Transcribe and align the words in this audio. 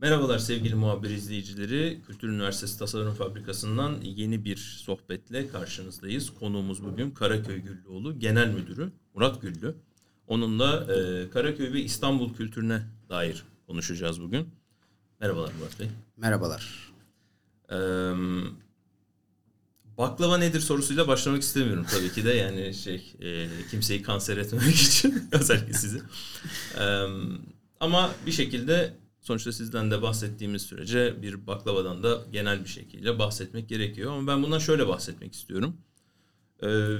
Merhabalar 0.00 0.38
sevgili 0.38 0.74
muhabir 0.74 1.10
izleyicileri. 1.10 2.00
Kültür 2.06 2.28
Üniversitesi 2.28 2.78
Tasarım 2.78 3.14
Fabrikası'ndan 3.14 4.00
yeni 4.02 4.44
bir 4.44 4.56
sohbetle 4.56 5.48
karşınızdayız. 5.48 6.30
Konuğumuz 6.40 6.84
bugün 6.84 7.10
Karaköy 7.10 7.58
Güllüoğlu 7.58 8.18
Genel 8.18 8.48
Müdürü 8.48 8.92
Murat 9.14 9.42
Güllü. 9.42 9.74
Onunla 10.26 10.94
e, 10.94 11.30
Karaköy 11.30 11.72
ve 11.72 11.80
İstanbul 11.80 12.34
kültürüne 12.34 12.82
dair 13.08 13.44
konuşacağız 13.66 14.22
bugün. 14.22 14.48
Merhabalar 15.20 15.52
Murat 15.58 15.80
Bey. 15.80 15.88
Merhabalar. 16.16 16.92
Ee, 17.72 17.76
baklava 19.98 20.38
nedir 20.38 20.60
sorusuyla 20.60 21.08
başlamak 21.08 21.42
istemiyorum 21.42 21.86
tabii 21.90 22.12
ki 22.12 22.24
de 22.24 22.30
yani 22.30 22.74
şey 22.74 23.14
e, 23.20 23.48
kimseyi 23.70 24.02
kanser 24.02 24.36
etmemek 24.36 24.74
için 24.80 25.28
özellikle 25.32 25.72
sizi. 25.72 26.02
Ee, 26.78 27.06
ama 27.80 28.10
bir 28.26 28.32
şekilde 28.32 28.99
sonuçta 29.20 29.52
sizden 29.52 29.90
de 29.90 30.02
bahsettiğimiz 30.02 30.62
sürece 30.62 31.22
bir 31.22 31.46
baklavadan 31.46 32.02
da 32.02 32.22
genel 32.32 32.64
bir 32.64 32.68
şekilde 32.68 33.18
bahsetmek 33.18 33.68
gerekiyor. 33.68 34.12
Ama 34.12 34.26
ben 34.26 34.42
bundan 34.42 34.58
şöyle 34.58 34.88
bahsetmek 34.88 35.34
istiyorum. 35.34 35.76
Ee, 36.62 36.98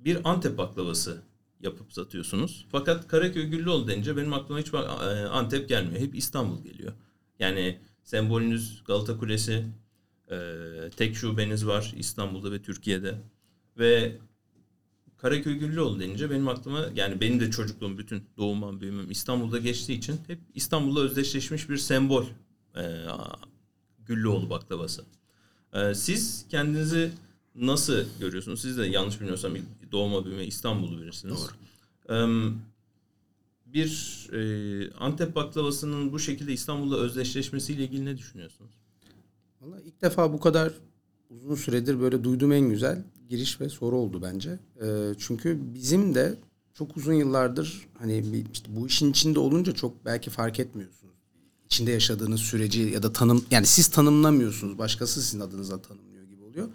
bir 0.00 0.30
Antep 0.30 0.58
baklavası 0.58 1.22
yapıp 1.60 1.92
satıyorsunuz. 1.92 2.66
Fakat 2.72 3.08
Karaköy 3.08 3.46
Güllüoğlu 3.46 3.88
denince 3.88 4.16
benim 4.16 4.32
aklıma 4.32 4.60
hiç 4.60 4.74
Antep 5.30 5.68
gelmiyor. 5.68 6.00
Hep 6.00 6.14
İstanbul 6.14 6.64
geliyor. 6.64 6.92
Yani 7.38 7.78
sembolünüz 8.04 8.82
Galata 8.86 9.18
Kulesi, 9.18 9.64
e, 10.30 10.36
tek 10.96 11.16
şubeniz 11.16 11.66
var 11.66 11.94
İstanbul'da 11.96 12.52
ve 12.52 12.62
Türkiye'de. 12.62 13.14
Ve 13.78 14.18
Karaköy 15.22 15.54
Güllüoğlu 15.54 16.00
denince 16.00 16.30
benim 16.30 16.48
aklıma 16.48 16.86
yani 16.94 17.20
benim 17.20 17.40
de 17.40 17.50
çocukluğum 17.50 17.98
bütün 17.98 18.22
doğumam 18.36 18.80
büyümem 18.80 19.10
İstanbul'da 19.10 19.58
geçtiği 19.58 19.92
için 19.92 20.20
hep 20.26 20.38
İstanbul'la 20.54 21.00
özdeşleşmiş 21.00 21.68
bir 21.68 21.76
sembol 21.76 22.24
e, 22.76 22.82
Güllüoğlu 24.06 24.50
baklavası. 24.50 25.04
E, 25.72 25.94
siz 25.94 26.46
kendinizi 26.48 27.12
nasıl 27.54 28.04
görüyorsunuz? 28.20 28.60
Siz 28.60 28.78
de 28.78 28.86
yanlış 28.86 29.20
bilmiyorsam 29.20 29.52
doğma 29.92 30.24
büyüme 30.24 30.44
İstanbul'u 30.44 31.02
birisiniz. 31.02 31.48
Doğru. 32.08 32.14
E, 32.14 32.52
bir 33.66 34.28
e, 34.32 34.90
Antep 34.90 35.34
baklavasının 35.34 36.12
bu 36.12 36.18
şekilde 36.18 36.52
İstanbul'la 36.52 36.96
özdeşleşmesiyle 36.96 37.84
ilgili 37.84 38.04
ne 38.04 38.18
düşünüyorsunuz? 38.18 38.72
Valla 39.60 39.80
ilk 39.80 40.02
defa 40.02 40.32
bu 40.32 40.40
kadar 40.40 40.72
uzun 41.30 41.54
süredir 41.54 42.00
böyle 42.00 42.24
duyduğum 42.24 42.52
en 42.52 42.68
güzel 42.70 43.04
giriş 43.32 43.60
ve 43.60 43.68
soru 43.68 43.96
oldu 43.96 44.22
bence. 44.22 44.58
E, 44.82 44.86
çünkü 45.18 45.58
bizim 45.74 46.14
de 46.14 46.34
çok 46.74 46.96
uzun 46.96 47.12
yıllardır 47.12 47.88
hani 47.98 48.44
işte 48.52 48.76
bu 48.76 48.86
işin 48.86 49.10
içinde 49.10 49.38
olunca 49.38 49.72
çok 49.72 50.04
belki 50.04 50.30
fark 50.30 50.60
etmiyorsunuz. 50.60 51.14
İçinde 51.66 51.90
yaşadığınız 51.90 52.40
süreci 52.40 52.80
ya 52.80 53.02
da 53.02 53.12
tanım 53.12 53.44
yani 53.50 53.66
siz 53.66 53.88
tanımlamıyorsunuz. 53.88 54.78
Başkası 54.78 55.22
sizin 55.22 55.40
adınıza 55.40 55.82
tanımlıyor 55.82 56.24
gibi 56.24 56.42
oluyor. 56.42 56.68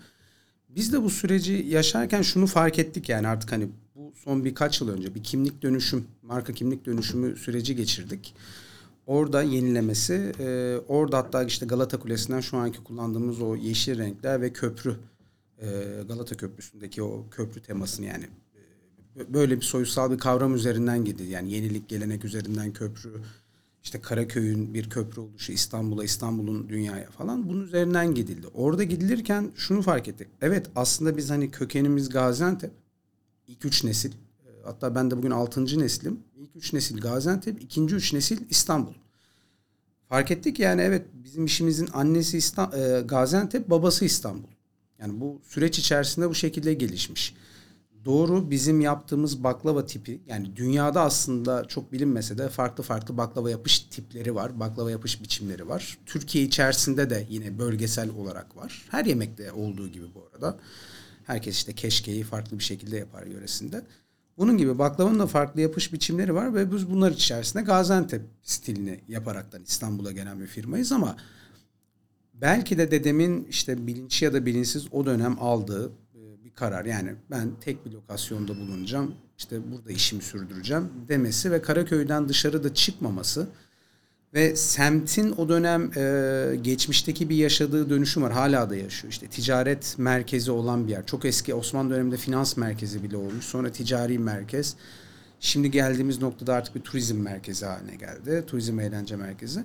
Biz 0.70 0.94
de 0.94 1.04
bu 1.04 1.10
süreci 1.10 1.66
yaşarken 1.70 2.22
şunu 2.22 2.48
fark 2.48 2.80
ettik 2.80 3.10
yani 3.10 3.28
artık 3.28 3.52
hani 3.52 3.70
bu 3.96 4.14
son 4.16 4.46
birkaç 4.46 4.82
yıl 4.82 4.90
önce 4.90 5.16
bir 5.16 5.24
kimlik 5.24 5.62
dönüşüm, 5.62 6.08
marka 6.22 6.54
kimlik 6.54 6.86
dönüşümü 6.86 7.38
süreci 7.38 7.76
geçirdik. 7.76 8.36
Orada 9.06 9.42
yenilemesi, 9.42 10.34
e, 10.40 10.78
orada 10.88 11.18
hatta 11.18 11.44
işte 11.44 11.66
Galata 11.66 12.00
Kulesi'nden 12.00 12.42
şu 12.42 12.58
anki 12.58 12.84
kullandığımız 12.84 13.42
o 13.42 13.56
yeşil 13.56 13.98
renkler 13.98 14.42
ve 14.42 14.54
köprü, 14.54 14.96
Galata 16.08 16.38
Köprüsü'ndeki 16.38 17.04
o 17.04 17.30
köprü 17.32 17.62
temasını 17.62 18.06
yani 18.06 18.26
e, 19.20 19.34
böyle 19.34 19.58
bir 19.58 19.66
soyutsal 19.66 20.12
bir 20.12 20.18
kavram 20.18 20.56
üzerinden 20.56 21.06
gidildi. 21.06 21.32
Yani 21.32 21.54
yenilik, 21.54 21.90
gelenek 21.90 22.26
üzerinden 22.26 22.74
köprü, 22.74 23.22
işte 23.84 24.02
Karaköy'ün 24.02 24.74
bir 24.74 24.90
köprü 24.90 25.22
oluşu 25.22 25.52
İstanbul'a, 25.52 26.04
İstanbul'un 26.04 26.70
dünyaya 26.70 27.10
falan 27.10 27.50
bunun 27.50 27.64
üzerinden 27.64 28.14
gidildi. 28.14 28.48
Orada 28.48 28.84
gidilirken 28.84 29.52
şunu 29.56 29.82
fark 29.82 30.08
ettik. 30.08 30.28
Evet 30.42 30.70
aslında 30.76 31.18
biz 31.18 31.30
hani 31.30 31.52
kökenimiz 31.52 32.10
Gaziantep. 32.10 32.72
ilk 33.48 33.66
üç 33.66 33.84
nesil. 33.84 34.12
Hatta 34.64 34.96
ben 34.96 35.12
de 35.12 35.17
bugün 35.17 35.32
altıncı 35.32 35.80
neslim. 35.80 36.20
İlk 36.36 36.56
üç 36.56 36.73
nesil 36.73 37.02
Gaziantep, 37.02 37.64
ikinci 37.64 37.96
üç 37.96 38.14
nesil 38.14 38.38
İstanbul. 38.50 38.94
Fark 40.10 40.32
ettik 40.32 40.60
yani 40.60 40.82
evet 40.82 41.06
bizim 41.14 41.46
işimizin 41.46 41.90
annesi 41.94 42.38
İstanbul, 42.38 42.78
e, 42.78 43.02
Gaziantep, 43.02 43.70
babası 43.70 44.06
İstanbul. 44.06 44.57
Yani 45.00 45.20
bu 45.22 45.42
süreç 45.48 45.80
içerisinde 45.80 46.30
bu 46.30 46.36
şekilde 46.36 46.74
gelişmiş 46.74 47.34
doğru 48.08 48.52
bizim 48.52 48.82
yaptığımız 48.82 49.44
baklava 49.44 49.86
tipi 49.86 50.22
yani 50.28 50.56
dünyada 50.56 51.02
aslında 51.02 51.66
çok 51.68 51.92
bilinmese 51.92 52.38
de 52.38 52.50
farklı 52.50 52.84
farklı 52.84 53.18
baklava 53.18 53.50
yapış 53.50 53.80
tipleri 53.80 54.36
var. 54.36 54.60
Baklava 54.60 54.92
yapış 54.92 55.22
biçimleri 55.22 55.68
var. 55.68 55.98
Türkiye 56.06 56.44
içerisinde 56.44 57.10
de 57.10 57.28
yine 57.30 57.60
bölgesel 57.60 58.10
olarak 58.10 58.58
var. 58.58 58.86
Her 58.92 59.06
yemekte 59.06 59.52
olduğu 59.52 59.88
gibi 59.88 60.06
bu 60.16 60.28
arada. 60.32 60.60
Herkes 61.24 61.56
işte 61.56 61.74
keşkeyi 61.74 62.24
farklı 62.24 62.60
bir 62.60 62.64
şekilde 62.64 62.98
yapar 62.98 63.26
yöresinde. 63.26 63.82
Bunun 64.38 64.58
gibi 64.58 64.80
baklavanın 64.80 65.20
da 65.20 65.28
farklı 65.28 65.62
yapış 65.62 65.94
biçimleri 65.94 66.36
var 66.36 66.56
ve 66.56 66.72
biz 66.72 66.90
bunlar 66.90 67.12
içerisinde 67.12 67.64
Gaziantep 67.64 68.22
stilini 68.44 69.00
yaparaktan 69.08 69.64
İstanbul'a 69.64 70.12
gelen 70.12 70.40
bir 70.40 70.48
firmayız 70.48 70.92
ama 70.92 71.18
belki 72.42 72.77
de 72.77 72.92
dedemin 72.92 73.48
işte 73.49 73.87
bilinçli 73.87 74.25
ya 74.25 74.33
da 74.33 74.45
bilinçsiz 74.45 74.87
o 74.92 75.05
dönem 75.05 75.37
aldığı 75.39 75.92
karar. 76.58 76.86
Yani 76.86 77.15
ben 77.31 77.49
tek 77.61 77.86
bir 77.86 77.92
lokasyonda 77.92 78.55
bulunacağım. 78.55 79.15
İşte 79.37 79.71
burada 79.71 79.92
işimi 79.92 80.21
sürdüreceğim 80.21 80.89
demesi 81.08 81.52
ve 81.52 81.61
Karaköy'den 81.61 82.30
dışarıda 82.30 82.73
çıkmaması 82.73 83.48
ve 84.33 84.55
semtin 84.55 85.31
o 85.31 85.49
dönem 85.49 85.92
e, 85.98 86.55
geçmişteki 86.61 87.30
bir 87.30 87.36
yaşadığı 87.36 87.89
dönüşüm 87.89 88.23
var. 88.23 88.31
Hala 88.31 88.69
da 88.69 88.75
yaşıyor. 88.75 89.14
İşte 89.14 89.27
ticaret 89.27 89.95
merkezi 89.98 90.52
olan 90.52 90.87
bir 90.87 90.92
yer. 90.92 91.05
Çok 91.05 91.25
eski 91.25 91.54
Osmanlı 91.54 91.93
döneminde 91.93 92.17
finans 92.17 92.58
merkezi 92.58 93.04
bile 93.04 93.17
olmuş. 93.17 93.45
Sonra 93.45 93.71
ticari 93.71 94.19
merkez. 94.19 94.75
Şimdi 95.39 95.71
geldiğimiz 95.71 96.21
noktada 96.21 96.54
artık 96.54 96.75
bir 96.75 96.81
turizm 96.81 97.17
merkezi 97.17 97.65
haline 97.65 97.95
geldi. 97.95 98.43
Turizm 98.48 98.80
eğlence 98.80 99.15
merkezi. 99.15 99.64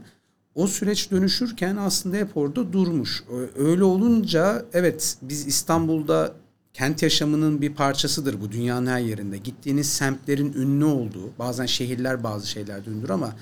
O 0.55 0.67
süreç 0.67 1.11
dönüşürken 1.11 1.77
aslında 1.77 2.17
hep 2.17 2.37
orada 2.37 2.73
durmuş. 2.73 3.25
Öyle 3.57 3.85
olunca 3.85 4.65
evet 4.73 5.17
biz 5.23 5.47
İstanbul'da 5.47 6.35
kent 6.75 7.03
yaşamının 7.03 7.61
bir 7.61 7.75
parçasıdır 7.75 8.41
bu 8.41 8.53
dünyanın 8.53 8.87
her 8.87 9.01
yerinde. 9.01 9.39
Gittiğiniz 9.39 9.93
semtlerin 9.93 10.53
ünlü 10.53 10.85
olduğu, 10.85 11.31
bazen 11.39 11.67
şehirler 11.67 12.25
bazı 12.25 12.47
şeylerde 12.47 12.91
ünlüdür 12.91 13.11
ama 13.11 13.37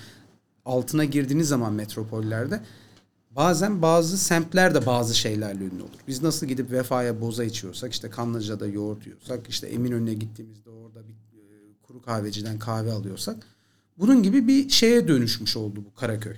altına 0.65 1.05
girdiğiniz 1.05 1.49
zaman 1.49 1.73
metropollerde 1.73 2.61
bazen 3.31 3.83
bazı 3.83 4.19
semtler 4.19 4.75
de 4.75 4.87
bazı 4.87 5.15
şeylerle 5.15 5.65
ünlü 5.65 5.83
olur. 5.83 6.01
Biz 6.09 6.23
nasıl 6.23 6.47
gidip 6.47 6.71
Vefa'ya 6.71 7.21
boza 7.21 7.45
içiyorsak, 7.45 7.93
işte 7.93 8.11
Kanlıca'da 8.11 8.67
yoğurt 8.67 9.07
yiyorsak, 9.07 9.49
işte 9.49 9.67
Eminönü'ne 9.67 10.15
gittiğimizde 10.15 10.71
orada 10.71 11.09
bir 11.09 11.13
e, 11.13 11.45
kuru 11.83 12.03
kahveciden 12.03 12.59
kahve 12.59 12.93
alıyorsak 12.93 13.37
bunun 13.99 14.23
gibi 14.23 14.49
bir 14.49 14.69
şeye 14.69 15.09
dönüşmüş 15.09 15.57
oldu 15.57 15.85
bu 15.87 15.95
Karaköy 15.95 16.37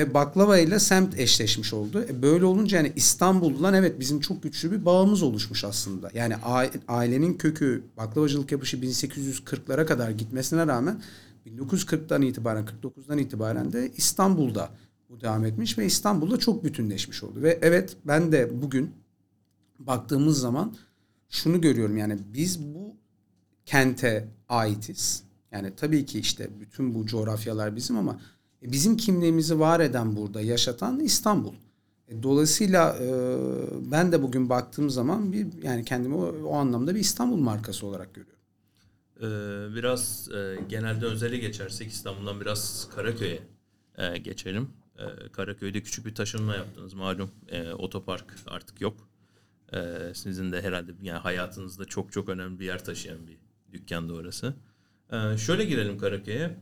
ve 0.00 0.14
baklava 0.14 0.58
ile 0.58 0.78
semt 0.78 1.18
eşleşmiş 1.18 1.72
oldu. 1.72 2.04
E 2.08 2.22
böyle 2.22 2.44
olunca 2.44 2.76
yani 2.76 2.92
İstanbul'dan 2.96 3.74
evet 3.74 4.00
bizim 4.00 4.20
çok 4.20 4.42
güçlü 4.42 4.72
bir 4.72 4.84
bağımız 4.84 5.22
oluşmuş 5.22 5.64
aslında. 5.64 6.10
Yani 6.14 6.34
ailenin 6.88 7.34
kökü 7.34 7.84
baklavacılık 7.96 8.52
yapışı 8.52 8.76
1840'lara 8.76 9.86
kadar 9.86 10.10
gitmesine 10.10 10.66
rağmen 10.66 11.02
1940'dan 11.46 12.22
itibaren 12.22 12.64
49'dan 12.64 13.18
itibaren 13.18 13.72
de 13.72 13.90
İstanbul'da 13.96 14.70
bu 15.08 15.20
devam 15.20 15.44
etmiş 15.44 15.78
ve 15.78 15.86
İstanbul'da 15.86 16.38
çok 16.38 16.64
bütünleşmiş 16.64 17.22
oldu. 17.22 17.42
Ve 17.42 17.58
evet 17.62 17.96
ben 18.04 18.32
de 18.32 18.62
bugün 18.62 18.90
baktığımız 19.78 20.40
zaman 20.40 20.76
şunu 21.28 21.60
görüyorum 21.60 21.96
yani 21.96 22.18
biz 22.34 22.74
bu 22.74 22.96
kente 23.66 24.28
aitiz. 24.48 25.22
Yani 25.52 25.72
tabii 25.76 26.06
ki 26.06 26.18
işte 26.18 26.50
bütün 26.60 26.94
bu 26.94 27.06
coğrafyalar 27.06 27.76
bizim 27.76 27.96
ama 27.96 28.20
e, 28.62 28.72
bizim 28.72 28.96
kimliğimizi 28.96 29.60
var 29.60 29.80
eden 29.80 30.16
burada 30.16 30.40
yaşatan 30.40 31.00
İstanbul. 31.00 31.52
E, 32.08 32.22
dolayısıyla 32.22 32.96
e, 32.96 33.08
ben 33.90 34.12
de 34.12 34.22
bugün 34.22 34.48
baktığım 34.48 34.90
zaman 34.90 35.32
bir 35.32 35.62
yani 35.62 35.84
kendimi 35.84 36.14
o, 36.14 36.54
anlamda 36.54 36.94
bir 36.94 37.00
İstanbul 37.00 37.36
markası 37.36 37.86
olarak 37.86 38.08
görüyorum. 38.14 38.40
Biraz 39.76 40.28
genelde 40.68 41.06
özele 41.06 41.38
geçersek 41.38 41.88
İstanbul'dan 41.88 42.40
biraz 42.40 42.88
Karaköy'e 42.94 44.18
geçelim. 44.18 44.68
Karaköy'de 45.32 45.82
küçük 45.82 46.06
bir 46.06 46.14
taşınma 46.14 46.56
yaptınız 46.56 46.94
malum. 46.94 47.30
Otopark 47.78 48.34
artık 48.46 48.80
yok. 48.80 48.96
Sizin 50.14 50.52
de 50.52 50.62
herhalde 50.62 50.92
yani 51.02 51.18
hayatınızda 51.18 51.84
çok 51.84 52.12
çok 52.12 52.28
önemli 52.28 52.60
bir 52.60 52.64
yer 52.64 52.84
taşıyan 52.84 53.18
bir 53.26 53.36
dükkanda 53.72 54.14
orası. 54.14 54.54
Şöyle 55.36 55.64
girelim 55.64 55.98
Karaköy'e 55.98 56.56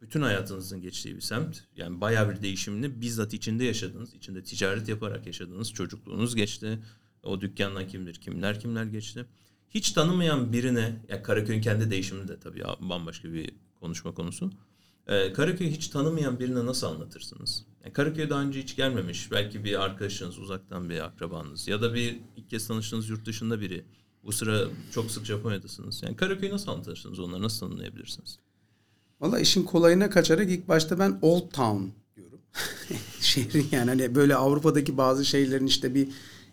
bütün 0.00 0.22
hayatınızın 0.22 0.80
geçtiği 0.80 1.16
bir 1.16 1.20
semt. 1.20 1.58
Yani 1.76 2.00
bayağı 2.00 2.30
bir 2.30 2.42
değişimini 2.42 3.00
bizzat 3.00 3.34
içinde 3.34 3.64
yaşadınız. 3.64 4.14
içinde 4.14 4.42
ticaret 4.42 4.88
yaparak 4.88 5.26
yaşadınız. 5.26 5.72
Çocukluğunuz 5.72 6.34
geçti. 6.34 6.78
O 7.22 7.40
dükkandan 7.40 7.88
kimdir, 7.88 8.14
kimler 8.14 8.60
kimler 8.60 8.84
geçti. 8.84 9.26
Hiç 9.70 9.92
tanımayan 9.92 10.52
birine, 10.52 11.04
ya 11.08 11.22
Karaköy'ün 11.22 11.60
kendi 11.60 11.90
değişimini 11.90 12.28
de 12.28 12.40
tabii 12.40 12.62
bambaşka 12.80 13.32
bir 13.32 13.50
konuşma 13.80 14.14
konusu. 14.14 14.50
Ee, 15.06 15.32
Karaköy'ü 15.32 15.70
hiç 15.70 15.88
tanımayan 15.88 16.40
birine 16.40 16.66
nasıl 16.66 16.86
anlatırsınız? 16.86 17.64
Yani 17.84 17.92
Karaköy'e 17.92 18.30
daha 18.30 18.42
önce 18.42 18.62
hiç 18.62 18.76
gelmemiş. 18.76 19.30
Belki 19.32 19.64
bir 19.64 19.84
arkadaşınız, 19.84 20.38
uzaktan 20.38 20.90
bir 20.90 21.00
akrabanız 21.00 21.68
ya 21.68 21.82
da 21.82 21.94
bir 21.94 22.20
ilk 22.36 22.50
kez 22.50 22.68
tanıştığınız 22.68 23.08
yurt 23.08 23.26
dışında 23.26 23.60
biri. 23.60 23.84
Bu 24.24 24.32
sıra 24.32 24.64
çok 24.92 25.10
sık 25.10 25.24
Japonya'dasınız. 25.24 26.02
Yani 26.02 26.16
Karaköy'ü 26.16 26.52
nasıl 26.52 26.70
anlatırsınız? 26.70 27.18
Onları 27.18 27.42
nasıl 27.42 27.66
tanımlayabilirsiniz? 27.66 28.38
Valla 29.20 29.40
işin 29.40 29.62
kolayına 29.62 30.10
kaçarak 30.10 30.50
ilk 30.50 30.68
başta 30.68 30.98
ben 30.98 31.18
Old 31.22 31.50
Town 31.50 31.82
diyorum. 32.16 32.40
Şehrin 33.20 33.68
yani 33.72 33.90
hani 33.90 34.14
böyle 34.14 34.34
Avrupa'daki 34.34 34.96
bazı 34.96 35.24
şeylerin 35.24 35.66
işte 35.66 35.94
bir 35.94 36.08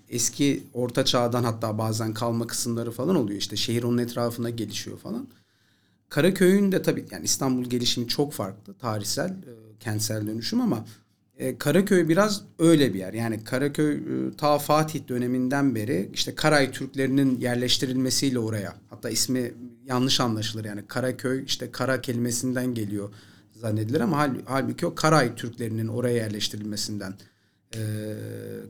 eski 0.09 0.63
orta 0.73 1.05
çağdan 1.05 1.43
hatta 1.43 1.77
bazen 1.77 2.13
kalma 2.13 2.47
kısımları 2.47 2.91
falan 2.91 3.15
oluyor. 3.15 3.39
İşte 3.39 3.55
şehir 3.55 3.83
onun 3.83 3.97
etrafına 3.97 4.49
gelişiyor 4.49 4.97
falan. 4.97 5.27
Karaköy'ün 6.09 6.71
de 6.71 6.81
tabii 6.81 7.05
yani 7.11 7.25
İstanbul 7.25 7.63
gelişimi 7.63 8.07
çok 8.07 8.33
farklı. 8.33 8.73
Tarihsel, 8.73 9.29
e, 9.29 9.53
kentsel 9.79 10.27
dönüşüm 10.27 10.61
ama 10.61 10.85
e, 11.37 11.57
Karaköy 11.57 12.09
biraz 12.09 12.41
öyle 12.59 12.93
bir 12.93 12.99
yer. 12.99 13.13
Yani 13.13 13.43
Karaköy 13.43 13.95
e, 13.95 14.37
ta 14.37 14.57
Fatih 14.57 15.07
döneminden 15.07 15.75
beri 15.75 16.09
işte 16.13 16.35
Karay 16.35 16.71
Türklerinin 16.71 17.39
yerleştirilmesiyle 17.39 18.39
oraya. 18.39 18.75
Hatta 18.89 19.09
ismi 19.09 19.51
yanlış 19.85 20.19
anlaşılır 20.19 20.65
yani 20.65 20.87
Karaköy 20.87 21.43
işte 21.43 21.71
Kara 21.71 22.01
kelimesinden 22.01 22.73
geliyor 22.73 23.09
zannedilir 23.53 24.01
ama 24.01 24.17
hal, 24.17 24.35
halbuki 24.45 24.85
o 24.85 24.95
Karay 24.95 25.35
Türklerinin 25.35 25.87
oraya 25.87 26.15
yerleştirilmesinden 26.15 27.13
e, 27.75 27.79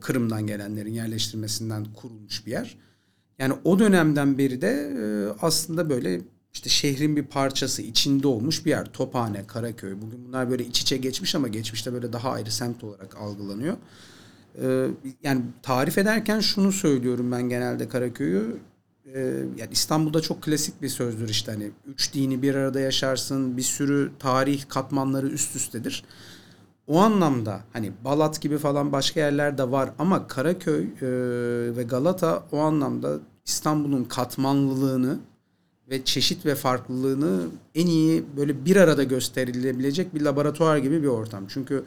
Kırım'dan 0.01 0.47
gelenlerin 0.47 0.93
yerleştirilmesinden 0.93 1.85
kurulmuş 1.93 2.45
bir 2.45 2.51
yer. 2.51 2.77
Yani 3.39 3.53
o 3.63 3.79
dönemden 3.79 4.37
beri 4.37 4.61
de 4.61 4.71
e, 4.99 5.03
aslında 5.41 5.89
böyle 5.89 6.21
işte 6.55 6.69
şehrin 6.69 7.15
bir 7.15 7.23
parçası 7.23 7.81
içinde 7.81 8.27
olmuş 8.27 8.65
bir 8.65 8.69
yer. 8.69 8.85
Tophane, 8.85 9.47
Karaköy. 9.47 9.93
Bugün 10.01 10.27
bunlar 10.27 10.49
böyle 10.49 10.65
iç 10.65 10.81
içe 10.81 10.97
geçmiş 10.97 11.35
ama 11.35 11.47
geçmişte 11.47 11.93
böyle 11.93 12.13
daha 12.13 12.31
ayrı 12.31 12.51
semt 12.51 12.83
olarak 12.83 13.17
algılanıyor. 13.17 13.77
Ee, 14.61 14.87
yani 15.23 15.41
tarif 15.63 15.97
ederken 15.97 16.39
şunu 16.39 16.71
söylüyorum 16.71 17.31
ben 17.31 17.49
genelde 17.49 17.89
Karaköy'ü. 17.89 18.57
Ee, 19.13 19.19
yani 19.57 19.69
İstanbul'da 19.71 20.21
çok 20.21 20.41
klasik 20.41 20.81
bir 20.81 20.89
sözdür 20.89 21.29
işte 21.29 21.51
hani 21.51 21.71
üç 21.87 22.13
dini 22.13 22.41
bir 22.41 22.55
arada 22.55 22.79
yaşarsın, 22.79 23.57
bir 23.57 23.61
sürü 23.61 24.11
tarih 24.19 24.63
katmanları 24.69 25.27
üst 25.27 25.55
üstedir. 25.55 26.03
O 26.87 26.99
anlamda 26.99 27.59
hani 27.73 27.91
Balat 28.05 28.41
gibi 28.41 28.57
falan 28.57 28.91
başka 28.91 29.19
yerler 29.19 29.57
de 29.57 29.71
var 29.71 29.89
ama 29.99 30.27
Karaköy 30.27 30.83
e, 30.83 31.07
ve 31.77 31.83
Galata 31.83 32.43
o 32.51 32.57
anlamda 32.57 33.19
İstanbul'un 33.45 34.03
katmanlılığını 34.03 35.19
ve 35.89 36.05
çeşit 36.05 36.45
ve 36.45 36.55
farklılığını 36.55 37.47
en 37.75 37.87
iyi 37.87 38.23
böyle 38.37 38.65
bir 38.65 38.75
arada 38.75 39.03
gösterilebilecek 39.03 40.15
bir 40.15 40.21
laboratuvar 40.21 40.77
gibi 40.77 41.03
bir 41.03 41.07
ortam. 41.07 41.43
Çünkü 41.47 41.83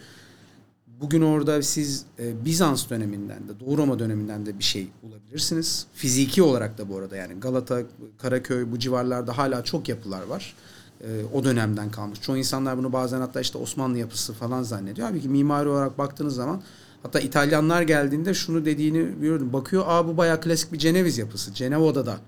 bugün 1.00 1.22
orada 1.22 1.62
siz 1.62 2.04
e, 2.18 2.44
Bizans 2.44 2.90
döneminden 2.90 3.48
de 3.48 3.60
Doğu 3.60 3.78
Roma 3.78 3.98
döneminden 3.98 4.46
de 4.46 4.58
bir 4.58 4.64
şey 4.64 4.88
bulabilirsiniz. 5.02 5.86
Fiziki 5.94 6.42
olarak 6.42 6.78
da 6.78 6.88
bu 6.88 6.98
arada 6.98 7.16
yani 7.16 7.40
Galata, 7.40 7.82
Karaköy 8.18 8.66
bu 8.72 8.78
civarlarda 8.78 9.38
hala 9.38 9.64
çok 9.64 9.88
yapılar 9.88 10.22
var. 10.22 10.54
E, 11.00 11.06
o 11.34 11.44
dönemden 11.44 11.90
kalmış. 11.90 12.20
Çoğu 12.20 12.36
insanlar 12.36 12.78
bunu 12.78 12.92
bazen 12.92 13.20
hatta 13.20 13.40
işte 13.40 13.58
Osmanlı 13.58 13.98
yapısı 13.98 14.32
falan 14.32 14.62
zannediyor. 14.62 15.08
Abi 15.08 15.20
ki 15.20 15.28
mimari 15.28 15.68
olarak 15.68 15.98
baktığınız 15.98 16.34
zaman 16.34 16.62
hatta 17.02 17.20
İtalyanlar 17.20 17.82
geldiğinde 17.82 18.34
şunu 18.34 18.64
dediğini 18.64 18.98
görüyorum. 19.20 19.52
Bakıyor 19.52 19.84
aa 19.86 20.06
bu 20.08 20.16
bayağı 20.16 20.40
klasik 20.40 20.72
bir 20.72 20.78
Ceneviz 20.78 21.18
yapısı. 21.18 21.54
Cenevo'da 21.54 22.06
da 22.06 22.18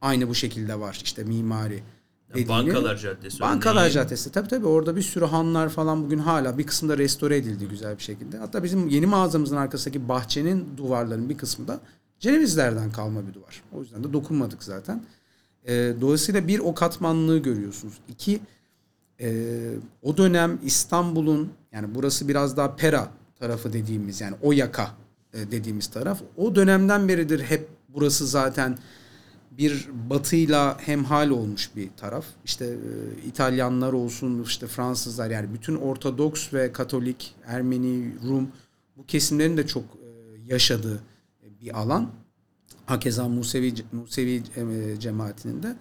aynı 0.00 0.28
bu 0.28 0.34
şekilde 0.34 0.80
var 0.80 1.00
işte 1.04 1.24
mimari. 1.24 1.82
Yani 2.34 2.48
Bankalar 2.48 2.96
Caddesi. 2.96 3.40
Bankalar 3.40 3.76
örneğin. 3.76 3.94
Caddesi. 3.94 4.32
Tabii 4.32 4.48
tabii 4.48 4.66
orada 4.66 4.96
bir 4.96 5.02
sürü 5.02 5.24
hanlar 5.24 5.68
falan 5.68 6.04
bugün 6.04 6.18
hala 6.18 6.58
bir 6.58 6.66
kısımda 6.66 6.98
restore 6.98 7.36
edildi 7.36 7.68
güzel 7.68 7.98
bir 7.98 8.02
şekilde. 8.02 8.38
Hatta 8.38 8.62
bizim 8.62 8.88
yeni 8.88 9.06
mağazamızın 9.06 9.56
arkasındaki 9.56 10.08
bahçenin 10.08 10.68
duvarlarının 10.76 11.28
bir 11.28 11.38
kısmı 11.38 11.68
da 11.68 11.80
Cenevizlerden 12.20 12.92
kalma 12.92 13.28
bir 13.28 13.34
duvar. 13.34 13.62
O 13.72 13.80
yüzden 13.80 14.04
de 14.04 14.12
dokunmadık 14.12 14.62
zaten. 14.62 15.02
E, 15.64 15.94
dolayısıyla 16.00 16.48
bir 16.48 16.58
o 16.58 16.74
katmanlığı 16.74 17.38
görüyorsunuz. 17.38 17.94
İki 18.08 18.40
e, 19.20 19.56
o 20.02 20.16
dönem 20.16 20.58
İstanbul'un 20.64 21.52
yani 21.72 21.94
burası 21.94 22.28
biraz 22.28 22.56
daha 22.56 22.76
Pera 22.76 23.10
tarafı 23.40 23.72
dediğimiz 23.72 24.20
yani 24.20 24.36
o 24.42 24.52
yaka 24.52 24.90
e, 25.34 25.50
dediğimiz 25.50 25.86
taraf. 25.86 26.20
O 26.36 26.54
dönemden 26.54 27.08
beridir 27.08 27.42
hep 27.42 27.68
burası 27.88 28.26
zaten 28.26 28.78
bir 29.58 29.88
batıyla 30.10 30.78
hemhal 30.80 31.30
olmuş 31.30 31.70
bir 31.76 31.88
taraf. 31.96 32.24
İşte 32.44 32.64
e, 32.66 33.26
İtalyanlar 33.28 33.92
olsun, 33.92 34.42
işte 34.42 34.66
Fransızlar 34.66 35.30
yani 35.30 35.54
bütün 35.54 35.76
Ortodoks 35.76 36.52
ve 36.54 36.72
Katolik, 36.72 37.34
Ermeni, 37.46 38.12
Rum 38.28 38.48
bu 38.96 39.06
kesimlerin 39.06 39.56
de 39.56 39.66
çok 39.66 39.84
e, 39.84 40.08
yaşadığı 40.52 41.02
bir 41.60 41.78
alan. 41.78 42.10
Hakeza 42.86 43.28
Musevi, 43.28 43.74
Musevi 43.92 44.42
e, 44.56 45.00
cemaatinin 45.00 45.62
de. 45.62 45.76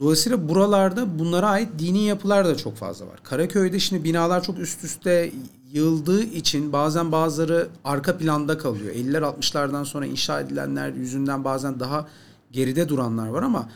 Dolayısıyla 0.00 0.48
buralarda 0.48 1.18
bunlara 1.18 1.48
ait 1.48 1.68
dini 1.78 2.04
yapılar 2.04 2.46
da 2.46 2.56
çok 2.56 2.76
fazla 2.76 3.06
var. 3.06 3.20
Karaköy'de 3.22 3.78
şimdi 3.78 4.04
binalar 4.04 4.42
çok 4.42 4.58
üst 4.58 4.84
üste 4.84 5.32
yığıldığı 5.72 6.22
için 6.22 6.72
bazen 6.72 7.12
bazıları 7.12 7.68
arka 7.84 8.18
planda 8.18 8.58
kalıyor. 8.58 8.94
50'ler 8.94 9.20
60'lardan 9.20 9.84
sonra 9.84 10.06
inşa 10.06 10.40
edilenler 10.40 10.92
yüzünden 10.92 11.44
bazen 11.44 11.80
daha 11.80 12.08
geride 12.52 12.88
duranlar 12.88 13.28
var 13.28 13.42
ama 13.42 13.68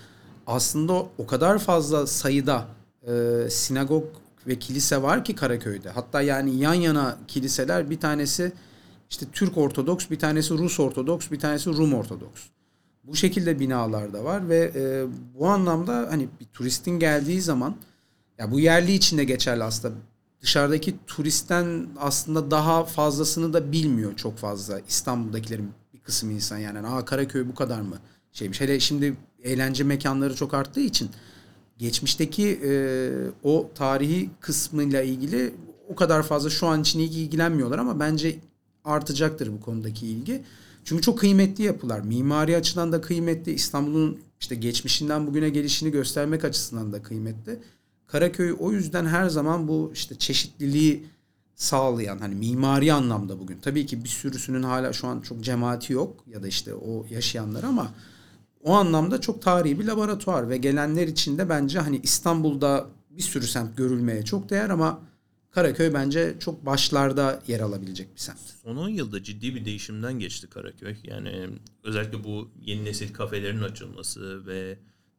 aslında 0.46 0.92
o 1.18 1.26
kadar 1.26 1.58
fazla 1.58 2.06
sayıda 2.06 2.64
e, 3.08 3.46
sinagog 3.50 4.04
ve 4.46 4.58
kilise 4.58 5.02
var 5.02 5.24
ki 5.24 5.34
Karaköy'de. 5.34 5.90
Hatta 5.90 6.22
yani 6.22 6.56
yan 6.56 6.74
yana 6.74 7.18
kiliseler 7.28 7.90
bir 7.90 8.00
tanesi 8.00 8.52
işte 9.10 9.26
Türk 9.32 9.58
Ortodoks, 9.58 10.10
bir 10.10 10.18
tanesi 10.18 10.54
Rus 10.54 10.80
Ortodoks, 10.80 11.30
bir 11.30 11.38
tanesi 11.38 11.70
Rum 11.70 11.94
Ortodoks. 11.94 12.42
Bu 13.04 13.16
şekilde 13.16 13.60
binalar 13.60 14.12
da 14.12 14.24
var 14.24 14.48
ve 14.48 14.72
e, 14.74 15.04
bu 15.34 15.46
anlamda 15.48 16.06
hani 16.10 16.28
bir 16.40 16.46
turistin 16.46 16.98
geldiği 16.98 17.42
zaman 17.42 17.76
ya 18.38 18.50
bu 18.50 18.60
yerli 18.60 18.92
için 18.92 19.18
de 19.18 19.24
geçerli 19.24 19.64
aslında. 19.64 19.94
Dışarıdaki 20.40 20.94
turistten 21.06 21.88
aslında 21.98 22.50
daha 22.50 22.84
fazlasını 22.84 23.52
da 23.52 23.72
bilmiyor 23.72 24.16
çok 24.16 24.38
fazla 24.38 24.80
İstanbul'dakilerin 24.88 25.70
bir 25.94 26.00
kısmı 26.00 26.32
insan 26.32 26.58
yani. 26.58 26.88
Aa 26.88 27.04
Karaköy 27.04 27.48
bu 27.48 27.54
kadar 27.54 27.80
mı? 27.80 27.98
Şeymiş. 28.36 28.60
Hele 28.60 28.80
şimdi 28.80 29.16
eğlence 29.42 29.84
mekanları 29.84 30.34
çok 30.34 30.54
arttığı 30.54 30.80
için 30.80 31.10
geçmişteki 31.78 32.60
e, 32.64 33.10
o 33.42 33.70
tarihi 33.74 34.30
kısmıyla 34.40 35.02
ilgili 35.02 35.54
o 35.88 35.94
kadar 35.94 36.22
fazla 36.22 36.50
şu 36.50 36.66
an 36.66 36.80
için 36.80 37.00
ilgi 37.00 37.20
ilgilenmiyorlar 37.20 37.78
ama 37.78 38.00
bence 38.00 38.36
artacaktır 38.84 39.52
bu 39.52 39.60
konudaki 39.60 40.06
ilgi. 40.06 40.42
Çünkü 40.84 41.02
çok 41.02 41.18
kıymetli 41.18 41.64
yapılar. 41.64 42.00
Mimari 42.00 42.56
açıdan 42.56 42.92
da 42.92 43.00
kıymetli. 43.00 43.52
İstanbul'un 43.52 44.18
işte 44.40 44.54
geçmişinden 44.54 45.26
bugüne 45.26 45.48
gelişini 45.48 45.90
göstermek 45.90 46.44
açısından 46.44 46.92
da 46.92 47.02
kıymetli. 47.02 47.58
Karaköy 48.06 48.56
o 48.58 48.72
yüzden 48.72 49.06
her 49.06 49.28
zaman 49.28 49.68
bu 49.68 49.90
işte 49.94 50.14
çeşitliliği 50.18 51.06
sağlayan 51.54 52.18
hani 52.18 52.34
mimari 52.34 52.92
anlamda 52.92 53.40
bugün. 53.40 53.58
Tabii 53.62 53.86
ki 53.86 54.04
bir 54.04 54.08
sürüsünün 54.08 54.62
hala 54.62 54.92
şu 54.92 55.06
an 55.06 55.20
çok 55.20 55.40
cemaati 55.40 55.92
yok 55.92 56.24
ya 56.26 56.42
da 56.42 56.48
işte 56.48 56.74
o 56.74 57.06
yaşayanlar 57.10 57.64
ama 57.64 57.92
o 58.66 58.72
anlamda 58.72 59.20
çok 59.20 59.42
tarihi 59.42 59.80
bir 59.80 59.84
laboratuvar 59.84 60.48
ve 60.48 60.56
gelenler 60.56 61.08
için 61.08 61.38
de 61.38 61.48
bence 61.48 61.78
hani 61.78 62.00
İstanbul'da 62.02 62.86
bir 63.10 63.22
sürü 63.22 63.46
semt 63.46 63.76
görülmeye 63.76 64.24
çok 64.24 64.50
değer 64.50 64.70
ama 64.70 65.00
Karaköy 65.50 65.94
bence 65.94 66.36
çok 66.40 66.66
başlarda 66.66 67.42
yer 67.46 67.60
alabilecek 67.60 68.14
bir 68.14 68.20
semt. 68.20 68.38
Son 68.62 68.76
10 68.76 68.88
yılda 68.88 69.22
ciddi 69.22 69.54
bir 69.54 69.64
değişimden 69.64 70.18
geçti 70.18 70.46
Karaköy. 70.50 70.96
Yani 71.04 71.48
özellikle 71.84 72.24
bu 72.24 72.50
yeni 72.60 72.84
nesil 72.84 73.12
kafelerin 73.12 73.62
açılması 73.62 74.46
ve 74.46 74.78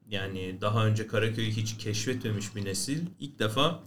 yani 0.09 0.57
daha 0.61 0.85
önce 0.85 1.07
Karaköy'ü 1.07 1.51
hiç 1.51 1.77
keşfetmemiş 1.77 2.55
bir 2.55 2.65
nesil 2.65 3.05
ilk 3.19 3.39
defa 3.39 3.83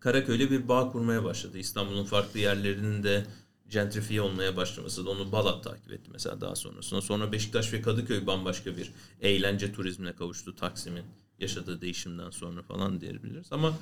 Karaköy'le 0.00 0.50
bir 0.50 0.68
bağ 0.68 0.92
kurmaya 0.92 1.24
başladı. 1.24 1.58
İstanbul'un 1.58 2.04
farklı 2.04 2.40
yerlerinin 2.40 3.02
de 3.02 3.26
gentrifiye 3.72 4.22
olmaya 4.22 4.56
başlaması 4.56 5.06
da 5.06 5.10
onu 5.10 5.32
Balat 5.32 5.64
takip 5.64 5.92
etti 5.92 6.10
mesela 6.12 6.40
daha 6.40 6.56
sonrasında. 6.56 7.00
Sonra 7.00 7.32
Beşiktaş 7.32 7.72
ve 7.72 7.82
Kadıköy 7.82 8.26
bambaşka 8.26 8.76
bir 8.76 8.92
eğlence 9.20 9.72
turizmine 9.72 10.12
kavuştu 10.12 10.56
Taksim'in 10.56 11.04
yaşadığı 11.38 11.80
değişimden 11.80 12.30
sonra 12.30 12.62
falan 12.62 13.00
diyebiliriz. 13.00 13.46
Ama 13.52 13.78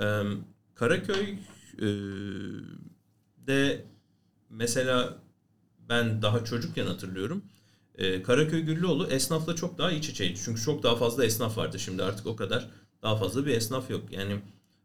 e, 0.00 0.22
Karaköy 0.74 1.38
e, 1.78 1.86
de 3.46 3.84
mesela 4.50 5.18
ben 5.88 6.22
daha 6.22 6.44
çocukken 6.44 6.86
hatırlıyorum. 6.86 7.44
E, 7.94 8.22
Karaköy 8.22 8.60
Güllüoğlu 8.60 9.06
esnafla 9.06 9.54
çok 9.56 9.78
daha 9.78 9.92
iç 9.92 10.08
içeydi. 10.08 10.40
Çünkü 10.44 10.62
çok 10.62 10.82
daha 10.82 10.96
fazla 10.96 11.24
esnaf 11.24 11.58
vardı. 11.58 11.78
Şimdi 11.78 12.02
artık 12.04 12.26
o 12.26 12.36
kadar 12.36 12.70
daha 13.02 13.16
fazla 13.16 13.46
bir 13.46 13.56
esnaf 13.56 13.90
yok. 13.90 14.12
Yani 14.12 14.40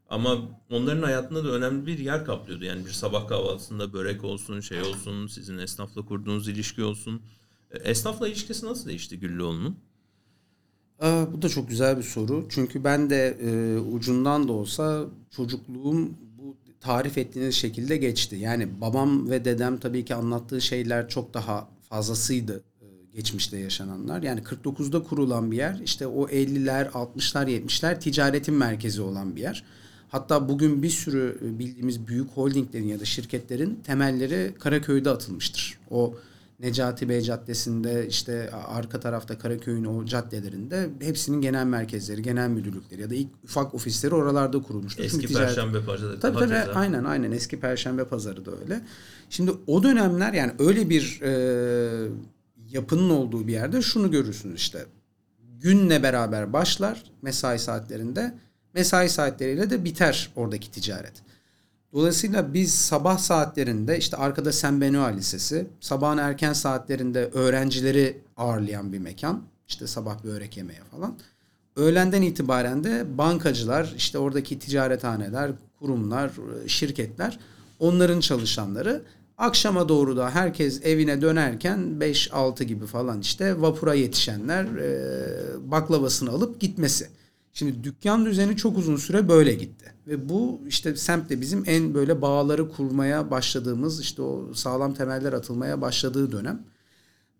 ama 0.08 0.38
onların 0.70 1.02
hayatında 1.02 1.44
da 1.44 1.48
önemli 1.48 1.86
bir 1.86 1.98
yer 1.98 2.24
kaplıyordu. 2.24 2.64
Yani 2.64 2.86
bir 2.86 2.90
sabah 2.90 3.28
kahvaltısında 3.28 3.92
börek 3.92 4.24
olsun, 4.24 4.60
şey 4.60 4.82
olsun, 4.82 5.26
sizin 5.26 5.58
esnafla 5.58 6.02
kurduğunuz 6.02 6.48
ilişki 6.48 6.84
olsun. 6.84 7.22
E, 7.70 7.78
esnafla 7.78 8.28
ilişkisi 8.28 8.66
nasıl 8.66 8.88
değişti 8.88 9.18
Güllüoğlu'nun? 9.18 9.76
Aa, 11.00 11.32
bu 11.32 11.42
da 11.42 11.48
çok 11.48 11.68
güzel 11.68 11.98
bir 11.98 12.02
soru. 12.02 12.46
Çünkü 12.48 12.84
ben 12.84 13.10
de 13.10 13.36
e, 13.40 13.78
ucundan 13.78 14.48
da 14.48 14.52
olsa 14.52 15.04
çocukluğum 15.30 16.10
bu 16.38 16.56
tarif 16.80 17.18
ettiğiniz 17.18 17.54
şekilde 17.54 17.96
geçti. 17.96 18.36
Yani 18.36 18.80
babam 18.80 19.30
ve 19.30 19.44
dedem 19.44 19.78
tabii 19.78 20.04
ki 20.04 20.14
anlattığı 20.14 20.60
şeyler 20.60 21.08
çok 21.08 21.34
daha 21.34 21.68
fazlasıydı 21.88 22.64
e, 22.80 22.86
geçmişte 23.16 23.58
yaşananlar. 23.58 24.22
Yani 24.22 24.40
49'da 24.40 25.02
kurulan 25.02 25.50
bir 25.50 25.56
yer. 25.56 25.80
İşte 25.84 26.06
o 26.06 26.28
50'ler, 26.28 26.90
60'lar, 26.90 27.50
70'ler 27.50 28.00
ticaretin 28.00 28.54
merkezi 28.54 29.02
olan 29.02 29.36
bir 29.36 29.40
yer. 29.40 29.64
Hatta 30.16 30.48
bugün 30.48 30.82
bir 30.82 30.90
sürü 30.90 31.38
bildiğimiz 31.42 32.06
büyük 32.06 32.30
holdinglerin 32.30 32.88
ya 32.88 33.00
da 33.00 33.04
şirketlerin 33.04 33.80
temelleri 33.84 34.54
Karaköy'de 34.58 35.10
atılmıştır. 35.10 35.78
O 35.90 36.14
Necati 36.60 37.08
Bey 37.08 37.20
Caddesi'nde 37.20 38.06
işte 38.08 38.50
arka 38.50 39.00
tarafta 39.00 39.38
Karaköy'ün 39.38 39.84
o 39.84 40.04
caddelerinde 40.04 40.90
hepsinin 41.00 41.40
genel 41.40 41.66
merkezleri, 41.66 42.22
genel 42.22 42.48
müdürlükleri 42.48 43.00
ya 43.02 43.10
da 43.10 43.14
ilk 43.14 43.28
ufak 43.44 43.74
ofisleri 43.74 44.14
oralarda 44.14 44.62
kurulmuştur. 44.62 45.04
Eski 45.04 45.20
Çünkü 45.20 45.26
ticaret... 45.26 45.54
Perşembe 45.54 45.84
Pazarı. 45.84 46.20
Tabii 46.20 46.38
tabii 46.38 46.54
aynen 46.54 47.04
aynen 47.04 47.32
eski 47.32 47.60
Perşembe 47.60 48.04
Pazarı 48.04 48.44
da 48.44 48.50
öyle. 48.62 48.80
Şimdi 49.30 49.52
o 49.66 49.82
dönemler 49.82 50.32
yani 50.32 50.52
öyle 50.58 50.90
bir 50.90 51.20
e, 51.22 52.08
yapının 52.70 53.10
olduğu 53.10 53.46
bir 53.46 53.52
yerde 53.52 53.82
şunu 53.82 54.10
görürsünüz 54.10 54.60
işte. 54.60 54.86
Günle 55.60 56.02
beraber 56.02 56.52
başlar 56.52 57.02
mesai 57.22 57.58
saatlerinde. 57.58 58.34
Mesai 58.76 59.08
saatleriyle 59.08 59.70
de 59.70 59.84
biter 59.84 60.30
oradaki 60.36 60.70
ticaret. 60.70 61.12
Dolayısıyla 61.92 62.54
biz 62.54 62.74
sabah 62.74 63.18
saatlerinde 63.18 63.98
işte 63.98 64.16
arkada 64.16 64.52
San 64.52 64.80
Benoît 64.80 65.16
Lisesi, 65.16 65.66
sabahın 65.80 66.18
erken 66.18 66.52
saatlerinde 66.52 67.26
öğrencileri 67.26 68.18
ağırlayan 68.36 68.92
bir 68.92 68.98
mekan. 68.98 69.42
İşte 69.68 69.86
sabah 69.86 70.24
börek 70.24 70.56
yemeye 70.56 70.80
falan. 70.90 71.14
Öğlenden 71.76 72.22
itibaren 72.22 72.84
de 72.84 73.18
bankacılar, 73.18 73.94
işte 73.96 74.18
oradaki 74.18 74.58
ticarethaneler, 74.58 75.50
kurumlar, 75.78 76.30
şirketler, 76.66 77.38
onların 77.78 78.20
çalışanları 78.20 79.02
akşama 79.38 79.88
doğru 79.88 80.16
da 80.16 80.30
herkes 80.30 80.80
evine 80.84 81.22
dönerken 81.22 81.78
5-6 82.00 82.64
gibi 82.64 82.86
falan 82.86 83.20
işte 83.20 83.60
vapura 83.60 83.94
yetişenler 83.94 84.66
baklavasını 85.70 86.30
alıp 86.30 86.60
gitmesi. 86.60 87.08
Şimdi 87.56 87.84
dükkan 87.84 88.26
düzeni 88.26 88.56
çok 88.56 88.78
uzun 88.78 88.96
süre 88.96 89.28
böyle 89.28 89.54
gitti. 89.54 89.94
Ve 90.06 90.28
bu 90.28 90.60
işte 90.66 90.96
semtte 90.96 91.40
bizim 91.40 91.62
en 91.66 91.94
böyle 91.94 92.22
bağları 92.22 92.68
kurmaya 92.68 93.30
başladığımız 93.30 94.00
işte 94.00 94.22
o 94.22 94.54
sağlam 94.54 94.94
temeller 94.94 95.32
atılmaya 95.32 95.80
başladığı 95.80 96.32
dönem. 96.32 96.66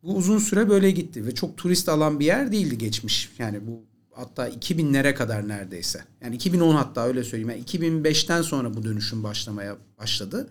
Bu 0.02 0.16
uzun 0.16 0.38
süre 0.38 0.68
böyle 0.68 0.90
gitti 0.90 1.26
ve 1.26 1.35
çok 1.35 1.56
turist 1.56 1.88
alan 1.88 2.20
bir 2.20 2.26
yer 2.26 2.52
değildi 2.52 2.78
geçmiş. 2.78 3.30
Yani 3.38 3.66
bu 3.66 3.85
hatta 4.12 4.49
2000'lere 4.49 5.14
kadar 5.14 5.49
neredeyse. 5.49 6.04
Yani 6.20 6.35
2010 6.35 6.75
hatta 6.75 7.06
öyle 7.06 7.25
söyleyeyim. 7.25 7.50
Yani 7.50 7.62
2005'ten 7.62 8.42
sonra 8.42 8.75
bu 8.75 8.85
dönüşüm 8.85 9.25
başlamaya 9.25 9.76
başladı. 9.99 10.49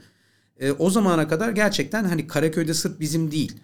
E, 0.59 0.71
o 0.71 0.89
zamana 0.89 1.27
kadar 1.27 1.49
gerçekten 1.49 2.03
hani 2.03 2.27
Karaköy'de 2.27 2.73
sırf 2.73 2.99
bizim 2.99 3.31
değil. 3.31 3.55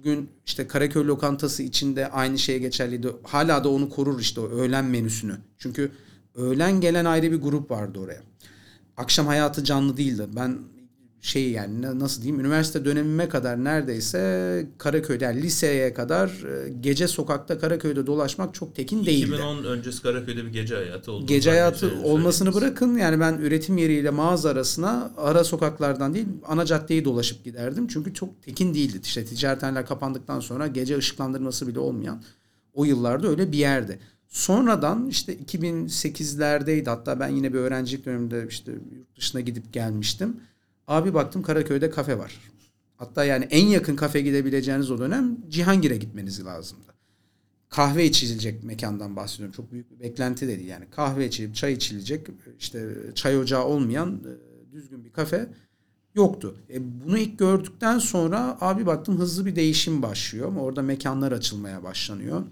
Bugün 0.00 0.30
işte 0.46 0.66
Karaköy 0.66 1.06
lokantası 1.06 1.62
içinde 1.62 2.08
aynı 2.10 2.38
şeye 2.38 2.58
geçerliydi. 2.58 3.08
Hala 3.22 3.64
da 3.64 3.68
onu 3.68 3.88
korur 3.88 4.20
işte 4.20 4.40
o 4.40 4.48
öğlen 4.48 4.84
menüsünü. 4.84 5.36
Çünkü 5.58 5.92
öğlen 6.34 6.80
gelen 6.80 7.04
ayrı 7.04 7.32
bir 7.32 7.40
grup 7.40 7.70
vardı 7.70 7.98
oraya. 7.98 8.22
Akşam 8.96 9.26
hayatı 9.26 9.64
canlı 9.64 9.96
değildi. 9.96 10.26
Ben 10.36 10.58
şey 11.22 11.50
yani 11.50 11.98
nasıl 11.98 12.22
diyeyim 12.22 12.40
üniversite 12.40 12.84
dönemime 12.84 13.28
kadar 13.28 13.64
neredeyse 13.64 14.66
Karaköy'de 14.78 15.24
yani 15.24 15.42
liseye 15.42 15.94
kadar 15.94 16.28
e, 16.28 16.72
gece 16.80 17.08
sokakta 17.08 17.58
Karaköy'de 17.58 18.06
dolaşmak 18.06 18.54
çok 18.54 18.74
tekin 18.74 19.06
değildi. 19.06 19.34
2010 19.34 19.64
öncesi 19.64 20.02
Karaköy'de 20.02 20.44
bir 20.44 20.52
gece 20.52 20.74
hayatı 20.74 21.12
oldu. 21.12 21.26
Gece 21.26 21.50
hayatı 21.50 21.92
olmasını 22.04 22.54
bırakın 22.54 22.96
yani 22.96 23.20
ben 23.20 23.34
üretim 23.34 23.78
yeriyle 23.78 24.10
mağaza 24.10 24.50
arasına 24.50 25.12
ara 25.16 25.44
sokaklardan 25.44 26.14
değil 26.14 26.26
ana 26.46 26.64
caddeyi 26.64 27.04
dolaşıp 27.04 27.44
giderdim. 27.44 27.86
Çünkü 27.88 28.14
çok 28.14 28.42
tekin 28.42 28.74
değildi. 28.74 29.00
İşte 29.04 29.24
ticarethaneler 29.24 29.86
kapandıktan 29.86 30.40
sonra 30.40 30.66
gece 30.66 30.96
ışıklandırması 30.98 31.66
bile 31.66 31.78
olmayan 31.78 32.22
o 32.74 32.84
yıllarda 32.84 33.28
öyle 33.28 33.52
bir 33.52 33.58
yerdi. 33.58 33.98
Sonradan 34.28 35.06
işte 35.06 35.36
2008'lerdeydi 35.36 36.88
hatta 36.88 37.20
ben 37.20 37.28
yine 37.28 37.52
bir 37.52 37.58
öğrencilik 37.58 38.06
döneminde 38.06 38.46
işte 38.48 38.72
yurt 38.72 39.16
dışına 39.16 39.40
gidip 39.40 39.72
gelmiştim. 39.72 40.36
Abi 40.88 41.14
baktım 41.14 41.42
Karaköy'de 41.42 41.90
kafe 41.90 42.18
var. 42.18 42.40
Hatta 42.96 43.24
yani 43.24 43.44
en 43.50 43.66
yakın 43.66 43.96
kafe 43.96 44.20
gidebileceğiniz 44.20 44.90
o 44.90 44.98
dönem 44.98 45.36
Cihangir'e 45.48 45.96
gitmeniz 45.96 46.44
lazımdı. 46.44 46.94
Kahve 47.68 48.04
içilecek 48.04 48.64
mekandan 48.64 49.16
bahsediyorum. 49.16 49.52
Çok 49.52 49.72
büyük 49.72 49.90
bir 49.90 50.00
beklenti 50.00 50.48
dedi 50.48 50.64
yani. 50.64 50.84
Kahve 50.90 51.26
içilip 51.26 51.54
çay 51.54 51.72
içilecek 51.72 52.26
işte 52.58 52.88
çay 53.14 53.38
ocağı 53.38 53.64
olmayan 53.64 54.20
e, 54.24 54.72
düzgün 54.72 55.04
bir 55.04 55.12
kafe 55.12 55.48
yoktu. 56.14 56.56
E 56.70 57.00
bunu 57.04 57.18
ilk 57.18 57.38
gördükten 57.38 57.98
sonra 57.98 58.58
abi 58.60 58.86
baktım 58.86 59.18
hızlı 59.18 59.46
bir 59.46 59.56
değişim 59.56 60.02
başlıyor. 60.02 60.52
Orada 60.56 60.82
mekanlar 60.82 61.32
açılmaya 61.32 61.82
başlanıyor. 61.82 62.42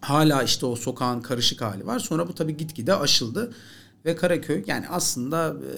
Hala 0.00 0.42
işte 0.42 0.66
o 0.66 0.76
sokağın 0.76 1.20
karışık 1.20 1.62
hali 1.62 1.86
var. 1.86 1.98
Sonra 1.98 2.28
bu 2.28 2.34
tabii 2.34 2.56
gitgide 2.56 2.94
aşıldı. 2.94 3.54
Ve 4.04 4.16
Karaköy 4.16 4.64
yani 4.66 4.88
aslında 4.88 5.48
e, 5.48 5.74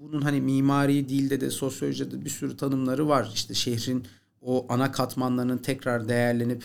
bunun 0.00 0.22
hani 0.22 0.40
mimari 0.40 1.08
dilde 1.08 1.40
de 1.40 1.50
sosyolojide 1.50 2.10
de 2.10 2.24
bir 2.24 2.30
sürü 2.30 2.56
tanımları 2.56 3.08
var. 3.08 3.30
İşte 3.34 3.54
şehrin 3.54 4.06
o 4.40 4.66
ana 4.68 4.92
katmanlarının 4.92 5.58
tekrar 5.58 6.08
değerlenip 6.08 6.64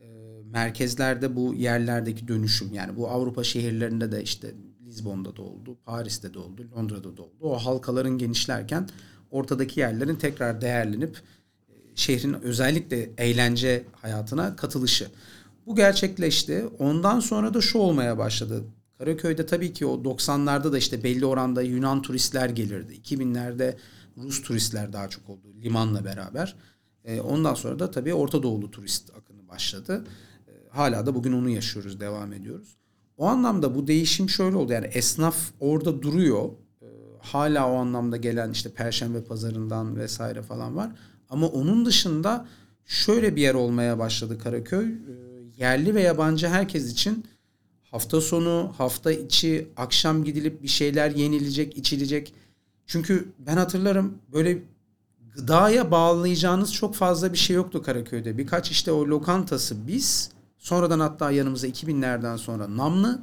e, 0.00 0.06
merkezlerde 0.44 1.36
bu 1.36 1.54
yerlerdeki 1.54 2.28
dönüşüm 2.28 2.74
yani 2.74 2.96
bu 2.96 3.08
Avrupa 3.08 3.44
şehirlerinde 3.44 4.12
de 4.12 4.22
işte 4.22 4.54
Lizbon'da 4.86 5.36
da 5.36 5.42
oldu, 5.42 5.78
Paris'te 5.84 6.34
de 6.34 6.38
oldu, 6.38 6.66
Londra'da 6.76 7.16
da 7.16 7.22
oldu. 7.22 7.32
O 7.40 7.66
halkaların 7.66 8.18
genişlerken 8.18 8.88
ortadaki 9.30 9.80
yerlerin 9.80 10.16
tekrar 10.16 10.60
değerlenip 10.60 11.16
e, 11.68 11.72
şehrin 11.94 12.32
özellikle 12.32 13.10
eğlence 13.18 13.84
hayatına 13.92 14.56
katılışı. 14.56 15.08
Bu 15.66 15.76
gerçekleşti. 15.76 16.64
Ondan 16.78 17.20
sonra 17.20 17.54
da 17.54 17.60
şu 17.60 17.78
olmaya 17.78 18.18
başladı. 18.18 18.64
Karaköy'de 18.98 19.46
tabii 19.46 19.72
ki 19.72 19.86
o 19.86 19.94
90'larda 19.94 20.72
da 20.72 20.78
işte 20.78 21.04
belli 21.04 21.26
oranda 21.26 21.62
Yunan 21.62 22.02
turistler 22.02 22.48
gelirdi. 22.48 23.00
2000'lerde 23.04 23.76
Rus 24.16 24.42
turistler 24.42 24.92
daha 24.92 25.08
çok 25.08 25.28
oldu 25.28 25.46
limanla 25.62 26.04
beraber. 26.04 26.56
E, 27.04 27.20
ondan 27.20 27.54
sonra 27.54 27.78
da 27.78 27.90
tabii 27.90 28.14
Orta 28.14 28.42
Doğulu 28.42 28.70
turist 28.70 29.10
akını 29.16 29.48
başladı. 29.48 30.04
E, 30.48 30.52
hala 30.70 31.06
da 31.06 31.14
bugün 31.14 31.32
onu 31.32 31.50
yaşıyoruz, 31.50 32.00
devam 32.00 32.32
ediyoruz. 32.32 32.76
O 33.16 33.26
anlamda 33.26 33.74
bu 33.74 33.86
değişim 33.86 34.28
şöyle 34.28 34.56
oldu. 34.56 34.72
Yani 34.72 34.86
esnaf 34.86 35.36
orada 35.60 36.02
duruyor. 36.02 36.48
E, 36.82 36.86
hala 37.20 37.70
o 37.70 37.74
anlamda 37.74 38.16
gelen 38.16 38.50
işte 38.50 38.70
Perşembe 38.70 39.24
pazarından 39.24 39.96
vesaire 39.96 40.42
falan 40.42 40.76
var. 40.76 40.90
Ama 41.28 41.46
onun 41.46 41.86
dışında 41.86 42.46
şöyle 42.86 43.36
bir 43.36 43.42
yer 43.42 43.54
olmaya 43.54 43.98
başladı 43.98 44.38
Karaköy. 44.38 44.86
E, 44.86 44.92
yerli 45.56 45.94
ve 45.94 46.02
yabancı 46.02 46.48
herkes 46.48 46.92
için 46.92 47.24
hafta 47.90 48.20
sonu, 48.20 48.72
hafta 48.78 49.12
içi, 49.12 49.68
akşam 49.76 50.24
gidilip 50.24 50.62
bir 50.62 50.68
şeyler 50.68 51.10
yenilecek, 51.10 51.76
içilecek. 51.76 52.34
Çünkü 52.86 53.28
ben 53.38 53.56
hatırlarım 53.56 54.18
böyle 54.32 54.62
gıdaya 55.34 55.90
bağlayacağınız 55.90 56.74
çok 56.74 56.94
fazla 56.94 57.32
bir 57.32 57.38
şey 57.38 57.56
yoktu 57.56 57.82
Karaköy'de. 57.82 58.38
Birkaç 58.38 58.70
işte 58.70 58.92
o 58.92 59.06
lokantası 59.06 59.86
biz 59.86 60.30
sonradan 60.58 61.00
hatta 61.00 61.30
yanımıza 61.30 61.68
2000'lerden 61.68 62.36
sonra 62.36 62.76
Namlı 62.76 63.22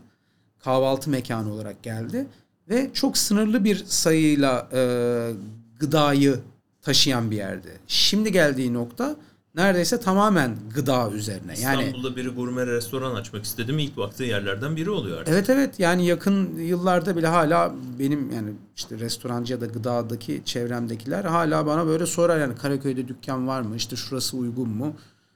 kahvaltı 0.60 1.10
mekanı 1.10 1.54
olarak 1.54 1.84
geldi. 1.84 2.28
Ve 2.70 2.90
çok 2.94 3.18
sınırlı 3.18 3.64
bir 3.64 3.84
sayıyla 3.86 4.70
e, 4.74 5.32
gıdayı 5.80 6.40
taşıyan 6.82 7.32
bir 7.32 7.36
yerdi. 7.36 7.80
Şimdi 7.88 8.32
geldiği 8.32 8.74
nokta 8.74 9.16
neredeyse 9.56 10.00
tamamen 10.00 10.56
gıda 10.76 11.12
üzerine. 11.12 11.60
Yani 11.60 11.84
İstanbul'da 11.84 12.16
biri 12.16 12.30
gurme 12.30 12.66
restoran 12.66 13.16
açmak 13.16 13.44
istedi 13.44 13.74
mi 13.74 13.84
ilk 13.84 13.98
baktığı 13.98 14.24
yerlerden 14.24 14.76
biri 14.76 14.90
oluyor 14.90 15.18
artık. 15.18 15.34
Evet 15.34 15.50
evet 15.50 15.80
yani 15.80 16.06
yakın 16.06 16.58
yıllarda 16.58 17.18
bile 17.18 17.28
hala 17.28 17.76
benim 18.00 18.32
yani 18.32 18.54
işte 18.76 19.00
restorancı 19.00 19.54
ya 19.54 19.62
da 19.62 19.66
gıdadaki 19.66 20.42
çevremdekiler 20.46 21.24
hala 21.24 21.66
bana 21.66 21.88
böyle 21.88 22.06
sorar 22.06 22.40
yani 22.40 22.56
Karaköy'de 22.56 23.08
dükkan 23.08 23.48
var 23.48 23.62
mı? 23.62 23.76
İşte 23.76 23.96
şurası 23.96 24.38
uygun 24.38 24.70
mu? 24.70 24.96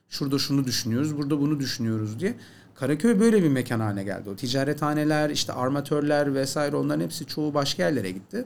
Şurada 0.09 0.39
şunu 0.39 0.65
düşünüyoruz, 0.65 1.17
burada 1.17 1.39
bunu 1.39 1.59
düşünüyoruz 1.59 2.19
diye. 2.19 2.35
Karaköy 2.75 3.19
böyle 3.19 3.43
bir 3.43 3.49
mekan 3.49 3.79
haline 3.79 4.03
geldi. 4.03 4.29
O 4.29 4.35
ticarethaneler, 4.35 5.29
işte 5.29 5.53
armatörler 5.53 6.35
vesaire 6.35 6.75
onların 6.75 7.03
hepsi 7.03 7.25
çoğu 7.25 7.53
başka 7.53 7.83
yerlere 7.83 8.11
gitti. 8.11 8.45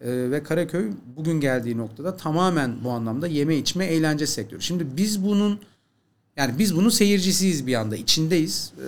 Ee, 0.00 0.30
ve 0.30 0.42
Karaköy 0.42 0.90
bugün 1.16 1.40
geldiği 1.40 1.78
noktada 1.78 2.16
tamamen 2.16 2.84
bu 2.84 2.90
anlamda 2.90 3.26
yeme 3.26 3.56
içme 3.56 3.84
eğlence 3.86 4.26
sektörü. 4.26 4.62
Şimdi 4.62 4.96
biz 4.96 5.24
bunun 5.24 5.60
yani 6.36 6.58
biz 6.58 6.76
bunun 6.76 6.88
seyircisiyiz 6.88 7.66
bir 7.66 7.74
anda 7.74 7.96
içindeyiz. 7.96 8.72
Ee, 8.78 8.84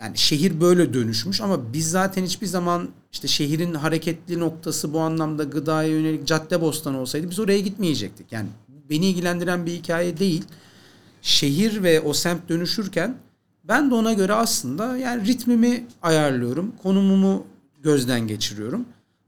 yani 0.00 0.18
şehir 0.18 0.60
böyle 0.60 0.94
dönüşmüş 0.94 1.40
ama 1.40 1.72
biz 1.72 1.90
zaten 1.90 2.24
hiçbir 2.24 2.46
zaman 2.46 2.88
işte 3.12 3.28
şehrin 3.28 3.74
hareketli 3.74 4.40
noktası 4.40 4.92
bu 4.92 5.00
anlamda 5.00 5.44
gıdaya 5.44 5.88
yönelik 5.88 6.26
cadde 6.26 6.60
bostan 6.60 6.94
olsaydı 6.94 7.30
biz 7.30 7.38
oraya 7.38 7.60
gitmeyecektik. 7.60 8.32
Yani 8.32 8.48
beni 8.90 9.06
ilgilendiren 9.06 9.66
bir 9.66 9.72
hikaye 9.72 10.18
değil. 10.18 10.44
Şehir 11.22 11.82
ve 11.82 12.00
o 12.00 12.12
semt 12.12 12.48
dönüşürken 12.48 13.16
Ben 13.64 13.90
de 13.90 13.94
ona 13.94 14.12
göre 14.12 14.32
aslında 14.32 14.96
yani 14.96 15.26
ritmimi 15.26 15.86
ayarlıyorum. 16.02 16.72
Konumumu 16.82 17.46
gözden 17.82 18.26
geçiriyorum. 18.26 18.84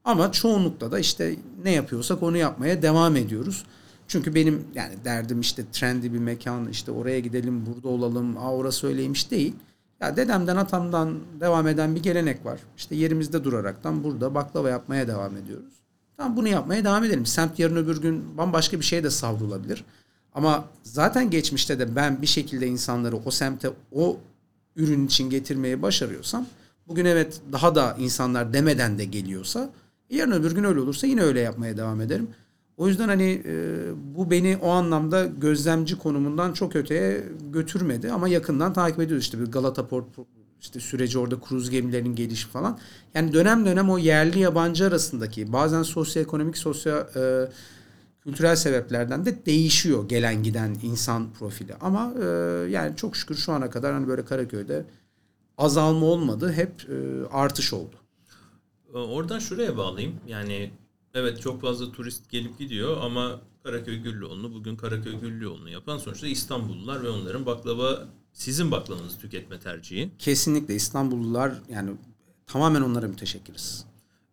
Ama 0.06 0.32
çoğunlukla 0.32 0.92
da 0.92 0.98
işte 0.98 1.36
ne 1.64 1.70
yapıyorsak 1.70 2.22
onu 2.22 2.36
yapmaya 2.36 2.82
devam 2.82 3.16
ediyoruz. 3.16 3.64
Çünkü 4.08 4.34
benim 4.34 4.64
yani 4.74 4.94
derdim 5.04 5.40
işte 5.40 5.64
trendy 5.72 6.12
bir 6.12 6.18
mekan 6.18 6.68
işte 6.68 6.92
oraya 6.92 7.20
gidelim 7.20 7.66
burada 7.66 7.88
olalım 7.88 8.36
aa 8.36 8.54
orası 8.54 8.86
öyleymiş 8.86 9.30
değil. 9.30 9.54
Ya 10.00 10.16
dedemden 10.16 10.56
atamdan 10.56 11.18
devam 11.40 11.68
eden 11.68 11.94
bir 11.94 12.02
gelenek 12.02 12.44
var. 12.44 12.60
İşte 12.76 12.94
yerimizde 12.94 13.44
duraraktan 13.44 14.04
burada 14.04 14.34
baklava 14.34 14.70
yapmaya 14.70 15.08
devam 15.08 15.36
ediyoruz. 15.36 15.74
Tamam 16.16 16.36
bunu 16.36 16.48
yapmaya 16.48 16.84
devam 16.84 17.04
edelim. 17.04 17.26
Semt 17.26 17.58
yarın 17.58 17.76
öbür 17.76 18.02
gün 18.02 18.38
bambaşka 18.38 18.80
bir 18.80 18.84
şeye 18.84 19.04
de 19.04 19.10
savrulabilir. 19.10 19.84
Ama 20.34 20.64
zaten 20.82 21.30
geçmişte 21.30 21.78
de 21.78 21.96
ben 21.96 22.22
bir 22.22 22.26
şekilde 22.26 22.66
insanları 22.66 23.16
o 23.16 23.30
semte 23.30 23.70
o 23.92 24.16
ürün 24.76 25.06
için 25.06 25.30
getirmeyi 25.30 25.82
başarıyorsam 25.82 26.46
bugün 26.88 27.04
evet 27.04 27.40
daha 27.52 27.74
da 27.74 27.96
insanlar 27.98 28.52
demeden 28.52 28.98
de 28.98 29.04
geliyorsa 29.04 29.70
yarın 30.10 30.32
öbür 30.32 30.52
gün 30.52 30.64
öyle 30.64 30.80
olursa 30.80 31.06
yine 31.06 31.22
öyle 31.22 31.40
yapmaya 31.40 31.76
devam 31.76 32.00
ederim. 32.00 32.28
O 32.76 32.88
yüzden 32.88 33.08
hani 33.08 33.42
e, 33.46 33.84
bu 34.16 34.30
beni 34.30 34.58
o 34.62 34.70
anlamda 34.70 35.26
gözlemci 35.26 35.98
konumundan 35.98 36.52
çok 36.52 36.76
öteye 36.76 37.24
götürmedi 37.52 38.12
ama 38.12 38.28
yakından 38.28 38.72
takip 38.72 39.00
ediyoruz 39.00 39.24
işte 39.24 39.40
bir 39.40 39.46
Galata 39.46 39.88
Port 39.88 40.06
işte 40.60 40.80
süreci 40.80 41.18
orada 41.18 41.40
kruz 41.40 41.70
gemilerinin 41.70 42.14
gelişi 42.14 42.48
falan. 42.48 42.78
Yani 43.14 43.32
dönem 43.32 43.66
dönem 43.66 43.90
o 43.90 43.98
yerli 43.98 44.38
yabancı 44.38 44.86
arasındaki 44.86 45.52
bazen 45.52 45.82
sosyoekonomik 45.82 46.58
sosyo 46.58 46.96
e, 47.16 47.48
kültürel 48.20 48.56
sebeplerden 48.56 49.26
de 49.26 49.46
değişiyor 49.46 50.08
gelen 50.08 50.42
giden 50.42 50.76
insan 50.82 51.32
profili. 51.38 51.74
Ama 51.80 52.12
e, 52.22 52.26
yani 52.70 52.96
çok 52.96 53.16
şükür 53.16 53.36
şu 53.36 53.52
ana 53.52 53.70
kadar 53.70 53.94
hani 53.94 54.08
böyle 54.08 54.24
Karaköy'de 54.24 54.84
azalma 55.58 56.06
olmadı. 56.06 56.52
Hep 56.52 56.70
e, 56.90 57.26
artış 57.32 57.72
oldu. 57.72 57.96
Oradan 59.04 59.38
şuraya 59.38 59.76
bağlayayım. 59.76 60.20
Yani 60.28 60.70
evet 61.14 61.40
çok 61.40 61.60
fazla 61.60 61.92
turist 61.92 62.30
gelip 62.30 62.58
gidiyor 62.58 62.96
ama 63.00 63.40
Karaköy 63.62 63.96
Güllüoğlu'nu 63.96 64.54
bugün 64.54 64.76
Karaköy 64.76 65.20
Güllüoğlu'nu 65.20 65.70
yapan 65.70 65.98
sonuçta 65.98 66.26
İstanbullular 66.26 67.02
ve 67.02 67.08
onların 67.08 67.46
baklava 67.46 68.08
sizin 68.32 68.70
baklavanızı 68.70 69.18
tüketme 69.18 69.60
tercihi. 69.60 70.10
Kesinlikle 70.18 70.74
İstanbullular 70.74 71.52
yani 71.68 71.90
tamamen 72.46 72.82
onlara 72.82 73.08
müteşekkiriz. 73.08 73.86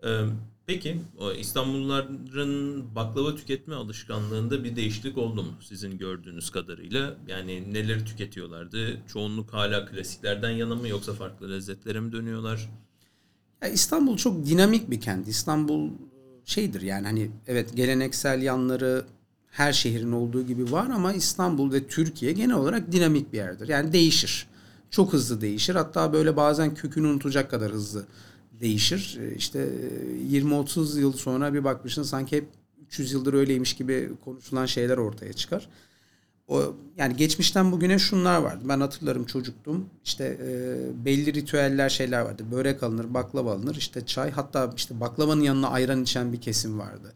Ee, 0.04 0.26
peki 0.66 1.02
o 1.20 1.32
İstanbulluların 1.32 2.86
baklava 2.96 3.36
tüketme 3.36 3.76
alışkanlığında 3.76 4.64
bir 4.64 4.76
değişiklik 4.76 5.18
oldu 5.18 5.44
mu 5.44 5.52
sizin 5.62 5.98
gördüğünüz 5.98 6.50
kadarıyla? 6.50 7.16
Yani 7.28 7.74
neleri 7.74 8.06
tüketiyorlardı? 8.06 8.98
Çoğunluk 9.08 9.54
hala 9.54 9.86
klasiklerden 9.86 10.52
yana 10.52 10.76
mı 10.76 10.88
yoksa 10.88 11.14
farklı 11.14 11.52
lezzetlere 11.52 12.00
mi 12.00 12.12
dönüyorlar? 12.12 12.70
İstanbul 13.68 14.18
çok 14.18 14.46
dinamik 14.46 14.90
bir 14.90 15.02
kent. 15.02 15.28
İstanbul 15.28 15.90
şeydir 16.46 16.82
yani 16.82 17.08
hani 17.08 17.32
evet 17.48 17.76
geleneksel 17.76 18.42
yanları 18.42 19.06
her 19.52 19.74
şehrin 19.74 20.12
olduğu 20.12 20.46
gibi 20.46 20.72
var 20.72 20.90
ama 20.90 21.14
İstanbul 21.14 21.74
ve 21.74 21.88
Türkiye 21.88 22.32
genel 22.32 22.56
olarak 22.56 22.92
dinamik 22.92 23.34
bir 23.34 23.38
yerdir. 23.38 23.68
Yani 23.68 23.94
değişir. 23.94 24.48
Çok 24.92 25.14
hızlı 25.14 25.42
değişir. 25.42 25.76
Hatta 25.76 26.14
böyle 26.14 26.36
bazen 26.36 26.76
kökünü 26.76 27.08
unutacak 27.08 27.52
kadar 27.52 27.72
hızlı 27.72 28.06
değişir. 28.60 29.20
Ee, 29.22 29.36
işte 29.36 29.70
20-30 30.32 31.00
yıl 31.00 31.14
sonra 31.14 31.54
bir 31.54 31.64
bakmışsın 31.64 32.04
sanki 32.04 32.38
hep 32.38 32.48
300 32.88 33.12
yıldır 33.12 33.34
öyleymiş 33.34 33.74
gibi 33.74 34.12
konuşulan 34.26 34.66
şeyler 34.66 34.98
ortaya 34.98 35.34
çıkar. 35.34 35.70
O 36.48 36.76
yani 36.98 37.16
geçmişten 37.16 37.72
bugüne 37.72 38.00
şunlar 38.00 38.38
vardı. 38.38 38.64
Ben 38.70 38.80
hatırlarım 38.80 39.26
çocuktum. 39.26 39.90
İşte 40.04 40.38
e, 40.42 41.06
belli 41.06 41.34
ritüeller 41.34 41.90
şeyler 41.90 42.22
vardı. 42.22 42.44
Börek 42.52 42.84
alınır, 42.84 43.14
baklava 43.14 43.54
alınır, 43.54 43.76
işte 43.76 44.06
çay 44.06 44.32
hatta 44.32 44.74
işte 44.76 45.00
baklavanın 45.00 45.42
yanına 45.42 45.70
ayran 45.70 46.04
içen 46.04 46.34
bir 46.34 46.42
kesim 46.42 46.80
vardı. 46.80 47.14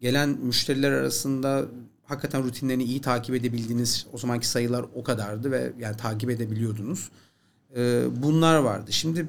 Gelen 0.00 0.28
müşteriler 0.28 0.92
arasında 0.92 1.64
hakikaten 2.04 2.44
rutinlerini 2.44 2.84
iyi 2.84 3.00
takip 3.00 3.34
edebildiğiniz 3.34 4.06
o 4.12 4.18
zamanki 4.18 4.48
sayılar 4.48 4.84
o 4.94 5.04
kadardı 5.04 5.50
ve 5.50 5.72
yani 5.78 5.96
takip 5.96 6.30
edebiliyordunuz. 6.30 7.10
E, 7.76 8.04
bunlar 8.22 8.58
vardı. 8.58 8.92
Şimdi 8.92 9.26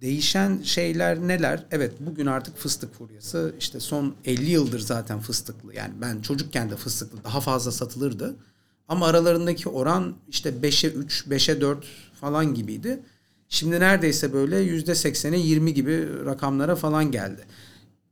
değişen 0.00 0.62
şeyler 0.62 1.20
neler? 1.20 1.66
Evet 1.70 1.92
bugün 2.00 2.26
artık 2.26 2.56
fıstık 2.56 2.94
furyası. 2.94 3.54
İşte 3.58 3.80
son 3.80 4.14
50 4.24 4.50
yıldır 4.50 4.80
zaten 4.80 5.20
fıstıklı. 5.20 5.74
Yani 5.74 5.94
ben 6.00 6.20
çocukken 6.20 6.70
de 6.70 6.76
fıstıklı 6.76 7.24
daha 7.24 7.40
fazla 7.40 7.72
satılırdı. 7.72 8.36
Ama 8.88 9.06
aralarındaki 9.06 9.68
oran 9.68 10.14
işte 10.28 10.48
5'e 10.50 10.90
3, 10.90 11.26
5'e 11.26 11.60
4 11.60 11.86
falan 12.20 12.54
gibiydi. 12.54 13.02
Şimdi 13.48 13.80
neredeyse 13.80 14.32
böyle 14.32 14.56
%80'e 14.64 15.38
20 15.38 15.74
gibi 15.74 16.24
rakamlara 16.24 16.76
falan 16.76 17.10
geldi. 17.10 17.44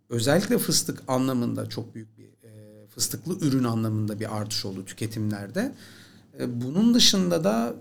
Özellikle 0.08 0.58
fıstık 0.58 1.02
anlamında 1.08 1.68
çok 1.68 1.94
büyük 1.94 2.18
bir 2.18 2.24
e, 2.24 2.86
fıstıklı 2.86 3.38
ürün 3.38 3.64
anlamında 3.64 4.20
bir 4.20 4.36
artış 4.36 4.64
oldu 4.64 4.84
tüketimlerde. 4.84 5.74
E, 6.40 6.60
bunun 6.60 6.94
dışında 6.94 7.44
da 7.44 7.76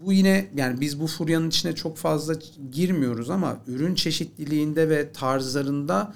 bu 0.00 0.12
yine 0.12 0.50
yani 0.56 0.80
biz 0.80 1.00
bu 1.00 1.06
furyanın 1.06 1.48
içine 1.48 1.74
çok 1.74 1.96
fazla 1.96 2.34
girmiyoruz 2.70 3.30
ama 3.30 3.60
ürün 3.66 3.94
çeşitliliğinde 3.94 4.88
ve 4.88 5.12
tarzlarında 5.12 6.14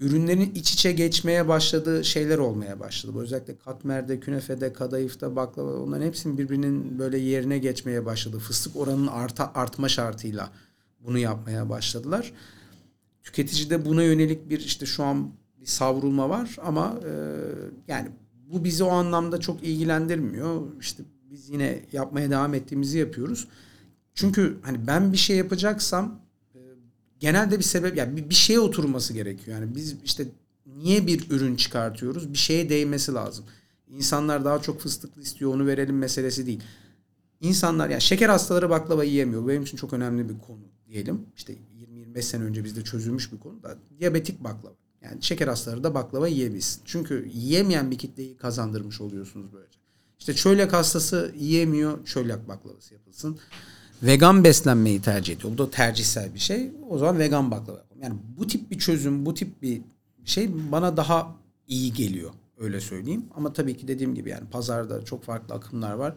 ürünlerin 0.00 0.54
iç 0.54 0.72
içe 0.72 0.92
geçmeye 0.92 1.48
başladığı 1.48 2.04
şeyler 2.04 2.38
olmaya 2.38 2.80
başladı. 2.80 3.18
Özellikle 3.18 3.58
katmerde, 3.58 4.20
künefede, 4.20 4.72
kadayıfta, 4.72 5.36
baklava 5.36 5.72
onların 5.72 6.06
hepsinin 6.06 6.38
birbirinin 6.38 6.98
böyle 6.98 7.18
yerine 7.18 7.58
geçmeye 7.58 8.04
başladı. 8.04 8.38
Fıstık 8.38 8.76
oranının 8.76 9.06
arta, 9.06 9.52
artma 9.54 9.88
şartıyla 9.88 10.50
bunu 11.00 11.18
yapmaya 11.18 11.68
başladılar. 11.68 12.32
Tüketicide 13.22 13.84
buna 13.84 14.02
yönelik 14.02 14.50
bir 14.50 14.60
işte 14.60 14.86
şu 14.86 15.04
an 15.04 15.30
bir 15.60 15.66
savrulma 15.66 16.28
var 16.28 16.56
ama 16.62 17.00
e, 17.04 17.12
yani 17.88 18.08
bu 18.52 18.64
bizi 18.64 18.84
o 18.84 18.88
anlamda 18.88 19.40
çok 19.40 19.64
ilgilendirmiyor. 19.64 20.62
İşte 20.80 21.02
biz 21.30 21.50
yine 21.50 21.82
yapmaya 21.92 22.30
devam 22.30 22.54
ettiğimizi 22.54 22.98
yapıyoruz. 22.98 23.48
Çünkü 24.14 24.58
hani 24.62 24.86
ben 24.86 25.12
bir 25.12 25.16
şey 25.16 25.36
yapacaksam 25.36 26.20
genelde 27.20 27.58
bir 27.58 27.64
sebep 27.64 27.96
yani 27.96 28.30
bir, 28.30 28.34
şeye 28.34 28.60
oturması 28.60 29.12
gerekiyor. 29.12 29.60
Yani 29.60 29.74
biz 29.74 29.96
işte 30.04 30.28
niye 30.66 31.06
bir 31.06 31.30
ürün 31.30 31.56
çıkartıyoruz? 31.56 32.32
Bir 32.32 32.38
şeye 32.38 32.68
değmesi 32.68 33.14
lazım. 33.14 33.44
İnsanlar 33.88 34.44
daha 34.44 34.62
çok 34.62 34.80
fıstıklı 34.80 35.22
istiyor 35.22 35.54
onu 35.54 35.66
verelim 35.66 35.98
meselesi 35.98 36.46
değil. 36.46 36.62
İnsanlar 37.40 37.88
yani 37.88 38.02
şeker 38.02 38.28
hastaları 38.28 38.70
baklava 38.70 39.04
yiyemiyor. 39.04 39.48
Benim 39.48 39.62
için 39.62 39.76
çok 39.76 39.92
önemli 39.92 40.28
bir 40.28 40.38
konu 40.38 40.60
diyelim. 40.88 41.26
İşte 41.36 41.54
20-25 42.14 42.22
sene 42.22 42.44
önce 42.44 42.64
bizde 42.64 42.84
çözülmüş 42.84 43.32
bir 43.32 43.38
konu 43.38 43.62
da 43.62 43.78
diyabetik 43.98 44.44
baklava. 44.44 44.74
Yani 45.02 45.22
şeker 45.22 45.48
hastaları 45.48 45.84
da 45.84 45.94
baklava 45.94 46.28
yiyebilsin. 46.28 46.82
Çünkü 46.84 47.30
yiyemeyen 47.34 47.90
bir 47.90 47.98
kitleyi 47.98 48.36
kazandırmış 48.36 49.00
oluyorsunuz 49.00 49.52
böylece. 49.52 49.78
İşte 50.18 50.34
çölyak 50.34 50.72
hastası 50.72 51.34
yiyemiyor, 51.36 52.04
çölyak 52.04 52.48
baklavası 52.48 52.94
yapılsın 52.94 53.38
vegan 54.02 54.44
beslenmeyi 54.44 55.02
tercih 55.02 55.36
ediyor. 55.36 55.52
Bu 55.52 55.58
da 55.58 55.70
tercihsel 55.70 56.34
bir 56.34 56.38
şey. 56.38 56.70
O 56.90 56.98
zaman 56.98 57.18
vegan 57.18 57.50
baklava 57.50 57.76
yapalım. 57.76 58.02
Yani 58.02 58.14
bu 58.38 58.46
tip 58.46 58.70
bir 58.70 58.78
çözüm, 58.78 59.26
bu 59.26 59.34
tip 59.34 59.62
bir 59.62 59.80
şey 60.24 60.50
bana 60.72 60.96
daha 60.96 61.36
iyi 61.68 61.92
geliyor. 61.92 62.30
Öyle 62.58 62.80
söyleyeyim. 62.80 63.24
Ama 63.34 63.52
tabii 63.52 63.76
ki 63.76 63.88
dediğim 63.88 64.14
gibi 64.14 64.30
yani 64.30 64.48
pazarda 64.50 65.04
çok 65.04 65.24
farklı 65.24 65.54
akımlar 65.54 65.92
var. 65.92 66.14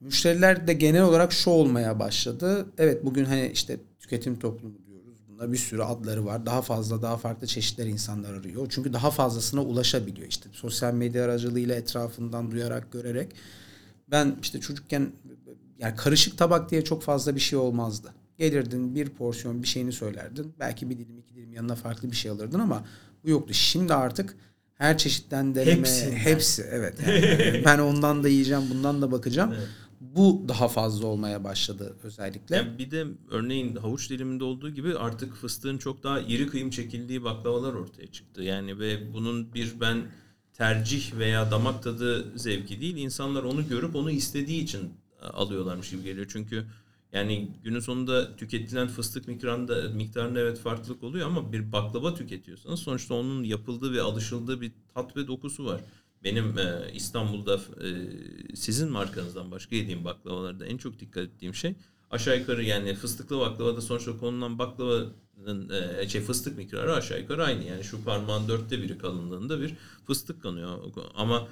Müşteriler 0.00 0.66
de 0.66 0.72
genel 0.72 1.02
olarak 1.02 1.32
şu 1.32 1.50
olmaya 1.50 1.98
başladı. 1.98 2.66
Evet 2.78 3.04
bugün 3.04 3.24
hani 3.24 3.50
işte 3.54 3.80
tüketim 4.00 4.38
toplumu 4.38 4.74
diyoruz. 4.86 5.18
Bunda 5.28 5.52
bir 5.52 5.56
sürü 5.56 5.82
adları 5.82 6.26
var. 6.26 6.46
Daha 6.46 6.62
fazla 6.62 7.02
daha 7.02 7.16
farklı 7.16 7.46
çeşitler 7.46 7.86
insanlar 7.86 8.34
arıyor. 8.34 8.66
Çünkü 8.70 8.92
daha 8.92 9.10
fazlasına 9.10 9.62
ulaşabiliyor. 9.62 10.28
İşte 10.28 10.48
sosyal 10.52 10.94
medya 10.94 11.24
aracılığıyla 11.24 11.74
etrafından 11.74 12.50
duyarak, 12.50 12.92
görerek. 12.92 13.28
Ben 14.10 14.36
işte 14.42 14.60
çocukken 14.60 15.12
yani 15.78 15.96
karışık 15.96 16.38
tabak 16.38 16.70
diye 16.70 16.84
çok 16.84 17.02
fazla 17.02 17.34
bir 17.34 17.40
şey 17.40 17.58
olmazdı. 17.58 18.14
Gelirdin 18.38 18.94
bir 18.94 19.08
porsiyon 19.08 19.62
bir 19.62 19.68
şeyini 19.68 19.92
söylerdin. 19.92 20.54
Belki 20.60 20.90
bir 20.90 20.98
dilim 20.98 21.18
iki 21.18 21.34
dilim 21.34 21.52
yanına 21.52 21.74
farklı 21.74 22.10
bir 22.10 22.16
şey 22.16 22.30
alırdın 22.30 22.58
ama 22.58 22.84
bu 23.24 23.30
yoktu. 23.30 23.54
Şimdi 23.54 23.94
artık 23.94 24.36
her 24.74 24.98
çeşitten 24.98 25.54
deneme 25.54 25.78
Hepsinden. 25.78 26.16
hepsi 26.16 26.62
evet. 26.70 26.98
Yani 27.06 27.62
ben 27.64 27.78
ondan 27.78 28.24
da 28.24 28.28
yiyeceğim, 28.28 28.62
bundan 28.70 29.02
da 29.02 29.12
bakacağım. 29.12 29.52
Evet. 29.52 29.68
Bu 30.00 30.44
daha 30.48 30.68
fazla 30.68 31.06
olmaya 31.06 31.44
başladı 31.44 31.96
özellikle. 32.02 32.56
Yani 32.56 32.78
bir 32.78 32.90
de 32.90 33.06
örneğin 33.30 33.76
havuç 33.76 34.10
diliminde 34.10 34.44
olduğu 34.44 34.70
gibi 34.70 34.98
artık 34.98 35.34
fıstığın 35.34 35.78
çok 35.78 36.02
daha 36.02 36.20
iri 36.20 36.46
kıyım 36.46 36.70
çekildiği 36.70 37.24
baklavalar 37.24 37.72
ortaya 37.72 38.06
çıktı. 38.06 38.42
Yani 38.42 38.78
ve 38.78 39.12
bunun 39.14 39.54
bir 39.54 39.80
ben 39.80 40.02
tercih 40.52 41.18
veya 41.18 41.50
damak 41.50 41.82
tadı 41.82 42.38
zevki 42.38 42.80
değil. 42.80 42.96
İnsanlar 42.96 43.42
onu 43.42 43.68
görüp 43.68 43.96
onu 43.96 44.10
istediği 44.10 44.62
için 44.62 44.90
alıyorlarmış 45.22 45.90
gibi 45.90 46.02
geliyor. 46.02 46.26
Çünkü 46.32 46.64
yani 47.12 47.48
günün 47.64 47.80
sonunda 47.80 48.36
tüketilen 48.36 48.88
fıstık 48.88 49.28
miktarında, 49.28 49.88
miktarında 49.94 50.40
evet 50.40 50.58
farklılık 50.58 51.02
oluyor 51.02 51.26
ama 51.26 51.52
bir 51.52 51.72
baklava 51.72 52.14
tüketiyorsanız 52.14 52.80
sonuçta 52.80 53.14
onun 53.14 53.44
yapıldığı 53.44 53.92
ve 53.92 54.02
alışıldığı 54.02 54.60
bir 54.60 54.72
tat 54.94 55.16
ve 55.16 55.26
dokusu 55.26 55.64
var. 55.64 55.80
Benim 56.24 56.58
e, 56.58 56.92
İstanbul'da 56.94 57.54
e, 57.56 57.88
sizin 58.56 58.90
markanızdan 58.90 59.50
başka 59.50 59.76
yediğim 59.76 60.04
baklavalarda 60.04 60.66
en 60.66 60.76
çok 60.76 61.00
dikkat 61.00 61.24
ettiğim 61.24 61.54
şey 61.54 61.74
aşağı 62.10 62.38
yukarı 62.38 62.64
yani 62.64 62.94
fıstıklı 62.94 63.38
baklava 63.38 63.76
da 63.76 63.80
sonuçta 63.80 64.18
konulan 64.18 64.58
baklavanın 64.58 65.70
e, 65.98 66.08
şey 66.08 66.20
fıstık 66.20 66.58
miktarı 66.58 66.94
aşağı 66.94 67.20
yukarı 67.20 67.44
aynı. 67.44 67.64
Yani 67.64 67.84
şu 67.84 68.04
parmağın 68.04 68.48
dörtte 68.48 68.82
biri 68.82 68.98
kalınlığında 68.98 69.60
bir 69.60 69.74
fıstık 70.06 70.42
kanıyor. 70.42 70.78
Ama 71.14 71.48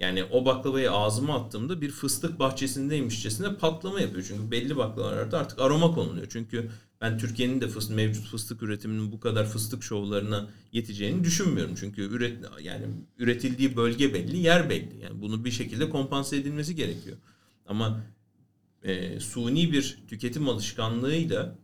yani 0.00 0.24
o 0.24 0.44
baklavayı 0.44 0.92
ağzıma 0.92 1.34
attığımda 1.34 1.80
bir 1.80 1.90
fıstık 1.90 2.38
bahçesindeymişçesine 2.38 3.56
patlama 3.56 4.00
yapıyor. 4.00 4.24
Çünkü 4.28 4.50
belli 4.50 4.76
baklavalarda 4.76 5.38
artık 5.38 5.58
aroma 5.58 5.94
konuluyor. 5.94 6.26
Çünkü 6.30 6.70
ben 7.00 7.18
Türkiye'nin 7.18 7.60
de 7.60 7.68
fıstık, 7.68 7.96
mevcut 7.96 8.26
fıstık 8.26 8.62
üretiminin 8.62 9.12
bu 9.12 9.20
kadar 9.20 9.46
fıstık 9.46 9.82
şovlarına 9.82 10.48
yeteceğini 10.72 11.24
düşünmüyorum. 11.24 11.74
Çünkü 11.80 12.02
üret 12.02 12.38
yani 12.62 12.86
üretildiği 13.18 13.76
bölge 13.76 14.14
belli, 14.14 14.36
yer 14.36 14.70
belli. 14.70 15.00
Yani 15.02 15.22
bunu 15.22 15.44
bir 15.44 15.50
şekilde 15.50 15.90
kompanse 15.90 16.36
edilmesi 16.36 16.76
gerekiyor. 16.76 17.16
Ama 17.66 18.00
e, 18.82 19.20
suni 19.20 19.72
bir 19.72 19.98
tüketim 20.08 20.48
alışkanlığıyla 20.48 21.58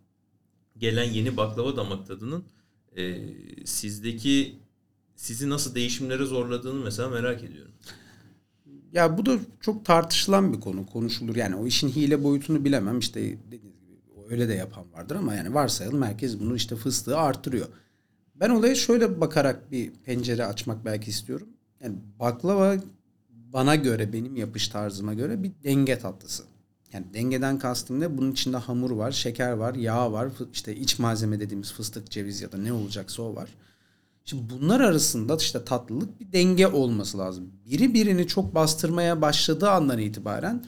gelen 0.79 1.05
yeni 1.05 1.37
baklava 1.37 1.77
damak 1.77 2.07
tadının 2.07 2.45
e, 2.97 3.21
sizdeki 3.65 4.57
sizi 5.17 5.51
nasıl 5.51 5.75
değişimlere 5.75 6.25
zorladığını 6.25 6.85
mesela 6.85 7.09
merak 7.09 7.45
ediyorum. 7.45 7.73
Ya 8.95 9.19
bu 9.19 9.27
da 9.27 9.39
çok 9.61 9.85
tartışılan 9.85 10.53
bir 10.53 10.61
konu 10.61 10.87
konuşulur. 10.87 11.37
Yani 11.37 11.57
o 11.57 11.67
işin 11.67 11.89
hile 11.89 12.25
boyutunu 12.25 12.65
bilemem. 12.65 12.99
İşte 12.99 13.21
dediğiniz 13.21 13.81
gibi 13.81 13.97
öyle 14.31 14.49
de 14.49 14.55
yapan 14.55 14.85
vardır 14.93 15.17
ama 15.17 15.35
yani 15.35 15.55
varsayalım 15.55 15.99
merkez 15.99 16.41
bunu 16.41 16.57
işte 16.57 16.77
fıstığı 16.77 17.19
artırıyor. 17.19 17.67
Ben 18.35 18.51
olaya 18.51 18.75
şöyle 18.75 19.21
bakarak 19.21 19.73
bir 19.73 19.91
pencere 19.93 20.47
açmak 20.47 20.85
belki 20.85 21.11
istiyorum. 21.11 21.49
Yani 21.81 21.97
baklava 22.21 22.77
bana 23.31 23.75
göre 23.75 24.13
benim 24.13 24.37
yapış 24.37 24.69
tarzıma 24.69 25.15
göre 25.15 25.43
bir 25.43 25.53
denge 25.65 25.99
tatlısı. 25.99 26.45
Yani 26.93 27.15
dengeden 27.15 27.59
kastım 27.59 28.01
ne? 28.01 28.19
Bunun 28.19 28.33
içinde 28.33 28.57
hamur 28.57 28.91
var, 28.91 29.13
şeker 29.13 29.53
var, 29.53 29.75
yağ 29.75 30.13
var, 30.13 30.29
işte 30.53 30.77
iç 30.77 30.99
malzeme 30.99 31.41
dediğimiz 31.41 31.73
fıstık, 31.73 32.11
ceviz 32.11 32.41
ya 32.41 32.53
da 32.53 32.59
ne 32.59 32.73
olacaksa 32.73 33.23
o 33.23 33.35
var. 33.35 33.51
Şimdi 34.25 34.43
bunlar 34.51 34.81
arasında 34.81 35.37
işte 35.37 35.65
tatlılık 35.65 36.21
bir 36.21 36.33
denge 36.33 36.67
olması 36.67 37.19
lazım. 37.19 37.51
Biri 37.71 37.95
birini 37.95 38.27
çok 38.27 38.55
bastırmaya 38.55 39.23
başladığı 39.23 39.71
andan 39.71 39.99
itibaren 39.99 40.65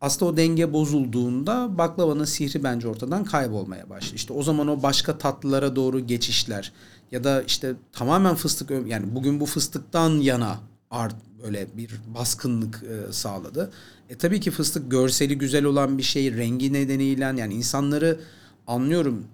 aslında 0.00 0.32
o 0.32 0.36
denge 0.36 0.72
bozulduğunda 0.72 1.78
baklavanın 1.78 2.24
sihri 2.24 2.64
bence 2.64 2.88
ortadan 2.88 3.24
kaybolmaya 3.24 3.90
başlıyor. 3.90 4.16
İşte 4.16 4.32
o 4.32 4.42
zaman 4.42 4.68
o 4.68 4.82
başka 4.82 5.18
tatlılara 5.18 5.76
doğru 5.76 6.00
geçişler 6.00 6.72
ya 7.12 7.24
da 7.24 7.42
işte 7.42 7.74
tamamen 7.92 8.34
fıstık 8.34 8.70
yani 8.86 9.14
bugün 9.14 9.40
bu 9.40 9.46
fıstıktan 9.46 10.10
yana 10.10 10.58
art 10.90 11.14
böyle 11.42 11.76
bir 11.76 11.90
baskınlık 12.14 12.82
e, 12.82 13.12
sağladı. 13.12 13.70
E 14.08 14.18
tabii 14.18 14.40
ki 14.40 14.50
fıstık 14.50 14.90
görseli 14.90 15.38
güzel 15.38 15.64
olan 15.64 15.98
bir 15.98 16.02
şey, 16.02 16.36
rengi 16.36 16.72
nedeniyle 16.72 17.24
yani 17.24 17.54
insanları 17.54 18.20
anlıyorum 18.66 19.24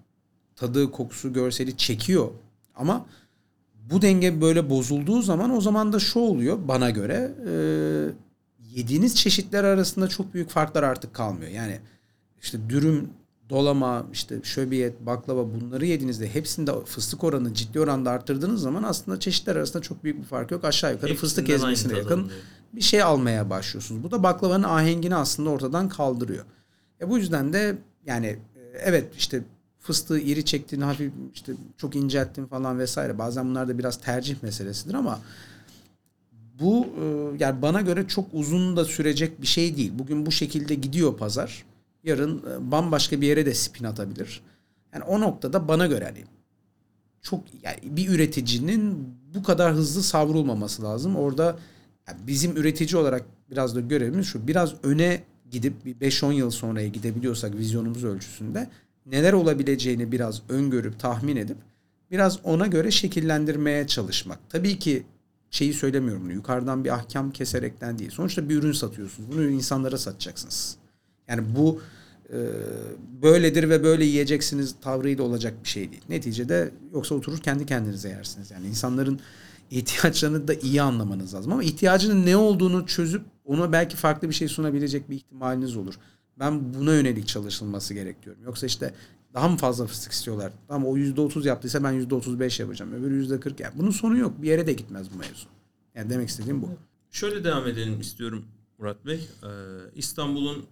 tadı, 0.57 0.91
kokusu, 0.91 1.33
görseli 1.33 1.77
çekiyor 1.77 2.31
ama 2.75 3.07
bu 3.91 4.03
denge 4.03 4.41
böyle 4.41 4.71
bozulduğu 4.71 5.23
zaman 5.23 5.57
o 5.57 5.61
zaman 5.61 5.93
da 5.93 5.99
şu 5.99 6.19
oluyor 6.19 6.59
bana 6.69 6.91
göre 6.91 7.35
e, 7.49 7.55
yediğiniz 8.75 9.17
çeşitler 9.17 9.65
arasında 9.65 10.09
çok 10.09 10.35
büyük 10.35 10.51
farklar 10.51 10.83
artık 10.83 11.15
kalmıyor. 11.15 11.51
Yani 11.51 11.81
işte 12.43 12.59
dürüm, 12.69 13.09
dolama, 13.51 14.07
işte 14.13 14.41
şöbiyet, 14.43 15.01
baklava 15.01 15.55
bunları 15.55 15.87
yediğinizde 15.87 16.35
hepsinde 16.35 16.85
fıstık 16.85 17.25
oranı 17.25 17.55
ciddi 17.55 17.81
oranda 17.81 18.11
arttırdığınız 18.11 18.63
zaman 18.63 18.83
aslında 18.83 19.21
çeşitler 19.21 19.57
arasında 19.57 19.83
çok 19.83 20.05
büyük 20.05 20.19
bir 20.19 20.25
fark 20.25 20.51
yok. 20.51 20.65
Aşağı 20.65 20.93
yukarı 20.93 21.11
Hepsinden 21.11 21.29
fıstık 21.29 21.51
ezmesine 21.51 21.99
yakın 21.99 22.31
bir 22.73 22.81
şey 22.81 23.03
almaya 23.03 23.51
başlıyorsunuz. 23.51 24.03
Bu 24.03 24.11
da 24.11 24.23
baklavanın 24.23 24.63
ahengini 24.63 25.15
aslında 25.15 25.51
ortadan 25.51 25.89
kaldırıyor. 25.89 26.45
E 27.01 27.09
bu 27.09 27.19
yüzden 27.19 27.53
de 27.53 27.79
yani 28.07 28.27
e, 28.27 28.39
evet 28.85 29.15
işte 29.17 29.43
fıstığı 29.85 30.19
iri 30.19 30.45
çektiğin 30.45 30.83
hafif 30.83 31.13
işte 31.35 31.53
çok 31.77 31.97
incelttin 31.97 32.47
falan 32.47 32.79
vesaire. 32.79 33.19
Bazen 33.19 33.49
bunlar 33.49 33.69
da 33.69 33.79
biraz 33.79 34.01
tercih 34.01 34.43
meselesidir 34.43 34.95
ama 34.95 35.21
bu 36.61 36.87
e, 36.87 37.05
yani 37.39 37.63
bana 37.63 37.81
göre 37.81 38.09
çok 38.09 38.27
uzun 38.33 38.77
da 38.77 38.85
sürecek 38.85 39.43
bir 39.43 39.47
şey 39.47 39.77
değil. 39.77 39.93
Bugün 39.95 40.27
bu 40.27 40.33
şekilde 40.33 40.75
gidiyor 40.75 41.17
pazar. 41.17 41.65
Yarın 42.05 42.39
e, 42.39 42.71
bambaşka 42.71 43.21
bir 43.21 43.27
yere 43.27 43.47
de 43.47 43.55
spin 43.55 43.85
atabilir. 43.85 44.41
Yani 44.95 45.05
o 45.05 45.21
noktada 45.21 45.69
bana 45.69 45.87
göre 45.87 46.05
hani 46.05 46.25
çok 47.23 47.45
yani 47.63 47.97
bir 47.97 48.09
üreticinin 48.09 49.15
bu 49.35 49.43
kadar 49.43 49.73
hızlı 49.73 50.03
savrulmaması 50.03 50.83
lazım. 50.83 51.17
Orada 51.17 51.59
yani 52.09 52.19
bizim 52.27 52.57
üretici 52.57 53.01
olarak 53.01 53.27
biraz 53.51 53.77
da 53.77 53.81
görevimiz 53.81 54.27
şu. 54.27 54.49
Biraz 54.49 54.75
öne 54.83 55.23
gidip 55.51 55.85
bir 55.85 55.95
5-10 55.95 56.33
yıl 56.33 56.51
sonraya 56.51 56.89
gidebiliyorsak 56.89 57.55
vizyonumuz 57.57 58.05
ölçüsünde 58.05 58.71
neler 59.07 59.33
olabileceğini 59.33 60.13
biraz 60.13 60.43
öngörüp 60.49 61.01
tahmin 61.01 61.37
edip 61.37 61.57
biraz 62.11 62.39
ona 62.45 62.67
göre 62.67 62.91
şekillendirmeye 62.91 63.87
çalışmak. 63.87 64.39
Tabii 64.51 64.79
ki 64.79 65.03
şeyi 65.51 65.75
söylemiyorum 65.75 66.25
bunu. 66.25 66.33
Yukarıdan 66.33 66.85
bir 66.85 66.91
ahkam 66.91 67.31
keserekten 67.31 67.99
değil. 67.99 68.11
Sonuçta 68.11 68.49
bir 68.49 68.57
ürün 68.57 68.73
satıyorsunuz. 68.73 69.31
Bunu 69.33 69.51
insanlara 69.51 69.99
satacaksınız. 69.99 70.77
Yani 71.29 71.43
bu 71.57 71.81
e, 72.31 72.39
böyledir 73.23 73.71
ve 73.71 73.85
böyle 73.85 74.05
yiyeceksiniz 74.05 74.75
tavrıyla 74.81 75.25
olacak 75.25 75.55
bir 75.65 75.69
şey 75.69 75.91
değil. 75.91 76.03
Neticede 76.09 76.71
yoksa 76.93 77.15
oturur 77.15 77.39
kendi 77.39 77.67
kendinize 77.67 78.09
yersiniz. 78.09 78.51
Yani 78.51 78.67
insanların 78.67 79.21
ihtiyaçlarını 79.71 80.49
da 80.49 80.55
iyi 80.55 80.83
anlamanız 80.83 81.35
lazım. 81.35 81.53
Ama 81.53 81.63
ihtiyacının 81.63 82.27
ne 82.27 82.37
olduğunu 82.37 82.87
çözüp 82.87 83.23
ona 83.45 83.73
belki 83.73 83.97
farklı 83.97 84.29
bir 84.29 84.35
şey 84.35 84.49
sunabilecek 84.49 85.11
bir 85.11 85.17
ihtimaliniz 85.17 85.77
olur. 85.77 85.95
Ben 86.39 86.75
buna 86.75 86.95
yönelik 86.95 87.29
çalışılması 87.29 87.95
gerekiyorum. 87.95 88.43
Yoksa 88.45 88.67
işte 88.67 88.95
daha 89.35 89.49
mı 89.49 89.57
fazla 89.57 89.87
fıstık 89.87 90.13
istiyorlar? 90.13 90.53
Ama 90.69 90.89
o 90.89 90.97
yüzde 90.97 91.21
otuz 91.21 91.47
yaptıysa 91.47 91.85
ben 91.85 91.93
yüzde 91.93 92.15
otuz 92.15 92.41
beş 92.41 92.61
yapacağım. 92.61 92.93
Öbür 92.93 93.11
yüzde 93.11 93.41
kırk. 93.41 93.61
Yani 93.61 93.75
bunun 93.79 93.91
sonu 93.91 94.17
yok. 94.17 94.43
Bir 94.43 94.49
yere 94.49 94.67
de 94.67 94.73
gitmez 94.73 95.15
bu 95.15 95.19
mevzu. 95.19 95.47
Yani 95.95 96.11
demek 96.11 96.29
istediğim 96.29 96.63
bu. 96.63 96.69
Şöyle 97.11 97.45
devam 97.45 97.67
edelim 97.67 98.01
istiyorum 98.01 98.45
Murat 98.79 99.07
Bey. 99.07 99.29
Ee, 99.43 99.49
İstanbul'un 99.95 100.67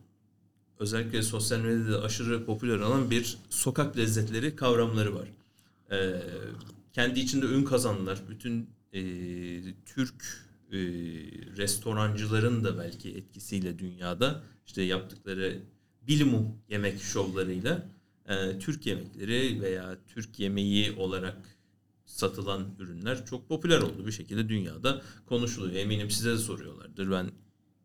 özellikle 0.78 1.22
sosyal 1.22 1.60
medyada 1.60 2.02
aşırı 2.02 2.44
popüler 2.44 2.78
olan 2.78 3.10
bir 3.10 3.38
sokak 3.50 3.96
lezzetleri 3.96 4.56
kavramları 4.56 5.14
var. 5.14 5.28
Ee, 5.92 6.22
kendi 6.92 7.20
içinde 7.20 7.46
ün 7.46 7.64
kazanlar. 7.64 8.22
Bütün 8.30 8.70
e, 8.92 9.00
Türk 9.86 10.24
e, 10.72 10.78
restorancıların 11.56 12.64
da 12.64 12.78
belki 12.78 13.10
etkisiyle 13.10 13.78
dünyada 13.78 14.42
işte 14.72 14.82
yaptıkları 14.82 15.62
bilimum 16.02 16.46
yemek 16.68 17.02
şovlarıyla 17.02 17.88
e, 18.28 18.58
Türk 18.58 18.86
yemekleri 18.86 19.62
veya 19.62 19.98
Türk 20.14 20.38
yemeği 20.38 20.92
olarak 20.92 21.36
satılan 22.04 22.66
ürünler 22.78 23.26
çok 23.26 23.48
popüler 23.48 23.80
oldu 23.80 24.06
bir 24.06 24.12
şekilde 24.12 24.48
dünyada 24.48 25.02
konuşuluyor. 25.26 25.74
Eminim 25.74 26.10
size 26.10 26.30
de 26.30 26.38
soruyorlardır. 26.38 27.10
Ben 27.10 27.30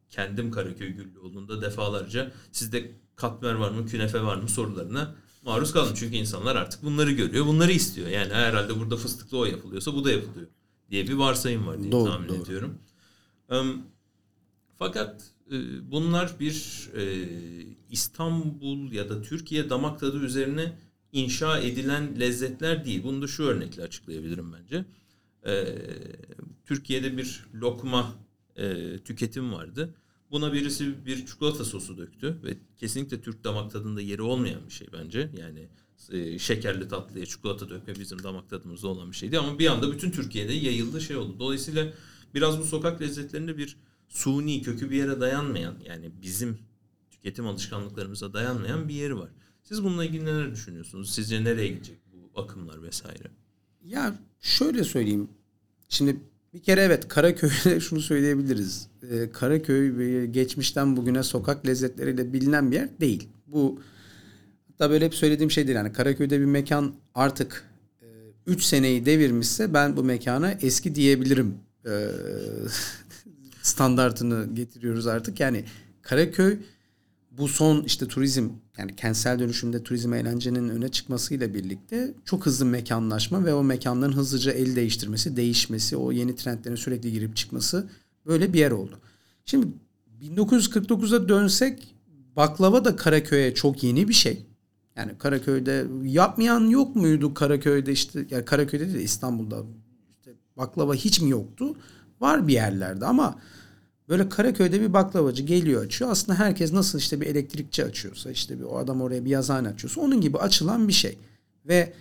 kendim 0.09 0.51
Karaköy 0.51 0.89
Güllüoğlu'nda 0.89 1.61
defalarca 1.61 2.31
sizde 2.51 2.91
katmer 3.15 3.53
var 3.53 3.71
mı, 3.71 3.85
künefe 3.85 4.21
var 4.21 4.37
mı 4.37 4.49
sorularına 4.49 5.15
maruz 5.45 5.73
kaldım. 5.73 5.93
Çünkü 5.95 6.15
insanlar 6.15 6.55
artık 6.55 6.83
bunları 6.83 7.11
görüyor, 7.11 7.45
bunları 7.45 7.71
istiyor. 7.71 8.07
Yani 8.07 8.33
herhalde 8.33 8.79
burada 8.79 8.97
fıstıklı 8.97 9.37
o 9.37 9.45
yapılıyorsa 9.45 9.93
bu 9.93 10.03
da 10.03 10.11
yapılıyor 10.11 10.47
diye 10.89 11.07
bir 11.07 11.13
varsayım 11.13 11.67
var 11.67 11.79
diye 11.79 11.91
doğru, 11.91 12.09
tahmin 12.09 12.29
doğru. 12.29 12.43
ediyorum. 12.43 12.79
Um, 13.49 13.81
fakat 14.77 15.31
e, 15.51 15.91
bunlar 15.91 16.39
bir 16.39 16.89
e, 16.95 17.27
İstanbul 17.89 18.91
ya 18.91 19.09
da 19.09 19.21
Türkiye 19.21 19.69
damak 19.69 19.99
tadı 19.99 20.19
üzerine 20.19 20.77
inşa 21.11 21.59
edilen 21.59 22.19
lezzetler 22.19 22.85
değil. 22.85 23.03
Bunu 23.03 23.21
da 23.21 23.27
şu 23.27 23.43
örnekle 23.43 23.83
açıklayabilirim 23.83 24.53
bence. 24.53 24.85
E, 25.45 25.75
Türkiye'de 26.65 27.17
bir 27.17 27.45
lokma 27.53 28.13
tüketim 29.05 29.53
vardı. 29.53 29.95
Buna 30.31 30.53
birisi 30.53 31.05
bir 31.05 31.25
çikolata 31.25 31.65
sosu 31.65 31.97
döktü 31.97 32.37
ve 32.43 32.57
kesinlikle 32.77 33.21
Türk 33.21 33.43
damak 33.43 33.71
tadında 33.71 34.01
yeri 34.01 34.21
olmayan 34.21 34.61
bir 34.67 34.73
şey 34.73 34.87
bence. 34.93 35.31
Yani 35.37 35.69
şekerli 36.39 36.87
tatlıya 36.87 37.25
çikolata 37.25 37.69
dökme 37.69 37.95
bizim 37.99 38.23
damak 38.23 38.49
tadımızda 38.49 38.87
olan 38.87 39.11
bir 39.11 39.15
şeydi 39.15 39.39
ama 39.39 39.59
bir 39.59 39.67
anda 39.67 39.91
bütün 39.91 40.11
Türkiye'de 40.11 40.53
yayıldı 40.53 41.01
şey 41.01 41.17
oldu. 41.17 41.39
Dolayısıyla 41.39 41.87
biraz 42.35 42.59
bu 42.59 42.63
sokak 42.63 43.01
lezzetlerinde 43.01 43.57
bir 43.57 43.77
suni 44.07 44.61
kökü 44.61 44.91
bir 44.91 44.95
yere 44.95 45.19
dayanmayan 45.19 45.75
yani 45.85 46.11
bizim 46.21 46.57
tüketim 47.11 47.47
alışkanlıklarımıza 47.47 48.33
dayanmayan 48.33 48.89
bir 48.89 48.93
yeri 48.93 49.17
var. 49.17 49.29
Siz 49.63 49.83
bununla 49.83 50.05
ilgili 50.05 50.25
neler 50.25 50.51
düşünüyorsunuz? 50.51 51.11
Sizce 51.11 51.43
nereye 51.43 51.67
gidecek 51.67 51.97
bu 52.13 52.41
akımlar 52.41 52.83
vesaire? 52.83 53.27
Ya 53.85 54.15
şöyle 54.41 54.83
söyleyeyim. 54.83 55.29
Şimdi 55.89 56.17
bir 56.53 56.63
kere 56.63 56.81
evet 56.81 57.07
Karaköy'de 57.07 57.79
şunu 57.79 58.01
söyleyebiliriz. 58.01 58.87
Ee, 59.11 59.31
Karaköy 59.31 60.25
geçmişten 60.25 60.97
bugüne 60.97 61.23
sokak 61.23 61.67
lezzetleriyle 61.67 62.33
bilinen 62.33 62.71
bir 62.71 62.75
yer 62.75 62.99
değil. 62.99 63.29
Bu 63.47 63.79
hatta 64.67 64.89
böyle 64.89 65.05
hep 65.05 65.15
söylediğim 65.15 65.51
şey 65.51 65.67
değil. 65.67 65.75
Yani 65.75 65.93
Karaköy'de 65.93 66.39
bir 66.39 66.45
mekan 66.45 66.95
artık 67.15 67.69
3 68.45 68.63
e, 68.63 68.65
seneyi 68.65 69.05
devirmişse 69.05 69.73
ben 69.73 69.97
bu 69.97 70.03
mekana 70.03 70.51
eski 70.51 70.95
diyebilirim. 70.95 71.55
Ee, 71.85 71.89
standartını 73.67 74.55
getiriyoruz 74.55 75.07
artık. 75.07 75.39
Yani 75.39 75.65
Karaköy 76.01 76.57
bu 77.31 77.47
son 77.47 77.83
işte 77.83 78.07
turizm 78.07 78.49
yani 78.77 78.95
kentsel 78.95 79.39
dönüşümde 79.39 79.83
turizm 79.83 80.13
eğlencenin 80.13 80.69
öne 80.69 80.89
çıkmasıyla 80.89 81.53
birlikte 81.53 82.13
çok 82.25 82.45
hızlı 82.45 82.65
mekanlaşma 82.65 83.45
ve 83.45 83.53
o 83.53 83.63
mekanların 83.63 84.13
hızlıca 84.13 84.51
el 84.51 84.75
değiştirmesi, 84.75 85.37
değişmesi, 85.37 85.97
o 85.97 86.11
yeni 86.11 86.35
trendlerin 86.35 86.75
sürekli 86.75 87.11
girip 87.11 87.35
çıkması 87.35 87.89
böyle 88.25 88.53
bir 88.53 88.59
yer 88.59 88.71
oldu. 88.71 88.99
Şimdi 89.45 89.67
1949'a 90.21 91.29
dönsek 91.29 91.95
baklava 92.35 92.85
da 92.85 92.95
Karaköy'e 92.95 93.53
çok 93.53 93.83
yeni 93.83 94.07
bir 94.07 94.13
şey. 94.13 94.45
Yani 94.95 95.17
Karaköy'de 95.17 95.85
yapmayan 96.03 96.61
yok 96.69 96.95
muydu 96.95 97.33
Karaköy'de 97.33 97.91
işte 97.91 98.25
yani 98.29 98.45
Karaköy'de 98.45 98.85
değil 98.85 98.97
de 98.97 99.03
İstanbul'da 99.03 99.63
işte 100.17 100.31
baklava 100.57 100.93
hiç 100.93 101.21
mi 101.21 101.29
yoktu? 101.29 101.75
Var 102.21 102.47
bir 102.47 102.53
yerlerde 102.53 103.05
ama 103.05 103.39
böyle 104.09 104.29
Karaköy'de 104.29 104.81
bir 104.81 104.93
baklavacı 104.93 105.43
geliyor 105.43 105.85
açıyor. 105.85 106.11
Aslında 106.11 106.39
herkes 106.39 106.73
nasıl 106.73 106.99
işte 106.99 107.21
bir 107.21 107.27
elektrikçi 107.27 107.85
açıyorsa 107.85 108.31
işte 108.31 108.59
bir 108.59 108.63
o 108.63 108.77
adam 108.77 109.01
oraya 109.01 109.25
bir 109.25 109.29
yazıhane 109.29 109.67
açıyorsa 109.67 110.01
onun 110.01 110.21
gibi 110.21 110.37
açılan 110.37 110.87
bir 110.87 110.93
şey. 110.93 111.17
Ve 111.65 111.93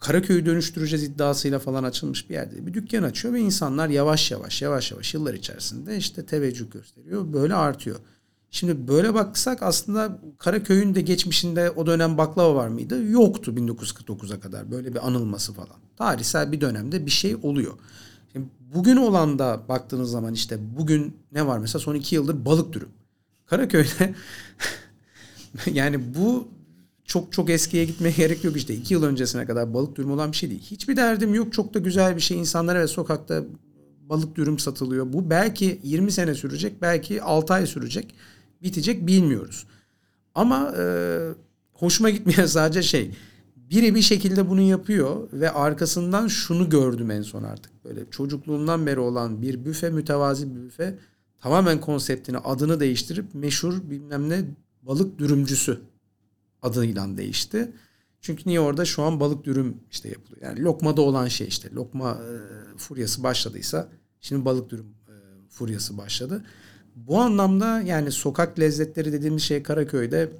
Karaköy'ü 0.00 0.46
dönüştüreceğiz 0.46 1.04
iddiasıyla 1.04 1.58
falan 1.58 1.84
açılmış 1.84 2.30
bir 2.30 2.34
yerde 2.34 2.66
bir 2.66 2.74
dükkan 2.74 3.02
açıyor 3.02 3.34
ve 3.34 3.40
insanlar 3.40 3.88
yavaş 3.88 4.30
yavaş 4.30 4.62
yavaş 4.62 4.92
yavaş 4.92 5.14
yıllar 5.14 5.34
içerisinde 5.34 5.96
işte 5.96 6.26
teveccüh 6.26 6.70
gösteriyor. 6.70 7.32
Böyle 7.32 7.54
artıyor. 7.54 7.96
Şimdi 8.50 8.88
böyle 8.88 9.14
baksak 9.14 9.62
aslında 9.62 10.18
Karaköy'ün 10.38 10.94
de 10.94 11.00
geçmişinde 11.00 11.70
o 11.70 11.86
dönem 11.86 12.18
baklava 12.18 12.54
var 12.54 12.68
mıydı? 12.68 13.04
Yoktu 13.10 13.54
1949'a 13.56 14.40
kadar 14.40 14.70
böyle 14.70 14.94
bir 14.94 15.06
anılması 15.06 15.52
falan. 15.52 15.76
Tarihsel 15.96 16.52
bir 16.52 16.60
dönemde 16.60 17.06
bir 17.06 17.10
şey 17.10 17.36
oluyor. 17.42 17.72
Şimdi 18.36 18.48
bugün 18.74 18.96
olan 18.96 19.38
da 19.38 19.62
baktığınız 19.68 20.10
zaman 20.10 20.34
işte 20.34 20.58
bugün 20.78 21.16
ne 21.32 21.46
var 21.46 21.58
mesela 21.58 21.80
son 21.80 21.94
iki 21.94 22.14
yıldır 22.14 22.44
balık 22.44 22.72
dürüm. 22.72 22.88
Karaköy'de 23.46 24.14
yani 25.72 26.14
bu 26.14 26.48
çok 27.04 27.32
çok 27.32 27.50
eskiye 27.50 27.84
gitmeye 27.84 28.10
gerek 28.16 28.44
yok 28.44 28.56
işte. 28.56 28.74
iki 28.74 28.94
yıl 28.94 29.02
öncesine 29.02 29.46
kadar 29.46 29.74
balık 29.74 29.96
dürüm 29.96 30.10
olan 30.10 30.32
bir 30.32 30.36
şey 30.36 30.50
değil. 30.50 30.62
Hiçbir 30.62 30.96
derdim 30.96 31.34
yok. 31.34 31.52
Çok 31.52 31.74
da 31.74 31.78
güzel 31.78 32.16
bir 32.16 32.20
şey. 32.20 32.38
İnsanlara 32.38 32.80
ve 32.80 32.86
sokakta 32.86 33.44
balık 34.00 34.36
dürüm 34.36 34.58
satılıyor. 34.58 35.12
Bu 35.12 35.30
belki 35.30 35.80
20 35.82 36.12
sene 36.12 36.34
sürecek. 36.34 36.82
Belki 36.82 37.22
6 37.22 37.54
ay 37.54 37.66
sürecek. 37.66 38.14
Bitecek 38.62 39.06
bilmiyoruz. 39.06 39.66
Ama 40.34 40.74
e, 40.78 41.18
hoşuma 41.72 42.10
gitmeyen 42.10 42.46
sadece 42.46 42.82
şey. 42.82 43.10
Biri 43.70 43.94
bir 43.94 44.02
şekilde 44.02 44.50
bunu 44.50 44.60
yapıyor 44.60 45.28
ve 45.32 45.50
arkasından 45.50 46.28
şunu 46.28 46.68
gördüm 46.70 47.10
en 47.10 47.22
son 47.22 47.42
artık. 47.42 47.84
Böyle 47.84 48.10
çocukluğumdan 48.10 48.86
beri 48.86 49.00
olan 49.00 49.42
bir 49.42 49.64
büfe, 49.64 49.90
mütevazi 49.90 50.56
bir 50.56 50.60
büfe 50.60 50.98
tamamen 51.40 51.80
konseptini, 51.80 52.38
adını 52.38 52.80
değiştirip 52.80 53.34
meşhur 53.34 53.90
bilmem 53.90 54.28
ne 54.28 54.44
balık 54.82 55.18
dürümcüsü 55.18 55.80
adıyla 56.62 57.16
değişti. 57.16 57.72
Çünkü 58.20 58.42
niye 58.46 58.60
orada 58.60 58.84
şu 58.84 59.02
an 59.02 59.20
balık 59.20 59.44
dürüm 59.44 59.76
işte 59.90 60.08
yapılıyor. 60.08 60.42
Yani 60.42 60.62
lokmada 60.62 61.02
olan 61.02 61.28
şey 61.28 61.48
işte. 61.48 61.70
Lokma 61.70 62.10
e, 62.10 62.32
furyası 62.78 63.22
başladıysa 63.22 63.88
şimdi 64.20 64.44
balık 64.44 64.70
dürüm 64.70 64.86
e, 64.86 65.14
furyası 65.48 65.98
başladı. 65.98 66.44
Bu 66.96 67.20
anlamda 67.20 67.80
yani 67.80 68.12
sokak 68.12 68.58
lezzetleri 68.58 69.12
dediğimiz 69.12 69.42
şey 69.42 69.62
Karaköy'de 69.62 70.32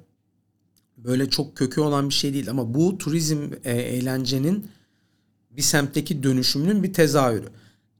böyle 0.97 1.29
çok 1.29 1.57
kökü 1.57 1.81
olan 1.81 2.09
bir 2.09 2.13
şey 2.13 2.33
değil 2.33 2.49
ama 2.49 2.73
bu 2.73 2.97
turizm 2.97 3.51
e, 3.63 3.71
eğlencenin 3.71 4.67
bir 5.51 5.61
semtteki 5.61 6.23
dönüşümünün 6.23 6.83
bir 6.83 6.93
tezahürü. 6.93 7.47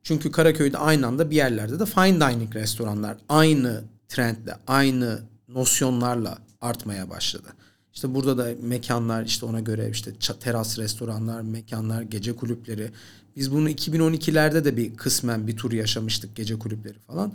Çünkü 0.04 0.32
Karaköy'de 0.32 0.78
aynı 0.78 1.08
anda 1.08 1.32
bir 1.32 1.36
yerlerde 1.36 1.80
de 1.80 1.86
fine 1.86 2.20
dining 2.20 2.56
restoranlar 2.56 3.18
aynı 3.30 3.84
trendle, 4.08 4.56
aynı 4.68 5.20
nosyonlarla 5.48 6.38
artmaya 6.62 7.10
başladı. 7.10 7.48
İşte 7.94 8.14
burada 8.16 8.38
da 8.38 8.50
mekanlar 8.62 9.26
işte 9.26 9.46
ona 9.46 9.60
göre 9.60 9.90
işte 9.90 10.12
teras 10.40 10.80
restoranlar, 10.80 11.42
mekanlar, 11.42 12.02
gece 12.02 12.36
kulüpleri. 12.36 12.92
Biz 13.36 13.52
bunu 13.52 13.70
2012'lerde 13.70 14.66
de 14.66 14.78
bir 14.78 14.96
kısmen 14.96 15.48
bir 15.48 15.58
tur 15.58 15.72
yaşamıştık 15.72 16.36
gece 16.36 16.60
kulüpleri 16.60 17.00
falan. 17.00 17.34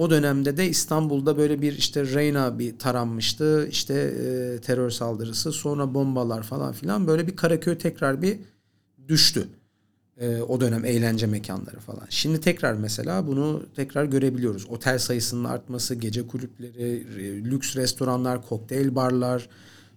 O 0.00 0.10
dönemde 0.10 0.56
de 0.56 0.68
İstanbul'da 0.68 1.38
böyle 1.38 1.62
bir 1.62 1.78
işte 1.78 2.06
Reyna 2.06 2.58
bir 2.58 2.78
taranmıştı. 2.78 3.68
İşte 3.70 3.94
e, 3.94 4.60
terör 4.60 4.90
saldırısı, 4.90 5.52
sonra 5.52 5.94
bombalar 5.94 6.42
falan 6.42 6.72
filan 6.72 7.06
böyle 7.06 7.26
bir 7.26 7.36
Karaköy 7.36 7.78
tekrar 7.78 8.22
bir 8.22 8.38
düştü. 9.08 9.48
E, 10.20 10.36
o 10.42 10.60
dönem 10.60 10.84
eğlence 10.84 11.26
mekanları 11.26 11.78
falan. 11.78 12.06
Şimdi 12.10 12.40
tekrar 12.40 12.74
mesela 12.74 13.26
bunu 13.26 13.62
tekrar 13.76 14.04
görebiliyoruz. 14.04 14.66
Otel 14.66 14.98
sayısının 14.98 15.44
artması, 15.44 15.94
gece 15.94 16.26
kulüpleri, 16.26 17.04
lüks 17.44 17.76
restoranlar, 17.76 18.46
kokteyl 18.48 18.94
barlar, 18.94 19.48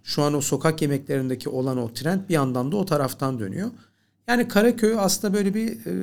şu 0.02 0.22
an 0.22 0.34
o 0.34 0.40
sokak 0.40 0.82
yemeklerindeki 0.82 1.48
olan 1.48 1.78
o 1.78 1.92
trend 1.92 2.28
bir 2.28 2.34
yandan 2.34 2.72
da 2.72 2.76
o 2.76 2.84
taraftan 2.84 3.38
dönüyor. 3.38 3.70
Yani 4.28 4.48
Karaköy 4.48 4.94
aslında 4.98 5.34
böyle 5.34 5.54
bir 5.54 5.86
e, 5.86 5.94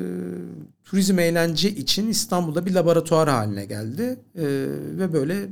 turizm 0.83 1.19
eğlence 1.19 1.69
için 1.71 2.07
İstanbul'da 2.07 2.65
bir 2.65 2.73
laboratuvar 2.73 3.29
haline 3.29 3.65
geldi. 3.65 4.19
E, 4.35 4.43
ve 4.99 5.13
böyle 5.13 5.49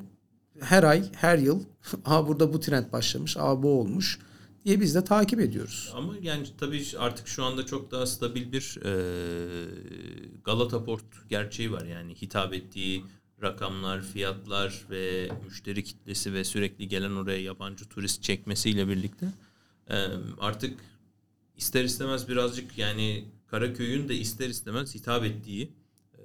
her 0.60 0.84
ay, 0.84 1.04
her 1.14 1.38
yıl 1.38 1.64
aa 2.06 2.28
burada 2.28 2.54
bu 2.54 2.60
trend 2.60 2.92
başlamış, 2.92 3.38
aa 3.38 3.64
bu 3.64 3.80
olmuş 3.80 4.20
diye 4.66 4.82
biz 4.82 4.96
de 4.96 5.04
takip 5.04 5.40
ediyoruz. 5.40 5.92
Ama 5.96 6.14
yani 6.22 6.48
tabii 6.60 6.84
artık 6.98 7.28
şu 7.28 7.44
anda 7.44 7.66
çok 7.66 7.92
daha 7.92 8.06
stabil 8.06 8.52
bir 8.52 8.80
e, 8.86 8.92
Galata 10.44 10.84
Port 10.84 11.04
gerçeği 11.30 11.72
var. 11.72 11.86
Yani 11.86 12.16
hitap 12.16 12.54
ettiği 12.54 13.04
rakamlar, 13.42 14.02
fiyatlar 14.02 14.86
ve 14.90 15.30
müşteri 15.46 15.84
kitlesi 15.84 16.34
ve 16.34 16.44
sürekli 16.44 16.88
gelen 16.88 17.12
oraya 17.12 17.42
yabancı 17.42 17.86
turist 17.86 18.24
çekmesiyle 18.24 18.88
birlikte 18.88 19.28
artık 20.40 20.80
ister 21.60 21.84
istemez 21.84 22.28
birazcık 22.28 22.78
yani 22.78 23.26
Karaköy'ün 23.48 24.10
de 24.10 24.16
ister 24.16 24.50
istemez 24.50 24.96
hitap 24.96 25.24
ettiği 25.24 25.74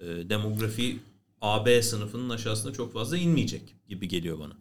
demografi 0.03 0.99
AB 1.40 1.83
sınıfının 1.83 2.31
aşağısına 2.31 2.73
çok 2.73 2.92
fazla 2.92 3.16
inmeyecek 3.16 3.75
gibi 3.88 4.09
geliyor 4.09 4.38
bana. 4.38 4.53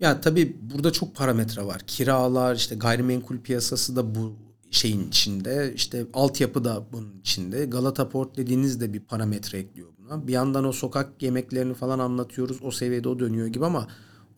Ya 0.00 0.20
tabii 0.20 0.56
burada 0.60 0.92
çok 0.92 1.16
parametre 1.16 1.62
var. 1.66 1.80
Kiralar, 1.86 2.56
işte 2.56 2.74
gayrimenkul 2.74 3.38
piyasası 3.38 3.96
da 3.96 4.14
bu 4.14 4.36
şeyin 4.70 5.08
içinde. 5.08 5.72
İşte 5.76 6.06
altyapı 6.14 6.64
da 6.64 6.86
bunun 6.92 7.20
içinde. 7.20 7.64
Galata 7.64 8.08
Port 8.08 8.36
dediğiniz 8.36 8.80
de 8.80 8.92
bir 8.92 9.00
parametre 9.00 9.58
ekliyor 9.58 9.88
buna. 9.98 10.26
Bir 10.26 10.32
yandan 10.32 10.64
o 10.64 10.72
sokak 10.72 11.22
yemeklerini 11.22 11.74
falan 11.74 11.98
anlatıyoruz. 11.98 12.56
O 12.62 12.70
seviyede 12.70 13.08
o 13.08 13.18
dönüyor 13.18 13.46
gibi 13.46 13.64
ama 13.64 13.88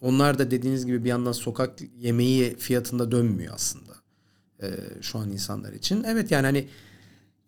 onlar 0.00 0.38
da 0.38 0.50
dediğiniz 0.50 0.86
gibi 0.86 1.04
bir 1.04 1.08
yandan 1.08 1.32
sokak 1.32 1.78
yemeği 1.98 2.56
fiyatında 2.56 3.10
dönmüyor 3.10 3.54
aslında. 3.54 4.05
Ee, 4.62 4.66
şu 5.02 5.18
an 5.18 5.30
insanlar 5.30 5.72
için. 5.72 6.04
Evet 6.04 6.30
yani 6.30 6.46
hani 6.46 6.68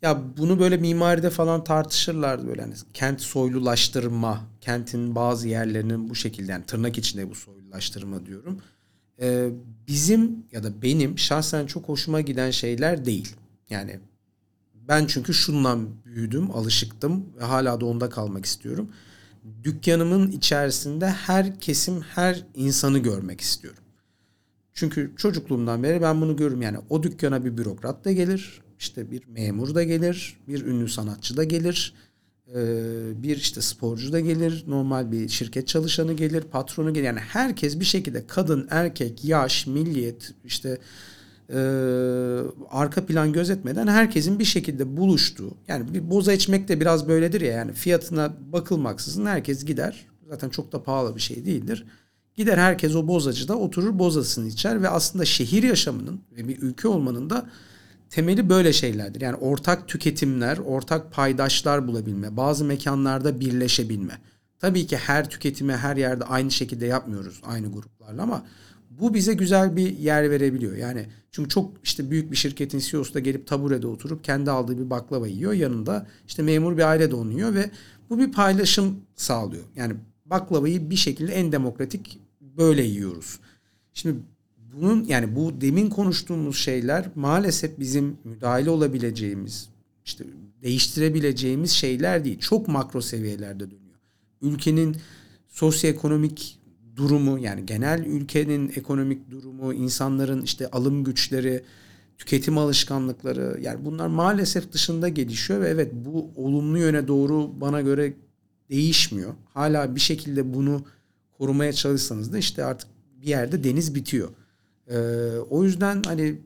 ya 0.03 0.23
bunu 0.37 0.61
böyle 0.61 0.77
mimaride 0.77 1.31
falan 1.31 1.65
tartışırlardı 1.65 2.49
böyle 2.49 2.63
hani 2.63 2.75
kent 2.95 3.21
soylulaştırma, 3.21 4.41
kentin 4.61 5.15
bazı 5.15 5.49
yerlerinin 5.49 6.11
bu 6.11 6.15
şekilde 6.15 6.53
yani 6.53 6.65
tırnak 6.65 6.99
içinde 6.99 7.31
bu 7.31 7.35
soylulaştırma 7.35 8.27
diyorum. 8.27 8.61
Ee, 9.21 9.51
bizim 9.89 10.47
ya 10.53 10.63
da 10.63 10.83
benim 10.83 11.19
şahsen 11.19 11.67
çok 11.67 11.89
hoşuma 11.89 12.21
giden 12.21 12.51
şeyler 12.51 13.05
değil. 13.05 13.37
Yani 13.71 14.01
ben 14.75 15.07
çünkü 15.07 15.35
şundan 15.35 15.89
büyüdüm, 16.05 16.51
alışıktım 16.51 17.27
ve 17.41 17.45
hala 17.45 17.81
da 17.81 17.87
onda 17.87 18.09
kalmak 18.09 18.47
istiyorum. 18.47 18.91
Dükkanımın 19.65 20.31
içerisinde 20.31 21.09
her 21.11 21.61
kesim, 21.61 22.01
her 22.01 22.45
insanı 22.55 22.99
görmek 22.99 23.41
istiyorum. 23.41 23.83
Çünkü 24.79 25.13
çocukluğumdan 25.17 25.83
beri 25.83 26.03
ben 26.03 26.21
bunu 26.21 26.37
görürüm. 26.37 26.63
Yani 26.63 26.79
o 26.91 27.03
dükkana 27.03 27.45
bir 27.45 27.59
bürokrat 27.59 28.05
da 28.05 28.13
gelir, 28.13 28.63
işte 28.79 29.11
bir 29.11 29.27
memur 29.27 29.75
da 29.75 29.83
gelir, 29.83 30.37
bir 30.49 30.67
ünlü 30.67 30.89
sanatçı 30.89 31.37
da 31.37 31.45
gelir, 31.45 31.95
bir 33.23 33.37
işte 33.37 33.61
sporcu 33.61 34.13
da 34.13 34.21
gelir, 34.21 34.65
normal 34.67 35.13
bir 35.13 35.29
şirket 35.29 35.69
çalışanı 35.69 36.13
gelir, 36.13 36.43
patronu 36.43 36.95
gelir. 36.95 37.07
Yani 37.07 37.19
herkes 37.21 37.81
bir 37.81 37.85
şekilde 37.85 38.27
kadın, 38.27 38.69
erkek, 38.71 39.25
yaş, 39.25 39.67
milliyet, 39.67 40.35
işte 40.45 40.79
e, 41.51 41.59
arka 42.71 43.07
plan 43.07 43.33
gözetmeden 43.33 43.87
herkesin 43.87 44.39
bir 44.39 44.45
şekilde 44.45 44.97
buluştuğu 44.97 45.55
yani 45.69 45.95
bir 45.95 46.11
boza 46.11 46.33
içmek 46.33 46.69
de 46.69 46.81
biraz 46.81 47.09
böyledir 47.09 47.41
ya 47.41 47.53
yani 47.53 47.73
fiyatına 47.73 48.37
bakılmaksızın 48.53 49.27
herkes 49.27 49.65
gider 49.65 50.07
zaten 50.29 50.49
çok 50.49 50.73
da 50.73 50.83
pahalı 50.83 51.17
bir 51.17 51.21
şey 51.21 51.47
değildir 51.47 51.87
gider 52.39 52.59
herkes 52.59 52.95
o 52.95 53.09
bozacıda 53.09 53.59
oturur 53.59 53.99
bozasını 53.99 54.49
içer 54.49 54.83
ve 54.83 54.89
aslında 54.89 55.25
şehir 55.25 55.63
yaşamının 55.63 56.21
ve 56.37 56.49
bir 56.49 56.63
ülke 56.63 56.89
olmanın 56.89 57.31
da 57.31 57.51
temeli 58.11 58.49
böyle 58.49 58.73
şeylerdir. 58.73 59.21
Yani 59.21 59.37
ortak 59.37 59.89
tüketimler, 59.89 60.59
ortak 60.59 61.13
paydaşlar 61.13 61.89
bulabilme, 61.89 62.37
bazı 62.37 62.65
mekanlarda 62.65 63.41
birleşebilme. 63.41 64.19
Tabii 64.59 64.87
ki 64.87 64.97
her 64.97 65.31
tüketime 65.31 65.77
her 65.77 65.97
yerde 65.97 66.25
aynı 66.25 66.51
şekilde 66.51 66.87
yapmıyoruz 66.87 67.41
aynı 67.45 67.73
gruplarla 67.73 68.23
ama 68.23 68.47
bu 68.91 69.15
bize 69.15 69.35
güzel 69.35 69.77
bir 69.77 69.99
yer 69.99 70.31
verebiliyor. 70.31 70.77
Yani 70.77 71.07
çünkü 71.33 71.49
çok 71.49 71.73
işte 71.83 72.11
büyük 72.11 72.31
bir 72.31 72.37
şirketin 72.37 72.79
CEO'su 72.79 73.15
da 73.15 73.19
gelip 73.19 73.47
taburede 73.47 73.87
oturup 73.87 74.25
kendi 74.25 74.51
aldığı 74.51 74.79
bir 74.79 74.91
baklava 74.91 75.27
yiyor. 75.27 75.53
Yanında 75.53 76.07
işte 76.27 76.43
memur 76.43 76.77
bir 76.77 76.83
aile 76.83 77.11
de 77.11 77.15
onu 77.15 77.55
ve 77.55 77.71
bu 78.11 78.19
bir 78.19 78.33
paylaşım 78.33 79.01
sağlıyor. 79.17 79.65
Yani 79.77 79.95
baklavayı 80.27 80.91
bir 80.91 80.97
şekilde 80.97 81.33
en 81.33 81.53
demokratik 81.53 82.28
böyle 82.59 82.83
yiyoruz. 82.83 83.39
Şimdi 83.95 84.19
bunun 84.73 85.05
yani 85.05 85.37
bu 85.37 85.61
demin 85.61 85.91
konuştuğumuz 85.91 86.57
şeyler 86.57 87.11
maalesef 87.15 87.79
bizim 87.79 88.19
müdahale 88.25 88.71
olabileceğimiz 88.71 89.69
işte 90.05 90.25
değiştirebileceğimiz 90.63 91.71
şeyler 91.71 92.25
değil. 92.25 92.39
Çok 92.39 92.69
makro 92.69 93.01
seviyelerde 93.01 93.71
dönüyor. 93.71 93.99
Ülkenin 94.43 94.97
sosyoekonomik 95.49 96.59
durumu 96.97 97.39
yani 97.39 97.67
genel 97.67 98.05
ülkenin 98.05 98.73
ekonomik 98.77 99.31
durumu, 99.31 99.75
insanların 99.75 100.43
işte 100.43 100.71
alım 100.71 101.05
güçleri, 101.05 101.65
tüketim 102.19 102.59
alışkanlıkları 102.59 103.59
yani 103.63 103.85
bunlar 103.85 104.07
maalesef 104.07 104.73
dışında 104.73 105.09
gelişiyor 105.09 105.61
ve 105.61 105.69
evet 105.69 105.93
bu 105.93 106.31
olumlu 106.37 106.79
yöne 106.79 107.09
doğru 107.09 107.61
bana 107.61 107.81
göre 107.81 108.15
değişmiyor. 108.71 109.35
Hala 109.55 109.95
bir 109.95 110.01
şekilde 110.01 110.55
bunu 110.55 110.85
korumaya 111.39 111.73
çalışsanız 111.73 112.33
da 112.33 112.39
işte 112.39 112.65
artık 112.65 112.89
bir 113.23 113.27
yerde 113.27 113.65
deniz 113.65 113.95
bitiyor. 113.95 114.29
Ee, 114.91 114.99
o 115.51 115.65
yüzden 115.65 116.03
hani 116.03 116.39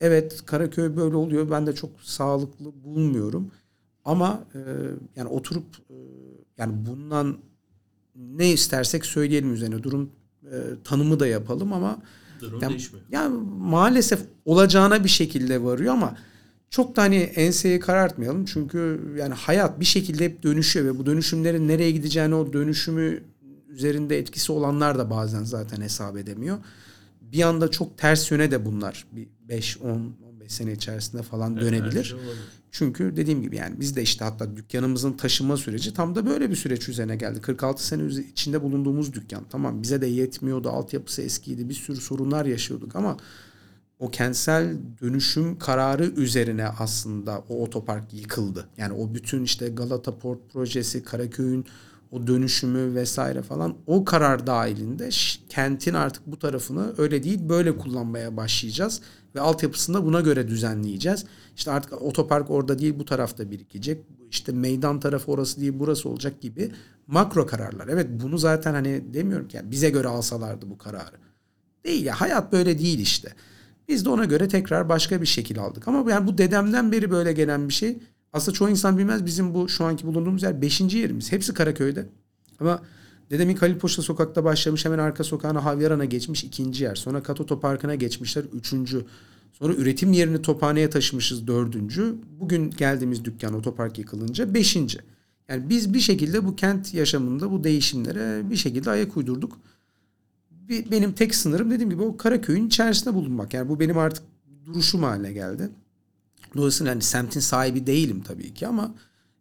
evet 0.00 0.46
Karaköy 0.46 0.96
böyle 0.96 1.16
oluyor. 1.16 1.50
Ben 1.50 1.66
de 1.66 1.74
çok 1.74 1.90
sağlıklı 2.02 2.84
bulmuyorum. 2.84 3.50
Ama 4.04 4.44
e, 4.54 4.58
yani 5.16 5.28
oturup 5.28 5.64
e, 5.90 5.96
yani 6.58 6.86
bundan 6.86 7.38
ne 8.16 8.52
istersek 8.52 9.06
söyleyelim 9.06 9.54
üzerine 9.54 9.82
durum 9.82 10.10
e, 10.44 10.56
tanımı 10.84 11.20
da 11.20 11.26
yapalım 11.26 11.72
ama 11.72 12.02
Durum 12.40 12.60
yani, 12.62 12.70
değişmiyor. 12.70 13.06
yani 13.10 13.36
maalesef 13.58 14.20
olacağına 14.44 15.04
bir 15.04 15.08
şekilde 15.08 15.62
varıyor 15.62 15.92
ama 15.94 16.16
çok 16.70 16.96
da 16.96 17.02
hani 17.02 17.16
enseyi 17.16 17.80
karartmayalım. 17.80 18.44
Çünkü 18.44 19.00
yani 19.18 19.34
hayat 19.34 19.80
bir 19.80 19.84
şekilde 19.84 20.24
hep 20.24 20.42
dönüşüyor 20.42 20.86
ve 20.86 20.98
bu 20.98 21.06
dönüşümlerin 21.06 21.68
nereye 21.68 21.90
gideceğini 21.90 22.34
o 22.34 22.52
dönüşümü 22.52 23.22
üzerinde 23.78 24.18
etkisi 24.18 24.52
olanlar 24.52 24.98
da 24.98 25.10
bazen 25.10 25.44
zaten 25.44 25.80
hesap 25.80 26.16
edemiyor. 26.16 26.58
Bir 27.20 27.42
anda 27.42 27.70
çok 27.70 27.98
ters 27.98 28.30
yöne 28.30 28.50
de 28.50 28.64
bunlar 28.64 29.06
bir 29.12 29.28
5 29.48 29.78
10 29.78 30.12
15 30.48 30.52
sene 30.52 30.72
içerisinde 30.72 31.22
falan 31.22 31.52
Evet, 31.52 31.62
dönebilir. 31.62 32.16
Çünkü 32.70 33.16
dediğim 33.16 33.42
gibi 33.42 33.56
yani 33.56 33.80
biz 33.80 33.96
de 33.96 34.02
işte 34.02 34.24
hatta 34.24 34.56
dükkanımızın 34.56 35.12
taşıma 35.12 35.56
süreci 35.56 35.94
tam 35.94 36.14
da 36.14 36.26
böyle 36.26 36.50
bir 36.50 36.56
süreç 36.56 36.88
üzerine 36.88 37.16
geldi. 37.16 37.40
46 37.40 37.86
sene 37.86 38.02
içinde 38.30 38.62
bulunduğumuz 38.62 39.12
dükkan. 39.12 39.44
Tamam 39.50 39.82
bize 39.82 40.00
de 40.00 40.06
yetmiyordu. 40.06 40.68
Altyapısı 40.68 41.22
eskiydi. 41.22 41.68
Bir 41.68 41.74
sürü 41.74 41.96
sorunlar 41.96 42.46
yaşıyorduk 42.46 42.96
ama 42.96 43.16
o 43.98 44.10
kentsel 44.10 44.76
dönüşüm 45.02 45.58
kararı 45.58 46.04
üzerine 46.04 46.68
aslında 46.68 47.44
o 47.48 47.62
otopark 47.62 48.14
yıkıldı. 48.14 48.68
Yani 48.76 48.92
o 48.92 49.14
bütün 49.14 49.44
işte 49.44 49.68
Galata 49.68 50.18
Port 50.18 50.52
projesi, 50.52 51.02
Karaköy'ün 51.02 51.66
o 52.10 52.26
dönüşümü 52.26 52.94
vesaire 52.94 53.42
falan 53.42 53.76
o 53.86 54.04
karar 54.04 54.46
dahilinde 54.46 55.08
kentin 55.48 55.94
artık 55.94 56.26
bu 56.26 56.38
tarafını 56.38 56.94
öyle 56.98 57.22
değil 57.22 57.48
böyle 57.48 57.76
kullanmaya 57.76 58.36
başlayacağız 58.36 59.00
ve 59.34 59.40
altyapısını 59.40 59.96
da 59.96 60.04
buna 60.04 60.20
göre 60.20 60.48
düzenleyeceğiz. 60.48 61.24
İşte 61.56 61.70
artık 61.70 62.02
otopark 62.02 62.50
orada 62.50 62.78
değil 62.78 62.98
bu 62.98 63.04
tarafta 63.04 63.50
birikecek. 63.50 64.04
İşte 64.30 64.52
meydan 64.52 65.00
tarafı 65.00 65.32
orası 65.32 65.60
değil 65.60 65.72
burası 65.74 66.08
olacak 66.08 66.40
gibi 66.40 66.72
makro 67.06 67.46
kararlar. 67.46 67.88
Evet 67.88 68.06
bunu 68.10 68.38
zaten 68.38 68.74
hani 68.74 69.14
demiyorum 69.14 69.48
ki 69.48 69.56
yani 69.56 69.70
bize 69.70 69.90
göre 69.90 70.08
alsalardı 70.08 70.70
bu 70.70 70.78
kararı. 70.78 71.16
Değil 71.84 72.04
ya 72.04 72.20
hayat 72.20 72.52
böyle 72.52 72.78
değil 72.78 72.98
işte. 72.98 73.32
Biz 73.88 74.04
de 74.04 74.08
ona 74.08 74.24
göre 74.24 74.48
tekrar 74.48 74.88
başka 74.88 75.20
bir 75.20 75.26
şekil 75.26 75.58
aldık. 75.58 75.88
Ama 75.88 76.10
yani 76.10 76.26
bu 76.26 76.38
dedemden 76.38 76.92
beri 76.92 77.10
böyle 77.10 77.32
gelen 77.32 77.68
bir 77.68 77.74
şey. 77.74 77.98
Aslında 78.38 78.54
çoğu 78.54 78.70
insan 78.70 78.98
bilmez 78.98 79.26
bizim 79.26 79.54
bu 79.54 79.68
şu 79.68 79.84
anki 79.84 80.06
bulunduğumuz 80.06 80.42
yer 80.42 80.62
5. 80.62 80.80
yerimiz. 80.80 81.32
Hepsi 81.32 81.54
Karaköy'de. 81.54 82.06
Ama 82.60 82.82
dedemin 83.30 83.56
Halil 83.56 83.78
Poşta 83.78 84.02
sokakta 84.02 84.44
başlamış 84.44 84.84
hemen 84.84 84.98
arka 84.98 85.24
sokağına 85.24 85.64
Havyaran'a 85.64 86.04
geçmiş 86.04 86.44
ikinci 86.44 86.84
yer. 86.84 86.94
Sonra 86.94 87.22
Kat 87.22 87.40
Otoparkı'na 87.40 87.94
geçmişler 87.94 88.44
üçüncü. 88.52 89.04
Sonra 89.52 89.74
üretim 89.74 90.12
yerini 90.12 90.42
Tophane'ye 90.42 90.90
taşımışız 90.90 91.46
dördüncü. 91.46 92.14
Bugün 92.40 92.70
geldiğimiz 92.70 93.24
dükkan 93.24 93.54
otopark 93.54 93.98
yıkılınca 93.98 94.54
beşinci. 94.54 94.98
Yani 95.48 95.68
biz 95.68 95.94
bir 95.94 96.00
şekilde 96.00 96.44
bu 96.44 96.56
kent 96.56 96.94
yaşamında 96.94 97.50
bu 97.50 97.64
değişimlere 97.64 98.50
bir 98.50 98.56
şekilde 98.56 98.90
ayak 98.90 99.16
uydurduk. 99.16 99.58
Benim 100.90 101.12
tek 101.12 101.34
sınırım 101.34 101.70
dediğim 101.70 101.90
gibi 101.90 102.02
o 102.02 102.16
Karaköy'ün 102.16 102.66
içerisinde 102.66 103.14
bulunmak. 103.14 103.54
Yani 103.54 103.68
bu 103.68 103.80
benim 103.80 103.98
artık 103.98 104.24
duruşum 104.66 105.02
haline 105.02 105.32
geldi. 105.32 105.70
Dolayısıyla 106.56 106.92
hani 106.92 107.02
semtin 107.02 107.40
sahibi 107.40 107.86
değilim 107.86 108.22
tabii 108.26 108.54
ki 108.54 108.66
ama 108.66 108.94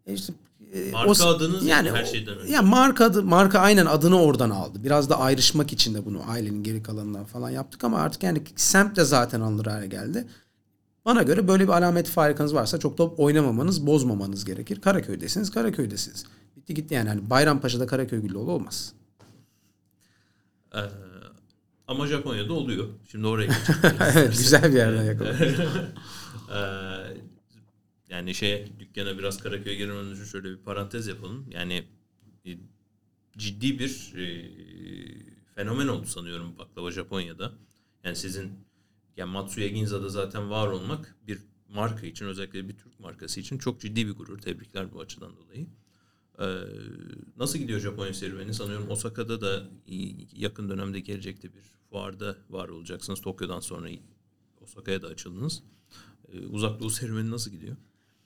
e 0.06 0.14
işte 0.14 0.34
e, 0.74 0.92
Marka 0.92 1.26
o- 1.26 1.28
adınız 1.28 1.66
yani 1.66 1.92
her 1.92 2.06
şeyden 2.06 2.38
önce. 2.38 2.54
Ya 2.54 2.62
marka 2.62 3.06
adı, 3.06 3.24
marka 3.24 3.60
aynen 3.60 3.86
adını 3.86 4.22
oradan 4.22 4.50
aldı. 4.50 4.84
Biraz 4.84 5.10
da 5.10 5.20
ayrışmak 5.20 5.74
için 5.74 5.94
de 5.94 6.06
bunu 6.06 6.22
ailenin 6.30 6.64
geri 6.64 6.84
kalanından 6.84 7.26
falan 7.26 7.50
yaptık 7.50 7.84
ama 7.84 7.98
artık 8.00 8.24
yani 8.24 8.42
semt 8.56 8.96
de 8.96 9.04
zaten 9.04 9.42
alınır 9.42 9.66
hale 9.66 9.88
geldi. 9.88 10.28
Bana 11.06 11.24
göre 11.24 11.48
böyle 11.48 11.64
bir 11.64 11.70
alamet 11.74 12.08
farikanız 12.08 12.54
varsa 12.54 12.80
çok 12.80 12.98
da 12.98 13.04
oynamamanız, 13.04 13.88
bozmamanız 13.88 14.46
gerekir. 14.46 14.82
Karaköy'desiniz, 14.82 15.52
Karaköy'desiniz. 15.52 16.26
Bitti 16.56 16.74
gitti 16.74 16.94
yani. 16.94 17.10
hani 17.10 17.30
Bayrampaşa'da 17.30 17.88
Karaköy 17.88 18.22
Güllüoğlu 18.22 18.52
olmaz. 18.52 18.94
Ee, 20.76 20.80
ama 21.88 22.08
Japonya'da 22.08 22.54
oluyor. 22.54 22.88
Şimdi 23.12 23.28
oraya 23.28 23.48
evet, 24.16 24.32
güzel 24.32 24.72
bir 24.72 24.78
yerden 24.78 25.04
yakaladım. 25.04 25.48
Ee, 26.54 27.18
yani 28.10 28.36
şey 28.36 28.68
dükkana 28.80 29.18
biraz 29.18 29.44
Karaköy'e 29.44 29.76
girmeden 29.76 30.06
önce 30.06 30.26
şöyle 30.26 30.50
bir 30.50 30.58
parantez 30.58 31.08
yapalım. 31.08 31.46
Yani 31.52 31.84
e, 32.46 32.52
ciddi 33.38 33.80
bir 33.80 34.14
e, 34.18 34.26
fenomen 35.56 35.88
oldu 35.88 36.06
sanıyorum 36.06 36.58
baklava 36.58 36.92
Japonya'da. 36.92 37.52
Yani 38.04 38.16
sizin 38.16 38.52
yani 39.18 39.32
Matsuya 39.32 39.68
Ginza'da 39.68 40.10
zaten 40.10 40.50
var 40.50 40.68
olmak 40.68 41.16
bir 41.28 41.40
marka 41.70 42.06
için 42.06 42.26
özellikle 42.26 42.70
bir 42.70 42.78
Türk 42.78 43.00
markası 43.00 43.40
için 43.40 43.58
çok 43.58 43.82
ciddi 43.82 44.08
bir 44.08 44.16
gurur. 44.16 44.40
Tebrikler 44.40 44.94
bu 44.94 45.02
açıdan 45.02 45.38
dolayı. 45.38 45.68
Ee, 46.40 46.46
nasıl 47.38 47.60
gidiyor 47.60 47.80
Japonya 47.80 48.14
serüveni? 48.14 48.54
Sanıyorum 48.54 48.90
Osaka'da 48.90 49.42
da 49.42 49.64
yakın 50.36 50.70
dönemde 50.70 51.00
gelecekte 51.00 51.54
bir 51.54 51.62
fuarda 51.90 52.36
var 52.50 52.70
olacaksınız. 52.70 53.22
Tokyo'dan 53.22 53.60
sonra 53.60 53.90
Osaka'ya 54.62 55.02
da 55.02 55.08
açıldınız. 55.08 55.64
Ee, 56.34 56.46
uzak 56.48 56.80
doğu 56.80 56.90
serüveni 56.90 57.32
nasıl 57.32 57.52
gidiyor? 57.52 57.76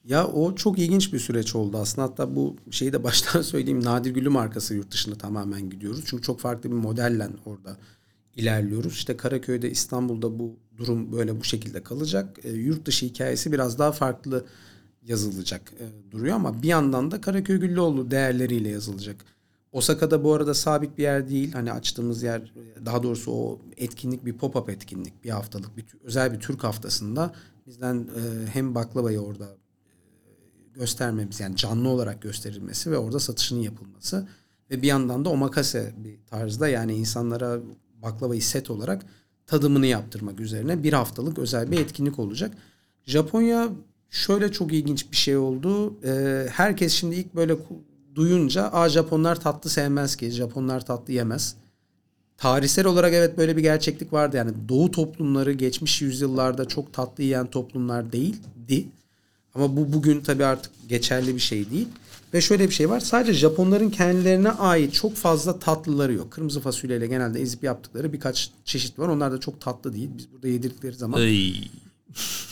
Ya 0.06 0.28
o 0.28 0.56
çok 0.56 0.80
ilginç 0.80 1.14
bir 1.14 1.20
süreç 1.20 1.56
oldu 1.56 1.78
aslında. 1.78 2.08
Hatta 2.08 2.36
bu 2.36 2.56
şeyi 2.72 2.94
de 2.94 3.04
baştan 3.04 3.42
söyleyeyim. 3.42 3.84
Nadir 3.84 4.12
Gülü 4.12 4.30
markası 4.30 4.76
yurt 4.76 4.92
dışına 4.92 5.16
tamamen 5.16 5.70
gidiyoruz. 5.70 6.04
Çünkü 6.06 6.24
çok 6.24 6.40
farklı 6.40 6.72
bir 6.72 6.76
modelle 6.76 7.30
orada 7.46 7.78
ilerliyoruz. 8.36 8.94
İşte 8.94 9.18
Karaköy'de, 9.18 9.72
İstanbul'da 9.72 10.40
bu 10.40 10.60
durum 10.78 11.12
böyle 11.12 11.40
bu 11.40 11.44
şekilde 11.44 11.84
kalacak. 11.84 12.40
E, 12.46 12.50
yurt 12.50 12.86
dışı 12.86 13.06
hikayesi 13.06 13.52
biraz 13.52 13.80
daha 13.80 13.92
farklı 13.92 14.46
yazılacak 15.02 15.74
e, 15.80 16.12
duruyor 16.12 16.36
ama 16.36 16.64
bir 16.64 16.68
yandan 16.68 17.12
da 17.12 17.22
Karaköy 17.22 17.60
Güllüoğlu 17.60 18.12
değerleriyle 18.12 18.70
yazılacak. 18.70 19.26
Osaka'da 19.72 20.24
bu 20.24 20.34
arada 20.34 20.54
sabit 20.54 20.98
bir 20.98 21.04
yer 21.04 21.30
değil. 21.30 21.52
Hani 21.54 21.72
açtığımız 21.72 22.24
yer 22.24 22.40
e, 22.40 22.86
daha 22.86 23.04
doğrusu 23.04 23.32
o 23.32 23.62
etkinlik 23.78 24.26
bir 24.26 24.34
pop-up 24.38 24.72
etkinlik. 24.72 25.24
Bir 25.24 25.30
haftalık 25.30 25.78
bir 25.78 25.86
özel 26.04 26.34
bir 26.34 26.40
Türk 26.40 26.64
haftasında 26.64 27.34
bizden 27.68 27.96
e, 27.96 28.48
hem 28.48 28.76
baklavayı 28.76 29.20
orada 29.20 29.48
göstermemiz 30.74 31.40
yani 31.40 31.56
canlı 31.56 31.90
olarak 31.90 32.22
gösterilmesi 32.22 32.92
ve 32.92 32.98
orada 32.98 33.20
satışının 33.20 33.60
yapılması 33.60 34.28
ve 34.72 34.82
bir 34.82 34.88
yandan 34.88 35.26
da 35.26 35.30
omakase 35.30 35.94
bir 35.98 36.20
tarzda 36.26 36.68
yani 36.68 36.94
insanlara 36.94 37.60
baklavayı 38.02 38.42
set 38.42 38.70
olarak 38.70 39.06
tadımını 39.48 39.86
yaptırmak 39.86 40.40
üzerine 40.40 40.84
bir 40.84 40.94
haftalık 40.94 41.40
özel 41.40 41.72
bir 41.72 41.80
etkinlik 41.80 42.20
olacak. 42.20 42.58
Japonya 43.06 43.70
şöyle 44.12 44.52
çok 44.52 44.74
ilginç 44.74 45.12
bir 45.12 45.18
şey 45.18 45.38
oldu. 45.38 45.94
Ee, 46.04 46.48
herkes 46.52 46.94
şimdi 46.94 47.16
ilk 47.16 47.36
böyle 47.36 47.56
duyunca 48.16 48.70
a 48.72 48.90
Japonlar 48.90 49.42
tatlı 49.42 49.70
sevmez 49.70 50.16
ki 50.16 50.32
Japonlar 50.32 50.86
tatlı 50.86 51.14
yemez. 51.14 51.56
Tarihsel 52.38 52.86
olarak 52.86 53.14
evet 53.14 53.38
böyle 53.38 53.58
bir 53.58 53.62
gerçeklik 53.62 54.14
vardı 54.14 54.38
yani 54.38 54.52
doğu 54.70 54.92
toplumları 54.92 55.52
geçmiş 55.52 56.02
yüzyıllarda 56.02 56.68
çok 56.68 56.94
tatlı 56.94 57.24
yiyen 57.24 57.48
toplumlar 57.48 58.12
değildi. 58.12 58.88
Ama 59.56 59.78
bu 59.78 59.94
bugün 59.94 60.22
tabii 60.22 60.46
artık 60.46 60.72
geçerli 60.90 61.36
bir 61.36 61.42
şey 61.42 61.70
değil. 61.70 61.88
Ve 62.34 62.42
şöyle 62.42 62.70
bir 62.70 62.74
şey 62.74 62.90
var. 62.90 63.00
Sadece 63.00 63.34
Japonların 63.34 63.90
kendilerine 63.90 64.52
ait 64.52 64.94
çok 64.94 65.16
fazla 65.16 65.60
tatlıları 65.60 66.14
yok. 66.14 66.32
Kırmızı 66.32 66.60
fasulyeyle 66.60 67.08
genelde 67.08 67.42
ezip 67.42 67.64
yaptıkları 67.64 68.14
birkaç 68.14 68.52
çeşit 68.66 69.00
var. 69.00 69.08
Onlar 69.08 69.32
da 69.32 69.40
çok 69.40 69.62
tatlı 69.62 69.94
değil. 69.94 70.10
Biz 70.18 70.32
burada 70.32 70.48
yedirdikleri 70.48 70.94
zaman. 70.94 71.20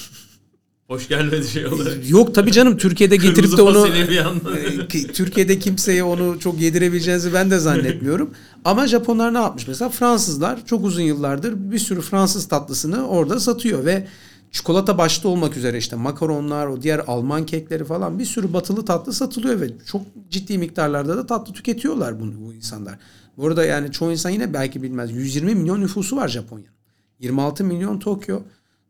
Hoş 0.90 1.08
gelmedi 1.08 1.48
şey 1.48 1.66
olarak. 1.68 1.94
Yok 2.10 2.36
tabii 2.36 2.52
canım 2.52 2.78
Türkiye'de 2.78 3.16
getirip 3.16 3.58
de 3.58 3.62
onu 3.62 3.88
e, 3.88 4.88
ki- 4.88 5.08
Türkiye'de 5.08 5.60
kimseye 5.60 6.04
onu 6.04 6.40
çok 6.40 6.62
yedirebileceğinizi 6.62 7.34
ben 7.34 7.52
de 7.52 7.60
zannetmiyorum. 7.60 8.34
Ama 8.66 8.88
Japonlar 8.88 9.34
ne 9.34 9.38
yapmış 9.38 9.68
mesela? 9.68 9.90
Fransızlar 9.90 10.66
çok 10.66 10.86
uzun 10.86 11.02
yıllardır 11.02 11.72
bir 11.72 11.80
sürü 11.80 12.02
Fransız 12.02 12.48
tatlısını 12.48 13.08
orada 13.08 13.40
satıyor 13.40 13.86
ve 13.86 14.08
çikolata 14.52 14.98
başta 14.98 15.30
olmak 15.30 15.58
üzere 15.58 15.78
işte 15.78 15.96
makaronlar, 15.96 16.68
o 16.68 16.82
diğer 16.82 17.02
Alman 17.08 17.46
kekleri 17.46 17.86
falan 17.86 18.20
bir 18.20 18.26
sürü 18.26 18.54
batılı 18.54 18.86
tatlı 18.86 19.14
satılıyor 19.14 19.62
ve 19.62 19.70
çok 19.92 20.02
ciddi 20.30 20.58
miktarlarda 20.58 21.18
da 21.18 21.26
tatlı 21.26 21.54
tüketiyorlar 21.54 22.20
bu, 22.20 22.46
bu 22.46 22.54
insanlar. 22.54 23.00
Bu 23.38 23.48
arada 23.48 23.66
yani 23.66 23.92
çoğu 23.92 24.12
insan 24.12 24.30
yine 24.30 24.54
belki 24.54 24.84
bilmez. 24.84 25.12
120 25.12 25.56
milyon 25.56 25.82
nüfusu 25.82 26.18
var 26.18 26.28
Japonya'nın. 26.28 26.80
26 27.20 27.64
milyon 27.64 28.00
Tokyo. 28.00 28.40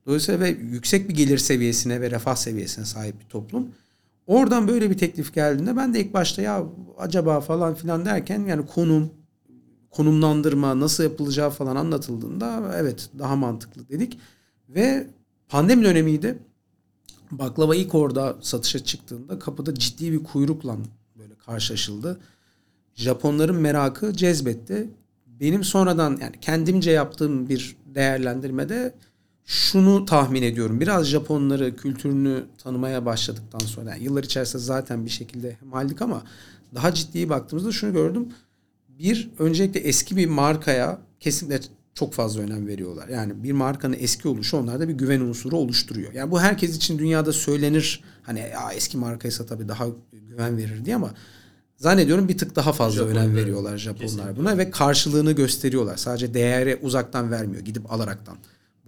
Dolayısıyla 0.10 0.40
ve 0.40 0.50
yüksek 0.50 1.10
bir 1.10 1.16
gelir 1.16 1.38
seviyesine 1.38 2.02
ve 2.02 2.12
refah 2.12 2.36
seviyesine 2.36 2.86
sahip 2.86 3.20
bir 3.20 3.26
toplum. 3.26 3.68
Oradan 4.28 4.68
böyle 4.68 4.90
bir 4.90 4.98
teklif 4.98 5.34
geldiğinde 5.34 5.76
ben 5.76 5.94
de 5.94 6.00
ilk 6.00 6.14
başta 6.14 6.42
ya 6.42 6.66
acaba 6.98 7.42
falan 7.42 7.76
filan 7.76 8.06
derken 8.06 8.46
yani 8.46 8.66
konum, 8.66 9.10
konumlandırma, 9.90 10.80
nasıl 10.80 11.04
yapılacağı 11.04 11.50
falan 11.50 11.76
anlatıldığında 11.76 12.74
evet 12.76 13.10
daha 13.20 13.36
mantıklı 13.36 13.90
dedik. 13.90 14.20
Ve 14.70 15.08
pandemi 15.50 15.84
dönemiydi. 15.84 16.40
Baklava 17.32 17.76
ilk 17.76 17.96
orada 17.96 18.38
satışa 18.42 18.80
çıktığında 18.80 19.40
kapıda 19.40 19.76
ciddi 19.76 20.12
bir 20.12 20.24
kuyrukla 20.24 20.78
böyle 21.16 21.36
karşılaşıldı. 21.36 22.20
Japonların 22.96 23.56
merakı 23.56 24.14
cezbetti. 24.14 24.90
Benim 25.28 25.64
sonradan 25.64 26.18
yani 26.22 26.40
kendimce 26.42 26.92
yaptığım 26.92 27.50
bir 27.50 27.78
değerlendirmede 27.96 28.94
şunu 29.50 30.06
tahmin 30.06 30.42
ediyorum. 30.42 30.80
Biraz 30.80 31.06
Japonları, 31.06 31.76
kültürünü 31.76 32.44
tanımaya 32.58 33.06
başladıktan 33.06 33.60
sonra 33.60 33.90
yani 33.90 34.04
yıllar 34.04 34.24
içerisinde 34.24 34.64
zaten 34.64 35.06
bir 35.06 35.10
şekilde 35.10 35.58
hemaldik 35.60 36.02
ama 36.02 36.24
daha 36.76 36.94
ciddi 36.94 37.30
baktığımızda 37.30 37.72
şunu 37.72 37.94
gördüm. 37.94 38.30
Bir, 38.90 39.30
öncelikle 39.40 39.80
eski 39.80 40.18
bir 40.18 40.28
markaya 40.28 41.00
kesinlikle 41.20 41.68
çok 41.94 42.14
fazla 42.14 42.42
önem 42.42 42.68
veriyorlar. 42.68 43.08
Yani 43.08 43.44
bir 43.44 43.52
markanın 43.52 43.96
eski 44.00 44.28
oluşu 44.28 44.58
onlarda 44.58 44.88
bir 44.88 44.94
güven 44.94 45.20
unsuru 45.22 45.58
oluşturuyor. 45.58 46.14
Yani 46.14 46.32
bu 46.32 46.42
herkes 46.42 46.76
için 46.76 47.00
dünyada 47.00 47.34
söylenir. 47.34 48.04
Hani 48.24 48.40
ya 48.40 48.72
eski 48.74 48.98
markaysa 48.98 49.46
tabii 49.46 49.68
daha 49.68 49.86
güven 50.12 50.58
verir 50.58 50.86
diye 50.86 50.96
ama 50.96 51.14
zannediyorum 51.78 52.28
bir 52.28 52.38
tık 52.38 52.56
daha 52.56 52.74
fazla 52.74 53.04
Japonlar, 53.04 53.22
önem 53.22 53.36
veriyorlar 53.36 53.78
Japonlar 53.78 54.08
kesinlikle. 54.08 54.38
buna 54.38 54.58
ve 54.58 54.72
karşılığını 54.72 55.32
gösteriyorlar. 55.32 55.98
Sadece 55.98 56.34
değeri 56.34 56.80
uzaktan 56.82 57.32
vermiyor. 57.32 57.64
Gidip 57.64 57.94
alaraktan. 57.94 58.38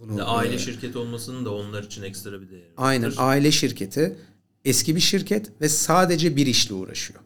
Bunu 0.02 0.36
aile 0.36 0.54
e, 0.54 0.58
şirketi 0.58 0.98
olmasının 0.98 1.44
da 1.44 1.54
onlar 1.54 1.82
için 1.82 2.02
ekstra 2.02 2.40
bir 2.40 2.50
değeri. 2.50 2.72
Aynen 2.76 3.12
aile 3.16 3.52
şirketi 3.52 4.16
eski 4.64 4.96
bir 4.96 5.00
şirket 5.00 5.60
ve 5.60 5.68
sadece 5.68 6.36
bir 6.36 6.46
işle 6.46 6.74
uğraşıyor. 6.74 7.20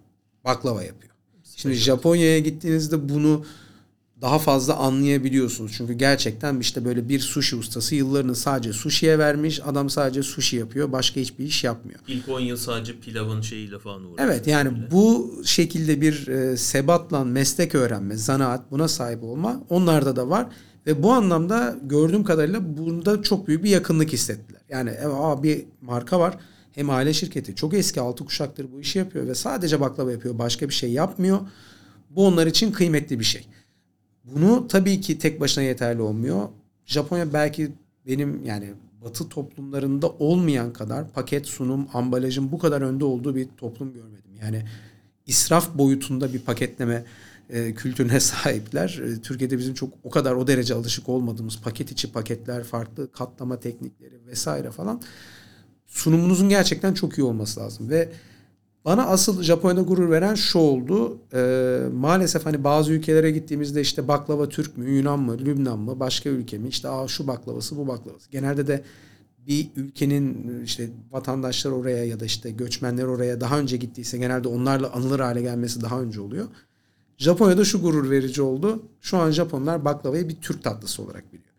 Baklava 0.45 0.83
yapıyor. 0.83 1.13
Şimdi 1.57 1.75
Japonya'ya 1.75 2.39
gittiğinizde 2.39 3.09
bunu 3.09 3.45
daha 4.21 4.39
fazla 4.39 4.77
anlayabiliyorsunuz. 4.77 5.73
Çünkü 5.77 5.93
gerçekten 5.93 6.61
işte 6.61 6.85
böyle 6.85 7.09
bir 7.09 7.21
sushi 7.21 7.57
ustası 7.57 7.95
yıllarını 7.95 8.35
sadece 8.35 8.73
sushi'ye 8.73 9.19
vermiş. 9.19 9.61
Adam 9.65 9.91
sadece 9.91 10.23
sushi 10.23 10.57
yapıyor. 10.57 10.93
Başka 10.93 11.21
hiçbir 11.21 11.45
iş 11.45 11.65
yapmıyor. 11.65 12.01
İlk 12.09 12.29
10 12.29 12.41
yıl 12.41 12.57
sadece 12.57 12.99
pilavın 13.01 13.41
şeyiyle 13.41 13.79
falan 13.79 14.05
uğraşıyor. 14.05 14.31
Evet 14.31 14.47
yani 14.47 14.77
böyle. 14.77 14.91
bu 14.91 15.41
şekilde 15.45 16.01
bir 16.01 16.27
e, 16.27 16.57
sebatla 16.57 17.25
meslek 17.25 17.75
öğrenme, 17.75 18.17
zanaat 18.17 18.71
buna 18.71 18.89
sahip 18.89 19.23
olma 19.23 19.63
onlarda 19.69 20.17
da 20.17 20.29
var. 20.29 20.47
Ve 20.87 21.03
bu 21.03 21.13
anlamda 21.13 21.77
gördüğüm 21.83 22.25
kadarıyla 22.25 22.77
bunda 22.77 23.23
çok 23.23 23.49
büyük 23.49 23.65
bir 23.65 23.71
yakınlık 23.71 24.13
hissettiler. 24.13 24.61
Yani 24.69 24.91
aa, 24.91 25.43
bir 25.43 25.65
marka 25.81 26.21
var. 26.21 26.39
Hem 26.73 26.91
aile 26.91 27.13
şirketi 27.13 27.55
çok 27.55 27.75
eski 27.75 28.01
altı 28.01 28.25
kuşaktır 28.25 28.73
bu 28.73 28.81
işi 28.81 28.99
yapıyor 28.99 29.27
ve 29.27 29.35
sadece 29.35 29.81
baklava 29.81 30.13
yapıyor. 30.13 30.39
Başka 30.39 30.69
bir 30.69 30.75
şey 30.75 30.93
yapmıyor. 30.93 31.41
Bu 32.11 32.27
onlar 32.27 32.47
için 32.47 32.73
kıymetli 32.73 33.21
bir 33.21 33.25
şey. 33.25 33.47
Bunu 34.25 34.69
tabii 34.69 35.01
ki 35.01 35.19
tek 35.19 35.41
başına 35.41 35.65
yeterli 35.65 36.03
olmuyor. 36.03 36.49
Japonya 36.87 37.33
belki 37.33 37.73
benim 38.07 38.45
yani 38.45 38.73
batı 39.05 39.29
toplumlarında 39.29 40.09
olmayan 40.09 40.73
kadar 40.73 41.11
paket 41.11 41.47
sunum, 41.47 41.89
ambalajın 41.93 42.53
bu 42.53 42.59
kadar 42.59 42.83
önde 42.83 43.05
olduğu 43.05 43.37
bir 43.37 43.49
toplum 43.57 43.93
görmedim. 43.93 44.31
Yani 44.43 44.65
israf 45.27 45.75
boyutunda 45.75 46.33
bir 46.33 46.39
paketleme 46.39 47.05
e, 47.51 47.75
kültürüne 47.75 48.21
sahipler. 48.21 49.03
E, 49.05 49.21
Türkiye'de 49.23 49.59
bizim 49.59 49.75
çok 49.75 49.95
o 50.05 50.11
kadar 50.11 50.33
o 50.35 50.47
derece 50.47 50.75
alışık 50.75 51.09
olmadığımız 51.09 51.61
paket 51.61 51.93
içi 51.93 52.13
paketler, 52.13 52.65
farklı 52.65 53.13
katlama 53.13 53.61
teknikleri 53.61 54.27
vesaire 54.27 54.71
falan 54.71 55.01
sunumunuzun 55.87 56.49
gerçekten 56.49 56.95
çok 56.95 57.19
iyi 57.19 57.23
olması 57.23 57.61
lazım 57.61 57.91
ve 57.91 58.09
bana 58.85 59.07
asıl 59.07 59.43
Japonya'da 59.43 59.83
gurur 59.83 60.11
veren 60.11 60.35
şu 60.35 60.59
oldu. 60.59 61.19
Ee, 61.35 61.81
maalesef 61.95 62.47
hani 62.47 62.65
bazı 62.65 62.93
ülkelere 62.93 63.31
gittiğimizde 63.31 63.81
işte 63.81 64.09
baklava 64.09 64.49
Türk 64.49 64.77
mü, 64.77 64.91
Yunan 64.91 65.21
mı, 65.21 65.39
Lübnan 65.39 65.79
mı, 65.79 66.01
başka 66.01 66.31
ülke 66.31 66.59
mi? 66.59 66.69
İşte 66.69 66.89
Aa, 66.89 67.09
şu 67.09 67.27
baklavası, 67.27 67.77
bu 67.77 67.89
baklavası. 67.89 68.31
Genelde 68.31 68.67
de 68.67 68.83
bir 69.47 69.71
ülkenin 69.77 70.65
işte 70.65 70.91
vatandaşlar 71.11 71.71
oraya 71.71 72.05
ya 72.05 72.21
da 72.21 72.25
işte 72.25 72.51
göçmenler 72.51 73.05
oraya 73.05 73.41
daha 73.41 73.59
önce 73.59 73.77
gittiyse 73.77 74.19
genelde 74.19 74.49
onlarla 74.49 74.93
anılır 74.93 75.21
hale 75.21 75.43
gelmesi 75.43 75.81
daha 75.81 76.01
önce 76.01 76.21
oluyor. 76.21 76.47
Japonya'da 77.19 77.65
şu 77.65 77.81
gurur 77.81 78.11
verici 78.11 78.43
oldu. 78.43 78.83
Şu 79.01 79.19
an 79.19 79.31
Japonlar 79.31 79.85
baklavayı 79.85 80.29
bir 80.29 80.37
Türk 80.37 80.63
tatlısı 80.63 81.03
olarak 81.03 81.33
biliyor. 81.33 81.53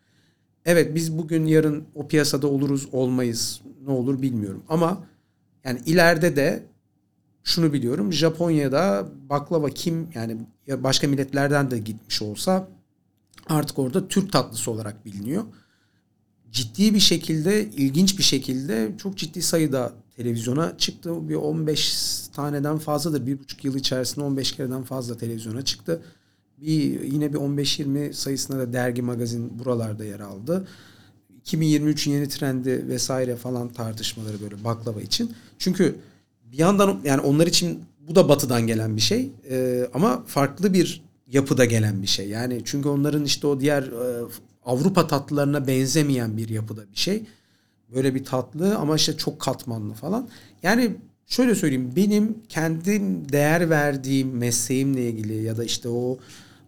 Evet 0.66 0.96
biz 0.96 1.18
bugün 1.18 1.46
yarın 1.46 1.84
o 1.96 2.08
piyasada 2.08 2.48
oluruz 2.48 2.88
olmayız 2.92 3.62
ne 3.86 3.92
olur 3.92 4.22
bilmiyorum 4.22 4.64
ama 4.70 5.04
yani 5.64 5.82
ileride 5.86 6.36
de 6.36 6.64
şunu 7.44 7.74
biliyorum. 7.74 8.14
Japonya'da 8.14 9.08
baklava 9.30 9.70
kim 9.70 10.10
yani 10.16 10.38
başka 10.70 11.08
milletlerden 11.08 11.72
de 11.72 11.80
gitmiş 11.80 12.22
olsa 12.22 12.70
artık 13.50 13.80
orada 13.80 14.08
Türk 14.08 14.32
tatlısı 14.32 14.72
olarak 14.72 15.06
biliniyor. 15.06 15.44
Ciddi 16.52 16.94
bir 16.94 17.00
şekilde, 17.00 17.66
ilginç 17.66 18.18
bir 18.18 18.24
şekilde 18.24 18.92
çok 18.98 19.18
ciddi 19.18 19.42
sayıda 19.42 19.94
televizyona 20.18 20.78
çıktı. 20.78 21.30
Bir 21.30 21.36
15 21.36 22.28
taneden 22.36 22.78
fazladır. 22.78 23.26
Bir 23.26 23.40
buçuk 23.40 23.66
yıl 23.66 23.76
içerisinde 23.76 24.26
15 24.26 24.52
kereden 24.52 24.84
fazla 24.84 25.18
televizyona 25.18 25.62
çıktı. 25.62 26.02
Bir 26.58 27.02
yine 27.04 27.34
bir 27.34 27.38
15-20 27.38 28.14
sayısında 28.14 28.60
da 28.60 28.74
dergi, 28.74 29.02
magazin 29.02 29.60
buralarda 29.60 30.06
yer 30.06 30.20
aldı. 30.20 30.68
2023 31.40 32.08
yeni 32.08 32.30
trendi 32.30 32.88
vesaire 32.88 33.36
falan 33.36 33.70
tartışmaları 33.70 34.42
böyle 34.42 34.64
baklava 34.64 35.02
için. 35.02 35.34
Çünkü 35.60 35.96
bir 36.52 36.58
yandan 36.58 37.00
yani 37.04 37.22
onlar 37.22 37.48
için 37.48 37.84
bu 38.08 38.16
da 38.16 38.30
batıdan 38.30 38.68
gelen 38.68 38.96
bir 38.96 39.02
şey 39.02 39.32
ee, 39.50 39.90
ama 39.94 40.24
farklı 40.28 40.74
bir 40.74 41.04
yapıda 41.28 41.66
gelen 41.66 42.02
bir 42.02 42.08
şey. 42.08 42.30
Yani 42.30 42.62
çünkü 42.66 42.90
onların 42.90 43.26
işte 43.26 43.48
o 43.48 43.60
diğer 43.60 43.84
e, 43.84 44.26
Avrupa 44.66 45.08
tatlılarına 45.08 45.68
benzemeyen 45.68 46.38
bir 46.38 46.50
yapıda 46.50 46.82
bir 46.92 46.98
şey. 46.98 47.24
Böyle 47.96 48.16
bir 48.16 48.26
tatlı 48.26 48.78
ama 48.78 48.96
işte 48.96 49.18
çok 49.18 49.40
katmanlı 49.40 49.94
falan. 49.94 50.30
Yani 50.64 50.96
şöyle 51.28 51.56
söyleyeyim 51.56 51.94
benim 51.96 52.38
kendim 52.50 53.30
değer 53.32 53.70
verdiğim 53.70 54.38
mesleğimle 54.38 55.10
ilgili 55.10 55.44
ya 55.44 55.58
da 55.58 55.64
işte 55.64 55.90
o 55.90 56.18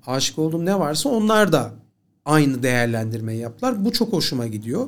aşık 0.07 0.39
olduğum 0.39 0.65
ne 0.65 0.79
varsa 0.79 1.09
onlar 1.09 1.51
da 1.51 1.73
aynı 2.25 2.63
değerlendirmeyi 2.63 3.39
yaptılar. 3.39 3.85
Bu 3.85 3.91
çok 3.91 4.13
hoşuma 4.13 4.47
gidiyor. 4.47 4.87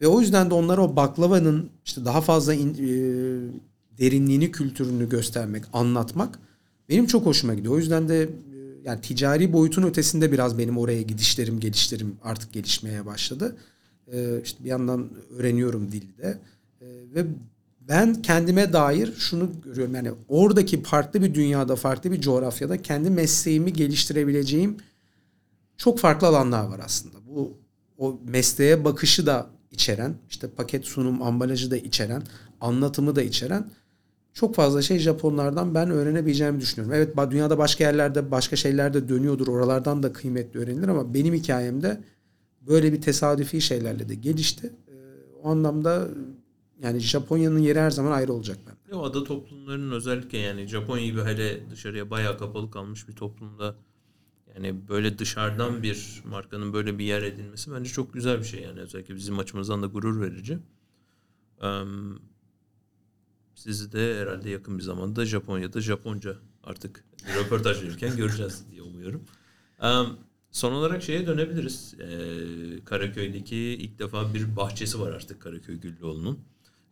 Ve 0.00 0.06
o 0.06 0.20
yüzden 0.20 0.50
de 0.50 0.54
onlara 0.54 0.84
o 0.84 0.96
baklavanın 0.96 1.70
işte 1.84 2.04
daha 2.04 2.20
fazla 2.20 2.54
in, 2.54 2.74
e, 2.74 2.78
derinliğini, 3.98 4.50
kültürünü 4.50 5.08
göstermek, 5.08 5.64
anlatmak 5.72 6.38
benim 6.88 7.06
çok 7.06 7.26
hoşuma 7.26 7.54
gidiyor. 7.54 7.74
O 7.74 7.78
yüzden 7.78 8.08
de 8.08 8.22
e, 8.22 8.28
yani 8.84 9.00
ticari 9.00 9.52
boyutun 9.52 9.82
ötesinde 9.82 10.32
biraz 10.32 10.58
benim 10.58 10.78
oraya 10.78 11.02
gidişlerim, 11.02 11.60
gelişlerim 11.60 12.16
artık 12.22 12.52
gelişmeye 12.52 13.06
başladı. 13.06 13.56
Ee, 14.12 14.40
işte 14.44 14.64
bir 14.64 14.68
yandan 14.68 15.08
öğreniyorum 15.30 15.92
dilde 15.92 16.38
ee, 16.80 16.86
ve 17.14 17.24
ben 17.88 18.22
kendime 18.22 18.72
dair 18.72 19.12
şunu 19.12 19.50
görüyorum 19.64 19.94
yani 19.94 20.10
oradaki 20.28 20.82
farklı 20.82 21.22
bir 21.22 21.34
dünyada, 21.34 21.76
farklı 21.76 22.12
bir 22.12 22.20
coğrafyada 22.20 22.82
kendi 22.82 23.10
mesleğimi 23.10 23.72
geliştirebileceğim 23.72 24.76
çok 25.76 25.98
farklı 25.98 26.26
alanlar 26.26 26.64
var 26.64 26.80
aslında. 26.84 27.16
Bu 27.26 27.52
o 27.98 28.20
mesleğe 28.24 28.84
bakışı 28.84 29.26
da 29.26 29.46
içeren, 29.70 30.14
işte 30.30 30.48
paket 30.48 30.84
sunum, 30.84 31.22
ambalajı 31.22 31.70
da 31.70 31.76
içeren, 31.76 32.22
anlatımı 32.60 33.16
da 33.16 33.22
içeren 33.22 33.66
çok 34.34 34.54
fazla 34.54 34.82
şey 34.82 34.98
Japonlardan 34.98 35.74
ben 35.74 35.90
öğrenebileceğimi 35.90 36.60
düşünüyorum. 36.60 36.94
Evet 36.96 37.30
dünyada 37.30 37.58
başka 37.58 37.84
yerlerde 37.84 38.30
başka 38.30 38.56
şeyler 38.56 38.94
de 38.94 39.08
dönüyordur. 39.08 39.48
Oralardan 39.48 40.02
da 40.02 40.12
kıymetli 40.12 40.60
öğrenilir 40.60 40.88
ama 40.88 41.14
benim 41.14 41.34
hikayemde 41.34 42.00
böyle 42.66 42.92
bir 42.92 43.00
tesadüfi 43.00 43.60
şeylerle 43.60 44.08
de 44.08 44.14
gelişti. 44.14 44.72
Ee, 44.88 44.92
o 45.42 45.50
anlamda 45.50 46.08
yani 46.82 47.00
Japonya'nın 47.00 47.58
yeri 47.58 47.80
her 47.80 47.90
zaman 47.90 48.12
ayrı 48.12 48.32
olacak 48.32 48.58
ben. 48.66 48.96
O 48.96 49.04
ada 49.04 49.24
toplumlarının 49.24 49.92
özellikle 49.92 50.38
yani 50.38 50.66
Japonya 50.66 51.04
gibi 51.04 51.20
hele 51.20 51.70
dışarıya 51.70 52.10
bayağı 52.10 52.38
kapalı 52.38 52.70
kalmış 52.70 53.08
bir 53.08 53.12
toplumda 53.12 53.74
yani 54.54 54.88
böyle 54.88 55.18
dışarıdan 55.18 55.82
bir 55.82 56.22
markanın 56.24 56.72
böyle 56.72 56.98
bir 56.98 57.04
yer 57.04 57.22
edinmesi 57.22 57.72
bence 57.72 57.90
çok 57.90 58.14
güzel 58.14 58.38
bir 58.38 58.44
şey 58.44 58.60
yani 58.60 58.80
özellikle 58.80 59.14
bizim 59.14 59.38
açımızdan 59.38 59.82
da 59.82 59.86
gurur 59.86 60.20
verici. 60.20 60.58
Sizi 63.54 63.92
de 63.92 64.20
herhalde 64.20 64.50
yakın 64.50 64.78
bir 64.78 64.82
zamanda 64.82 65.24
Japonya'da 65.24 65.80
Japonca 65.80 66.36
artık 66.64 67.04
röportaj 67.38 67.82
verirken 67.82 68.16
göreceğiz 68.16 68.64
diye 68.70 68.82
umuyorum. 68.82 69.24
Son 70.52 70.72
olarak 70.72 71.02
şeye 71.02 71.26
dönebiliriz. 71.26 71.94
Ee, 72.00 72.84
Karaköy'deki 72.84 73.56
ilk 73.56 73.98
defa 73.98 74.34
bir 74.34 74.56
bahçesi 74.56 75.00
var 75.00 75.12
artık 75.12 75.42
Karaköy 75.42 75.76
Güllüoğlu'nun. 75.76 76.38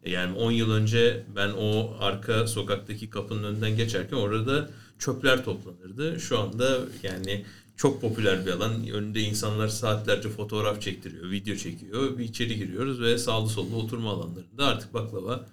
E, 0.03 0.11
yani 0.11 0.39
10 0.39 0.51
yıl 0.51 0.71
önce 0.71 1.25
ben 1.37 1.51
o 1.51 1.97
arka 2.01 2.47
sokaktaki 2.47 3.11
kapının 3.11 3.45
önünden 3.45 3.77
geçerken 3.77 4.17
orada 4.17 4.71
çöpler 4.99 5.45
toplanırdı. 5.45 6.21
Şu 6.21 6.39
anda 6.39 6.79
yani 7.03 7.45
çok 7.77 8.01
popüler 8.01 8.47
bir 8.47 8.51
alan. 8.51 8.89
Önünde 8.89 9.21
insanlar 9.21 9.69
saatlerce 9.69 10.29
fotoğraf 10.29 10.83
çektiriyor, 10.83 11.31
video 11.31 11.57
çekiyor. 11.57 12.19
Bir 12.19 12.25
içeri 12.25 12.57
giriyoruz 12.57 13.01
ve 13.01 13.19
sağlı 13.19 13.49
sollu 13.49 13.77
oturma 13.77 14.11
alanlarında 14.11 14.67
artık 14.67 14.95
baklava, 14.95 15.47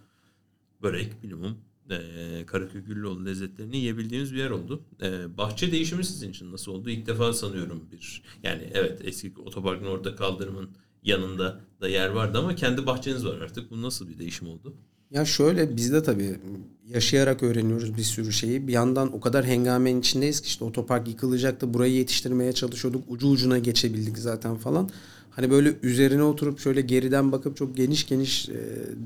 börek, 0.82 1.24
minimum 1.24 1.58
e, 1.96 2.46
Karaköy 2.46 2.82
Güllüoğlu 2.82 3.26
lezzetlerini 3.26 3.78
yiyebildiğimiz 3.78 4.34
bir 4.34 4.38
yer 4.38 4.50
oldu. 4.50 4.82
E, 5.02 5.38
bahçe 5.38 5.72
değişimi 5.72 6.06
sizin 6.06 6.30
için 6.30 6.52
nasıl 6.52 6.72
oldu? 6.72 6.90
İlk 6.90 7.08
defa 7.08 7.34
sanıyorum 7.34 7.84
bir 7.92 8.24
yani 8.44 8.70
evet 8.74 9.02
eski 9.04 9.34
otoparkın 9.46 9.86
orada 9.86 10.16
kaldırımın 10.16 10.70
yanında 11.04 11.62
da 11.82 11.90
yer 11.90 12.10
vardı 12.10 12.38
ama 12.38 12.56
kendi 12.56 12.86
bahçeniz 12.86 13.26
var 13.26 13.42
artık. 13.42 13.72
Bu 13.72 13.82
nasıl 13.82 14.10
bir 14.10 14.20
değişim 14.20 14.50
oldu? 14.50 14.74
Ya 15.12 15.26
şöyle 15.26 15.78
biz 15.78 15.94
de 15.94 16.04
tabii 16.04 16.40
yaşayarak 16.88 17.44
öğreniyoruz 17.44 17.98
bir 17.98 18.04
sürü 18.04 18.32
şeyi. 18.32 18.68
Bir 18.68 18.74
yandan 18.74 19.16
o 19.16 19.20
kadar 19.20 19.46
hengamenin 19.46 20.00
içindeyiz 20.00 20.42
ki 20.42 20.48
işte 20.48 20.66
otopark 20.66 21.08
yıkılacaktı. 21.08 21.74
Burayı 21.74 21.94
yetiştirmeye 21.94 22.54
çalışıyorduk. 22.54 23.04
Ucu 23.08 23.28
ucuna 23.28 23.58
geçebildik 23.58 24.18
zaten 24.18 24.56
falan. 24.56 24.90
Hani 25.38 25.52
böyle 25.52 25.74
üzerine 25.84 26.24
oturup 26.24 26.60
şöyle 26.60 26.82
geriden 26.82 27.32
bakıp 27.32 27.58
çok 27.58 27.78
geniş 27.78 28.08
geniş 28.08 28.50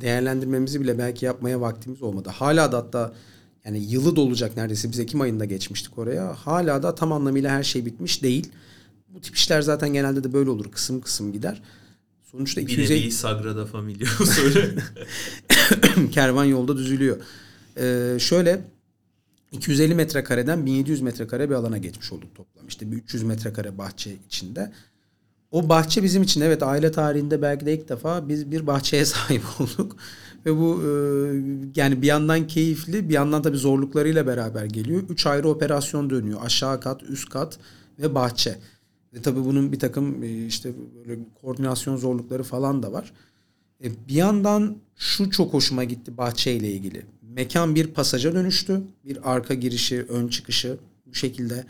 değerlendirmemizi 0.01 0.82
bile 0.82 0.97
belki 0.97 1.25
yapmaya 1.25 1.61
vaktimiz 1.61 2.01
olmadı. 2.01 2.29
Hala 2.29 2.71
da 2.71 2.77
hatta 2.77 3.13
yani 3.65 3.86
yılı 3.91 4.15
dolacak 4.15 4.57
neredeyse. 4.57 4.91
Biz 4.91 4.99
Ekim 4.99 5.21
ayında 5.21 5.45
geçmiştik 5.45 5.97
oraya. 5.97 6.34
Hala 6.34 6.84
da 6.84 6.95
tam 6.95 7.11
anlamıyla 7.11 7.51
her 7.51 7.63
şey 7.63 7.86
bitmiş 7.86 8.23
değil. 8.23 8.49
Bu 9.09 9.21
tip 9.21 9.36
işler 9.36 9.61
zaten 9.61 9.93
genelde 9.93 10.23
de 10.23 10.34
böyle 10.34 10.49
olur. 10.49 10.71
Kısım 10.71 11.01
kısım 11.01 11.34
gider. 11.34 11.61
Sonuçta 12.32 12.61
250... 12.61 12.89
Bir 12.89 13.01
nevi 13.01 13.11
Sagrada 13.11 13.65
Familia 13.65 14.07
usulü. 14.19 14.75
Kervan 16.11 16.45
yolda 16.45 16.77
düzülüyor. 16.77 17.17
Ee, 17.77 18.17
şöyle 18.19 18.61
250 19.51 19.95
metrekareden 19.95 20.65
1700 20.65 21.01
metrekare 21.01 21.49
bir 21.49 21.55
alana 21.55 21.77
geçmiş 21.77 22.11
olduk 22.11 22.36
toplam. 22.36 22.67
İşte 22.67 22.91
bir 22.91 22.97
300 22.97 23.23
metrekare 23.23 23.77
bahçe 23.77 24.15
içinde. 24.27 24.71
O 25.51 25.69
bahçe 25.69 26.03
bizim 26.03 26.23
için 26.23 26.41
evet 26.41 26.63
aile 26.63 26.91
tarihinde 26.91 27.41
belki 27.41 27.65
de 27.65 27.73
ilk 27.73 27.89
defa 27.89 28.29
biz 28.29 28.51
bir 28.51 28.67
bahçeye 28.67 29.05
sahip 29.05 29.43
olduk. 29.59 29.95
Ve 30.45 30.57
bu 30.57 30.81
e, 30.83 30.89
yani 31.75 32.01
bir 32.01 32.07
yandan 32.07 32.47
keyifli 32.47 33.09
bir 33.09 33.13
yandan 33.13 33.41
tabii 33.41 33.57
zorluklarıyla 33.57 34.27
beraber 34.27 34.65
geliyor. 34.65 35.03
Üç 35.09 35.25
ayrı 35.25 35.49
operasyon 35.49 36.09
dönüyor. 36.09 36.39
Aşağı 36.43 36.81
kat, 36.81 37.03
üst 37.03 37.29
kat 37.29 37.59
ve 37.99 38.15
bahçe. 38.15 38.57
Ve 39.13 39.21
tabii 39.21 39.45
bunun 39.45 39.71
bir 39.71 39.79
takım 39.79 40.23
e, 40.23 40.45
işte 40.45 40.73
böyle 40.95 41.19
koordinasyon 41.41 41.97
zorlukları 41.97 42.43
falan 42.43 42.83
da 42.83 42.91
var. 42.91 43.13
E, 43.83 43.91
bir 44.07 44.15
yandan 44.15 44.77
şu 44.97 45.29
çok 45.29 45.53
hoşuma 45.53 45.83
gitti 45.83 46.17
bahçe 46.17 46.53
ile 46.53 46.71
ilgili. 46.71 47.05
Mekan 47.21 47.75
bir 47.75 47.87
pasaja 47.87 48.33
dönüştü. 48.33 48.81
Bir 49.05 49.31
arka 49.33 49.53
girişi, 49.53 50.05
ön 50.09 50.27
çıkışı 50.27 50.77
bu 51.05 51.13
şekilde. 51.13 51.65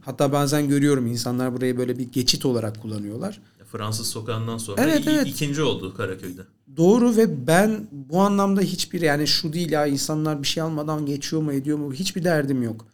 Hatta 0.00 0.32
bazen 0.32 0.68
görüyorum 0.68 1.06
insanlar 1.06 1.52
burayı 1.56 1.76
böyle 1.76 1.98
bir 1.98 2.12
geçit 2.12 2.46
olarak 2.46 2.82
kullanıyorlar. 2.82 3.40
Fransız 3.72 4.06
sokağından 4.06 4.58
sonra 4.58 4.82
evet, 4.82 5.02
evet. 5.06 5.26
ikinci 5.26 5.62
oldu 5.62 5.94
Karaköy'de. 5.96 6.42
Doğru 6.76 7.16
ve 7.16 7.46
ben 7.46 7.88
bu 7.92 8.20
anlamda 8.20 8.60
hiçbir 8.60 9.00
yani 9.00 9.26
şu 9.26 9.52
değil 9.52 9.70
ya 9.70 9.86
insanlar 9.86 10.42
bir 10.42 10.48
şey 10.48 10.62
almadan 10.62 11.06
geçiyor 11.06 11.42
mu 11.42 11.52
ediyor 11.52 11.78
mu 11.78 11.92
hiçbir 11.92 12.24
derdim 12.24 12.62
yok. 12.62 12.86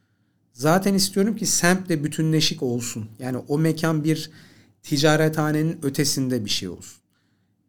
Zaten 0.53 0.95
istiyorum 0.95 1.37
ki 1.37 1.47
semtle 1.47 2.05
bütünleşik 2.05 2.63
olsun. 2.63 3.07
Yani 3.19 3.39
o 3.39 3.59
mekan 3.59 4.05
bir 4.05 4.31
ticarethanenin 4.83 5.79
ötesinde 5.83 6.45
bir 6.45 6.51
şey 6.51 6.69
olsun. 6.69 7.03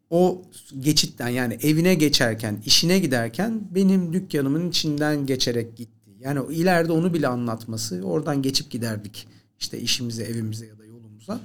O 0.10 0.42
geçitten 0.80 1.28
yani 1.28 1.58
evine 1.62 1.96
geçerken, 1.96 2.62
işine 2.66 3.00
giderken 3.00 3.62
benim 3.76 4.14
dükkanımın 4.14 4.70
içinden 4.70 5.26
geçerek 5.26 5.78
gitti. 5.78 5.97
Yani 6.20 6.54
ileride 6.54 6.92
onu 6.92 7.14
bile 7.14 7.28
anlatması, 7.28 8.02
oradan 8.04 8.42
geçip 8.42 8.72
giderdik 8.72 9.28
işte 9.60 9.80
işimize, 9.80 10.24
evimize 10.24 10.66
ya 10.66 10.80
da 10.80 10.86
yolumuza. 10.86 11.40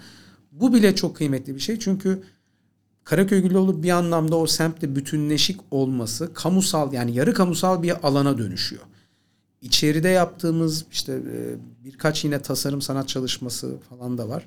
Bu 0.52 0.74
bile 0.74 0.94
çok 0.94 1.16
kıymetli 1.16 1.54
bir 1.54 1.60
şey 1.60 1.78
çünkü 1.78 2.22
Karaköy 3.04 3.42
Güloğlu 3.42 3.82
bir 3.82 3.90
anlamda 3.90 4.36
o 4.36 4.46
semtte 4.46 4.96
bütünleşik 4.96 5.60
olması 5.70 6.34
kamusal 6.34 6.92
yani 6.92 7.14
yarı 7.14 7.34
kamusal 7.34 7.82
bir 7.82 8.06
alana 8.06 8.38
dönüşüyor. 8.38 8.82
İçeride 9.60 10.08
yaptığımız 10.08 10.84
işte 10.92 11.12
e, 11.12 11.56
birkaç 11.84 12.24
yine 12.24 12.42
tasarım 12.42 12.82
sanat 12.82 13.08
çalışması 13.08 13.78
falan 13.78 14.18
da 14.18 14.28
var. 14.28 14.46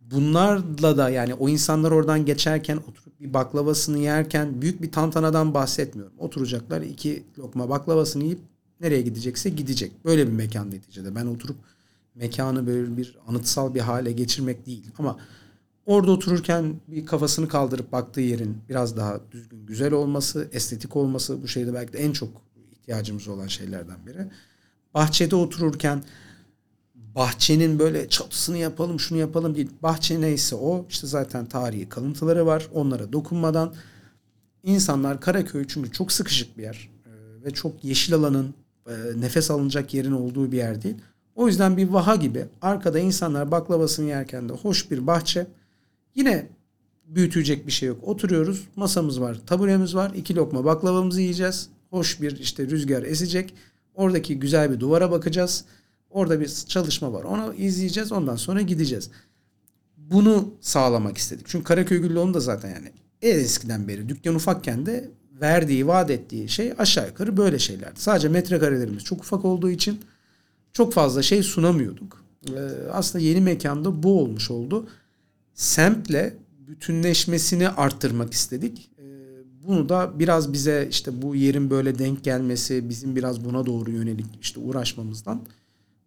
Bunlarla 0.00 0.96
da 0.96 1.10
yani 1.10 1.34
o 1.34 1.48
insanlar 1.48 1.90
oradan 1.90 2.24
geçerken 2.24 2.76
oturup 2.76 3.20
bir 3.20 3.34
baklavasını 3.34 3.98
yerken 3.98 4.62
büyük 4.62 4.82
bir 4.82 4.92
tantanadan 4.92 5.54
bahsetmiyorum. 5.54 6.14
Oturacaklar 6.18 6.82
iki 6.82 7.24
lokma 7.38 7.68
baklavasını 7.68 8.24
yiyip 8.24 8.40
nereye 8.80 9.02
gidecekse 9.02 9.50
gidecek. 9.50 10.04
Böyle 10.04 10.26
bir 10.26 10.32
mekan 10.32 10.70
neticede. 10.70 11.14
Ben 11.14 11.26
oturup 11.26 11.56
mekanı 12.14 12.66
böyle 12.66 12.96
bir 12.96 13.18
anıtsal 13.26 13.74
bir 13.74 13.80
hale 13.80 14.12
geçirmek 14.12 14.66
değil. 14.66 14.90
Ama 14.98 15.18
orada 15.86 16.10
otururken 16.10 16.80
bir 16.88 17.06
kafasını 17.06 17.48
kaldırıp 17.48 17.92
baktığı 17.92 18.20
yerin 18.20 18.58
biraz 18.68 18.96
daha 18.96 19.20
düzgün, 19.32 19.66
güzel 19.66 19.92
olması, 19.92 20.48
estetik 20.52 20.96
olması 20.96 21.42
bu 21.42 21.48
şeyde 21.48 21.74
belki 21.74 21.92
de 21.92 21.98
en 21.98 22.12
çok 22.12 22.28
ihtiyacımız 22.72 23.28
olan 23.28 23.46
şeylerden 23.46 24.06
biri. 24.06 24.26
Bahçede 24.94 25.36
otururken 25.36 26.02
bahçenin 26.94 27.78
böyle 27.78 28.08
çatısını 28.08 28.58
yapalım, 28.58 29.00
şunu 29.00 29.18
yapalım 29.18 29.54
değil. 29.54 29.70
Bahçe 29.82 30.20
neyse 30.20 30.56
o 30.56 30.86
işte 30.88 31.06
zaten 31.06 31.46
tarihi 31.46 31.88
kalıntıları 31.88 32.46
var. 32.46 32.68
Onlara 32.74 33.12
dokunmadan 33.12 33.74
insanlar 34.62 35.20
Karaköy 35.20 35.64
çünkü 35.68 35.92
çok 35.92 36.12
sıkışık 36.12 36.58
bir 36.58 36.62
yer 36.62 36.90
ve 37.44 37.50
çok 37.50 37.84
yeşil 37.84 38.14
alanın 38.14 38.54
nefes 39.16 39.50
alınacak 39.50 39.94
yerin 39.94 40.12
olduğu 40.12 40.52
bir 40.52 40.56
yer 40.56 40.82
değil. 40.82 40.96
O 41.34 41.46
yüzden 41.46 41.76
bir 41.76 41.88
vaha 41.88 42.16
gibi 42.16 42.46
arkada 42.62 42.98
insanlar 42.98 43.50
baklavasını 43.50 44.08
yerken 44.08 44.48
de 44.48 44.52
hoş 44.52 44.90
bir 44.90 45.06
bahçe. 45.06 45.46
Yine 46.14 46.46
büyütecek 47.06 47.66
bir 47.66 47.72
şey 47.72 47.88
yok. 47.88 47.98
Oturuyoruz. 48.02 48.68
Masamız 48.76 49.20
var, 49.20 49.40
taburemiz 49.46 49.94
var. 49.94 50.12
iki 50.14 50.36
lokma 50.36 50.64
baklavamızı 50.64 51.20
yiyeceğiz. 51.20 51.68
Hoş 51.90 52.20
bir 52.20 52.38
işte 52.38 52.66
rüzgar 52.66 53.02
esecek. 53.02 53.54
Oradaki 53.94 54.40
güzel 54.40 54.72
bir 54.72 54.80
duvara 54.80 55.10
bakacağız. 55.10 55.64
Orada 56.10 56.40
bir 56.40 56.48
çalışma 56.68 57.12
var. 57.12 57.24
Onu 57.24 57.54
izleyeceğiz. 57.54 58.12
Ondan 58.12 58.36
sonra 58.36 58.62
gideceğiz. 58.62 59.10
Bunu 59.96 60.54
sağlamak 60.60 61.18
istedik. 61.18 61.46
Çünkü 61.48 61.64
Karaköy 61.64 61.98
Güllüoğlu 61.98 62.34
da 62.34 62.40
zaten 62.40 62.68
yani 62.74 62.92
en 63.22 63.38
eskiden 63.38 63.88
beri 63.88 64.08
dükkan 64.08 64.34
ufakken 64.34 64.86
de 64.86 65.10
verdiği, 65.40 65.86
vaat 65.86 66.10
ettiği 66.10 66.48
şey 66.48 66.72
aşağı 66.78 67.06
yukarı 67.06 67.36
böyle 67.36 67.58
şeylerdi. 67.58 68.00
Sadece 68.00 68.28
metrekarelerimiz 68.28 69.04
çok 69.04 69.20
ufak 69.20 69.44
olduğu 69.44 69.70
için 69.70 70.00
çok 70.72 70.92
fazla 70.92 71.22
şey 71.22 71.42
sunamıyorduk. 71.42 72.24
Ee, 72.48 72.52
aslında 72.92 73.24
yeni 73.24 73.40
mekanda 73.40 74.02
bu 74.02 74.20
olmuş 74.20 74.50
oldu. 74.50 74.88
Semtle 75.54 76.36
bütünleşmesini 76.68 77.68
arttırmak 77.68 78.32
istedik. 78.32 78.90
Ee, 78.98 79.02
bunu 79.66 79.88
da 79.88 80.18
biraz 80.18 80.52
bize 80.52 80.86
işte 80.90 81.22
bu 81.22 81.36
yerin 81.36 81.70
böyle 81.70 81.98
denk 81.98 82.24
gelmesi, 82.24 82.88
bizim 82.88 83.16
biraz 83.16 83.44
buna 83.44 83.66
doğru 83.66 83.90
yönelik 83.90 84.26
işte 84.40 84.60
uğraşmamızdan 84.60 85.42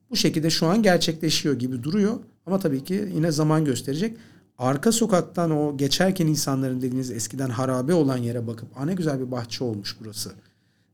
bu 0.09 0.15
şekilde 0.15 0.49
şu 0.49 0.65
an 0.67 0.84
gerçekleşiyor 0.84 1.59
gibi 1.59 1.84
duruyor. 1.84 2.13
Ama 2.45 2.59
tabii 2.59 2.84
ki 2.84 3.09
yine 3.15 3.31
zaman 3.31 3.65
gösterecek. 3.65 4.17
Arka 4.57 4.91
sokaktan 4.91 5.51
o 5.51 5.77
geçerken 5.77 6.27
insanların 6.27 6.77
dediğiniz 6.81 7.11
eskiden 7.11 7.49
harabe 7.49 7.93
olan 7.93 8.17
yere 8.17 8.47
bakıp 8.47 8.77
"A 8.77 8.85
ne 8.85 8.93
güzel 8.93 9.19
bir 9.19 9.31
bahçe 9.31 9.63
olmuş 9.63 9.97
burası." 9.99 10.31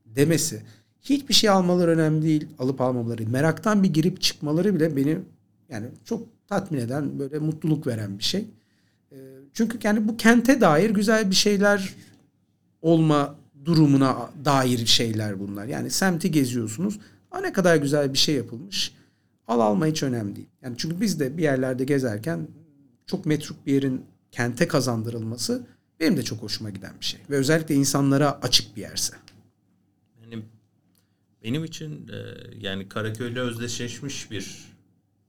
demesi 0.06 0.62
Hiçbir 1.02 1.34
şey 1.34 1.50
almaları 1.50 1.90
önemli 1.90 2.22
değil. 2.22 2.46
Alıp 2.58 2.80
almamaları. 2.80 3.26
Meraktan 3.26 3.82
bir 3.82 3.92
girip 3.92 4.20
çıkmaları 4.20 4.74
bile 4.74 4.96
beni 4.96 5.18
yani 5.68 5.86
çok 6.04 6.22
tatmin 6.48 6.78
eden 6.78 7.18
böyle 7.18 7.38
mutluluk 7.38 7.86
veren 7.86 8.18
bir 8.18 8.24
şey. 8.24 8.44
Ee, 9.12 9.16
çünkü 9.54 9.78
yani 9.82 10.08
bu 10.08 10.16
kente 10.16 10.60
dair 10.60 10.90
güzel 10.90 11.30
bir 11.30 11.34
şeyler 11.34 11.94
olma 12.82 13.34
durumuna 13.64 14.30
dair 14.44 14.86
şeyler 14.86 15.40
bunlar. 15.40 15.66
Yani 15.66 15.90
semti 15.90 16.30
geziyorsunuz. 16.30 17.00
A 17.30 17.40
ne 17.40 17.52
kadar 17.52 17.76
güzel 17.76 18.12
bir 18.12 18.18
şey 18.18 18.34
yapılmış. 18.34 18.94
Al 19.48 19.60
alma 19.60 19.86
hiç 19.86 20.02
önemli 20.02 20.36
değil. 20.36 20.48
Yani 20.62 20.74
çünkü 20.78 21.00
biz 21.00 21.20
de 21.20 21.36
bir 21.36 21.42
yerlerde 21.42 21.84
gezerken 21.84 22.48
çok 23.10 23.26
metruk 23.26 23.66
bir 23.66 23.72
yerin 23.72 24.06
kente 24.32 24.68
kazandırılması 24.68 25.66
benim 26.00 26.16
de 26.16 26.22
çok 26.22 26.42
hoşuma 26.42 26.70
giden 26.70 27.00
bir 27.00 27.04
şey. 27.04 27.20
Ve 27.30 27.36
özellikle 27.36 27.74
insanlara 27.74 28.40
açık 28.42 28.76
bir 28.76 28.80
yerse. 28.80 29.16
Benim 31.44 31.64
için 31.64 32.08
e, 32.08 32.16
yani 32.60 32.88
Karaköy'le 32.88 33.36
özdeşleşmiş 33.36 34.30
bir 34.30 34.64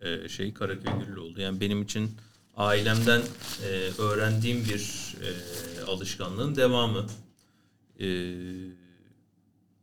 e, 0.01 0.29
şey 0.29 0.53
Karaköy 0.53 1.05
Güllü 1.05 1.19
oldu. 1.19 1.41
Yani 1.41 1.61
benim 1.61 1.81
için 1.81 2.11
ailemden 2.55 3.21
e, 3.65 3.67
öğrendiğim 4.01 4.65
bir 4.65 5.15
alışkanlığın 5.87 6.55
devamı. 6.55 7.07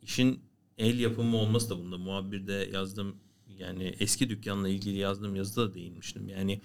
İşin 0.03 0.41
el 0.79 0.99
yapımı 0.99 1.37
olması 1.37 1.71
da 1.71 1.79
bunda 1.79 1.99
muhabirde 1.99 2.71
yazdım 2.73 3.17
yani 3.59 3.95
eski 4.01 4.31
dükkanla 4.31 4.69
ilgili 4.69 4.97
yazdığım 4.97 5.37
yazıda 5.37 5.71
da 5.71 5.75
değinmiştim. 5.75 6.29
Yani 6.29 6.61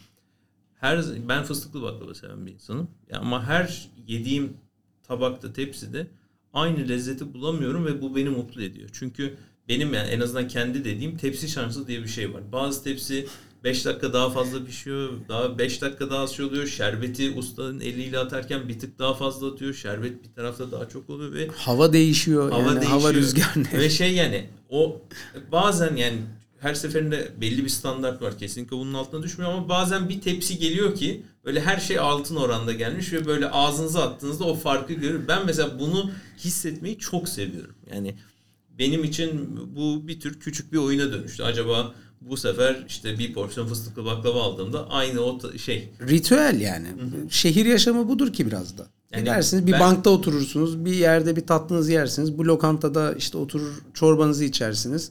her 0.83 1.03
ben 1.29 1.43
fıstıklı 1.43 1.81
baklava 1.81 2.13
seven 2.13 2.45
bir 2.45 2.51
insanım. 2.51 2.87
Ama 3.13 3.45
her 3.45 3.89
yediğim 4.07 4.53
tabakta, 5.03 5.53
tepside 5.53 6.07
aynı 6.53 6.89
lezzeti 6.89 7.33
bulamıyorum 7.33 7.85
ve 7.85 8.01
bu 8.01 8.15
beni 8.15 8.29
mutlu 8.29 8.61
ediyor. 8.61 8.89
Çünkü 8.93 9.33
benim 9.69 9.93
yani 9.93 10.09
en 10.09 10.19
azından 10.19 10.47
kendi 10.47 10.85
dediğim 10.85 11.17
tepsi 11.17 11.49
şansı 11.49 11.87
diye 11.87 12.03
bir 12.03 12.07
şey 12.07 12.33
var. 12.33 12.41
Bazı 12.51 12.83
tepsi 12.83 13.27
5 13.63 13.85
dakika 13.85 14.13
daha 14.13 14.29
fazla 14.29 14.65
pişiyor. 14.65 15.09
Daha 15.29 15.57
5 15.57 15.81
dakika 15.81 16.09
daha 16.09 16.19
az 16.23 16.31
şey 16.31 16.45
oluyor. 16.45 16.67
Şerbeti 16.67 17.31
ustanın 17.31 17.79
eliyle 17.79 18.19
atarken 18.19 18.69
bir 18.69 18.79
tık 18.79 18.99
daha 18.99 19.13
fazla 19.13 19.47
atıyor. 19.47 19.73
Şerbet 19.73 20.23
bir 20.23 20.33
tarafta 20.33 20.71
daha 20.71 20.89
çok 20.89 21.09
oluyor 21.09 21.33
ve 21.33 21.47
Hava 21.47 21.93
değişiyor. 21.93 22.51
hava 22.51 22.61
yani 22.63 22.75
değişiyor. 22.75 23.01
hava 23.01 23.13
rüzgar 23.13 23.53
ne? 23.55 23.79
Ve 23.79 23.89
şey 23.89 24.13
yani 24.13 24.49
o 24.69 25.01
bazen 25.51 25.95
yani 25.95 26.17
her 26.63 26.73
seferinde 26.73 27.31
belli 27.41 27.63
bir 27.63 27.69
standart 27.69 28.21
var. 28.21 28.37
Kesinlikle 28.37 28.77
bunun 28.77 28.93
altına 28.93 29.23
düşmüyor 29.23 29.51
ama 29.51 29.69
bazen 29.69 30.09
bir 30.09 30.21
tepsi 30.21 30.57
geliyor 30.57 30.95
ki 30.95 31.23
böyle 31.45 31.61
her 31.61 31.77
şey 31.77 31.99
altın 31.99 32.35
oranda 32.35 32.73
gelmiş 32.73 33.13
ve 33.13 33.25
böyle 33.25 33.49
ağzınıza 33.49 34.03
attığınızda 34.03 34.43
o 34.43 34.55
farkı 34.55 34.93
görür. 34.93 35.27
Ben 35.27 35.45
mesela 35.45 35.79
bunu 35.79 36.11
hissetmeyi 36.37 36.97
çok 36.97 37.29
seviyorum. 37.29 37.75
Yani 37.93 38.15
benim 38.79 39.03
için 39.03 39.59
bu 39.75 40.07
bir 40.07 40.19
tür 40.19 40.39
küçük 40.39 40.73
bir 40.73 40.77
oyuna 40.77 41.13
dönüştü. 41.13 41.43
Acaba 41.43 41.93
bu 42.21 42.37
sefer 42.37 42.85
işte 42.87 43.19
bir 43.19 43.33
porsiyon 43.33 43.67
fıstıklı 43.67 44.05
baklava 44.05 44.41
aldığımda 44.41 44.89
aynı 44.89 45.21
o 45.21 45.57
şey 45.57 45.89
Ritüel 46.09 46.61
yani. 46.61 46.87
Şehir 47.29 47.65
yaşamı 47.65 48.09
budur 48.09 48.33
ki 48.33 48.47
biraz 48.47 48.77
da. 48.77 48.87
Yani 49.11 49.21
Gidersiniz 49.21 49.67
bir 49.67 49.71
ben- 49.71 49.79
bankta 49.79 50.09
oturursunuz. 50.09 50.85
Bir 50.85 50.93
yerde 50.93 51.35
bir 51.35 51.47
tatlınızı 51.47 51.91
yersiniz. 51.91 52.37
Bu 52.37 52.45
lokantada 52.45 53.13
işte 53.13 53.37
oturur 53.37 53.81
çorbanızı 53.93 54.43
içersiniz. 54.43 55.09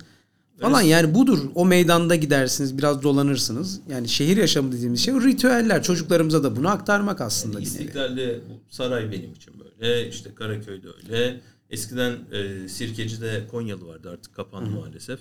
Falan 0.62 0.82
yani 0.82 1.14
budur. 1.14 1.38
O 1.54 1.66
meydanda 1.66 2.16
gidersiniz 2.16 2.78
biraz 2.78 3.02
dolanırsınız. 3.02 3.80
Yani 3.88 4.08
şehir 4.08 4.36
yaşamı 4.36 4.72
dediğimiz 4.72 5.00
şey 5.00 5.14
ritüeller. 5.14 5.82
Çocuklarımıza 5.82 6.42
da 6.42 6.56
bunu 6.56 6.68
aktarmak 6.68 7.20
aslında 7.20 7.58
nevi. 7.58 7.66
İstiklal'de 7.66 8.40
saray 8.68 9.12
benim 9.12 9.32
için 9.32 9.54
böyle. 9.60 10.08
İşte 10.08 10.34
Karaköy'de 10.34 10.88
öyle. 10.88 11.40
Eskiden 11.70 12.18
e, 12.32 12.68
Sirkeci'de 12.68 13.46
Konyalı 13.50 13.86
vardı 13.86 14.10
artık 14.10 14.34
kapandı 14.34 14.70
maalesef. 14.70 15.20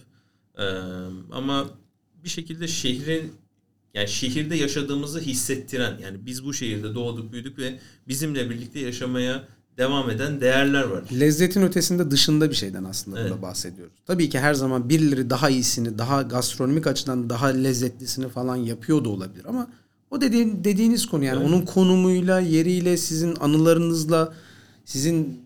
E, 0.57 0.63
ama 1.31 1.69
bir 2.23 2.29
şekilde 2.29 2.67
şehrin 2.67 3.33
yani 3.93 4.07
şehirde 4.07 4.55
yaşadığımızı 4.55 5.19
hissettiren 5.19 5.97
yani 6.03 6.25
biz 6.25 6.45
bu 6.45 6.53
şehirde 6.53 6.95
doğduk 6.95 7.31
büyüdük 7.31 7.59
ve 7.59 7.79
bizimle 8.07 8.49
birlikte 8.49 8.79
yaşamaya 8.79 9.47
devam 9.81 10.09
eden 10.09 10.41
değerler 10.41 10.83
var. 10.83 11.03
Lezzetin 11.19 11.61
ötesinde 11.61 12.11
dışında 12.11 12.49
bir 12.49 12.55
şeyden 12.55 12.83
aslında 12.83 13.19
Evet. 13.19 13.31
burada 13.31 13.41
bahsediyoruz. 13.41 13.93
Tabii 14.05 14.29
ki 14.29 14.39
her 14.39 14.53
zaman 14.53 14.89
birileri 14.89 15.29
daha 15.29 15.49
iyisini, 15.49 15.97
daha 15.97 16.21
gastronomik 16.21 16.87
açıdan 16.87 17.29
daha 17.29 17.47
lezzetlisini 17.47 18.29
falan 18.29 18.55
yapıyor 18.55 19.05
da 19.05 19.09
olabilir 19.09 19.45
ama 19.47 19.67
o 20.11 20.21
dediğin 20.21 20.63
dediğiniz 20.63 21.05
konu 21.05 21.23
yani 21.25 21.45
onun 21.45 21.61
konumuyla, 21.61 22.39
yeriyle, 22.39 22.97
sizin 22.97 23.35
anılarınızla, 23.35 24.33
sizin 24.85 25.41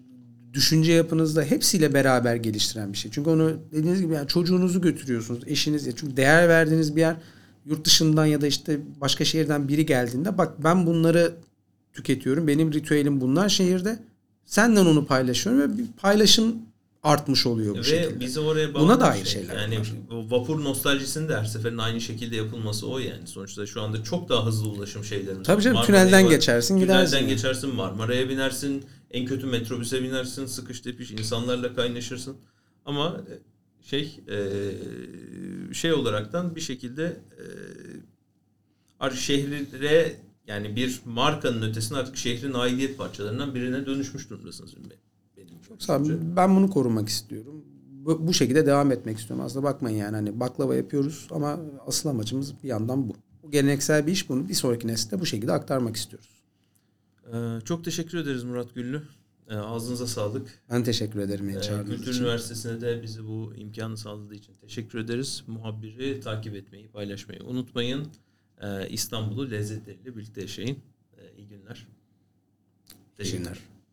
düşünce 0.54 0.92
yapınızla 0.92 1.44
hepsiyle 1.44 1.94
beraber 1.94 2.36
geliştiren 2.36 2.94
bir 2.94 2.98
şey. 2.98 3.12
Çünkü 3.12 3.30
onu 3.30 3.54
dediğiniz 3.72 4.02
gibi 4.02 4.14
yani 4.14 4.28
çocuğunuzu 4.28 4.82
götürüyorsunuz, 4.82 5.44
eşiniz 5.48 5.88
ya 5.88 5.94
çünkü 5.96 6.18
değer 6.18 6.50
verdiğiniz 6.50 6.96
bir 6.96 7.02
yer 7.02 7.16
yurt 7.66 7.86
dışından 7.86 8.26
ya 8.26 8.42
da 8.42 8.48
işte 8.48 8.80
başka 9.02 9.26
şehirden 9.26 9.68
biri 9.68 9.86
geldiğinde 9.86 10.38
bak 10.38 10.64
ben 10.64 10.86
bunları 10.86 11.34
tüketiyorum. 11.94 12.48
Benim 12.48 12.74
ritüelim 12.74 13.22
bunlar 13.22 13.50
şehirde. 13.50 14.00
Senden 14.46 14.86
onu 14.86 15.06
paylaşıyorum 15.06 15.62
ve 15.62 15.78
bir 15.78 15.86
paylaşım 16.02 16.56
artmış 17.04 17.46
oluyor 17.46 17.76
bu 17.76 17.80
Ve 17.80 17.84
şekilde. 17.84 18.20
bizi 18.20 18.40
oraya 18.40 18.74
Buna 18.74 18.82
bağlayan 18.84 19.00
da 19.00 19.06
aynı 19.06 19.26
şey. 19.26 19.42
şeyler 19.42 19.62
Yani 19.62 19.80
var. 19.80 19.88
vapur 20.10 20.64
nostaljisinin 20.64 21.30
de 21.30 21.38
her 21.38 21.46
seferinde 21.46 21.82
aynı 21.82 22.02
şekilde 22.02 22.36
yapılması 22.36 22.88
o 22.88 23.00
yani. 23.00 23.28
Sonuçta 23.28 23.66
şu 23.66 23.82
anda 23.82 24.04
çok 24.04 24.30
daha 24.30 24.46
hızlı 24.46 24.68
ulaşım 24.70 25.04
şeylerimiz 25.04 25.48
Tabii 25.48 25.62
canım, 25.62 25.82
tünelden 25.84 26.30
geçersin, 26.30 26.80
gidersin 26.80 27.06
Tünelden 27.12 27.28
yani. 27.28 27.36
geçersin 27.36 27.76
Marmara'ya 27.76 28.30
binersin. 28.30 28.84
En 29.12 29.26
kötü 29.26 29.46
metrobüse 29.48 30.04
binersin. 30.04 30.46
Sıkış 30.46 30.80
tepiş 30.82 31.12
insanlarla 31.12 31.74
kaynaşırsın. 31.76 32.38
Ama 32.86 33.18
e, 33.30 33.34
şey 33.88 34.20
e, 34.30 35.74
şey 35.74 35.94
olaraktan 35.94 36.56
bir 36.56 36.62
şekilde 36.62 37.18
e, 39.02 39.16
şehre 39.16 40.16
yani 40.48 40.76
bir 40.76 41.02
markanın 41.06 41.62
ötesinde 41.62 42.00
artık 42.00 42.18
şehrin 42.18 42.54
aidiyet 42.54 42.98
parçalarından 42.98 43.56
birine 43.56 43.86
dönüşmüş 43.86 44.30
durumdasınız. 44.30 44.76
Benim 45.38 45.80
Sağ 45.80 45.98
olun. 45.98 46.34
Ben 46.36 46.56
bunu 46.56 46.70
korumak 46.70 47.10
istiyorum. 47.10 47.66
Bu, 48.06 48.28
bu 48.28 48.34
şekilde 48.34 48.66
devam 48.66 48.92
etmek 48.92 49.18
istiyorum. 49.20 49.46
Aslında 49.46 49.64
bakmayın 49.64 49.98
yani 49.98 50.16
hani 50.16 50.40
baklava 50.40 50.76
yapıyoruz 50.76 51.28
ama 51.32 51.60
asıl 51.88 52.10
amacımız 52.10 52.64
bir 52.64 52.68
yandan 52.68 53.10
bu. 53.10 53.16
Bu 53.44 53.52
geleneksel 53.52 54.08
bir 54.08 54.12
iş 54.12 54.30
bunu 54.30 54.50
bir 54.50 54.54
sonraki 54.54 54.88
nesle 54.88 55.20
bu 55.20 55.26
şekilde 55.26 55.52
aktarmak 55.52 55.96
istiyoruz. 55.96 56.30
Ee, 57.34 57.62
çok 57.66 57.84
teşekkür 57.84 58.18
ederiz 58.18 58.44
Murat 58.44 58.76
Güllü. 58.76 59.04
Ee, 59.50 59.56
ağzınıza 59.56 60.08
sağlık. 60.08 60.64
Ben 60.72 60.84
teşekkür 60.84 61.20
ederim 61.20 61.48
beni 61.48 61.58
Ee, 61.58 61.62
çağırdığınız 61.62 61.98
Kültür 61.98 62.12
için. 62.12 62.22
Üniversitesi'ne 62.22 62.82
de 62.82 63.02
bizi 63.04 63.28
bu 63.28 63.54
imkanı 63.56 63.98
sağladığı 63.98 64.36
için 64.36 64.54
teşekkür 64.62 65.00
ederiz. 65.00 65.44
Muhabbiri 65.48 66.20
takip 66.20 66.56
etmeyi, 66.56 66.88
paylaşmayı 66.88 67.44
unutmayın. 67.44 68.08
Ee, 68.62 68.90
İstanbul'u 68.90 69.52
lezzetleriyle 69.52 70.16
birlikte 70.16 70.42
yaşayın. 70.42 70.78
Ee, 71.18 71.38
iyi 71.38 71.48
günler. 71.48 71.88
İyi 73.20 73.32
günler. 73.38 73.60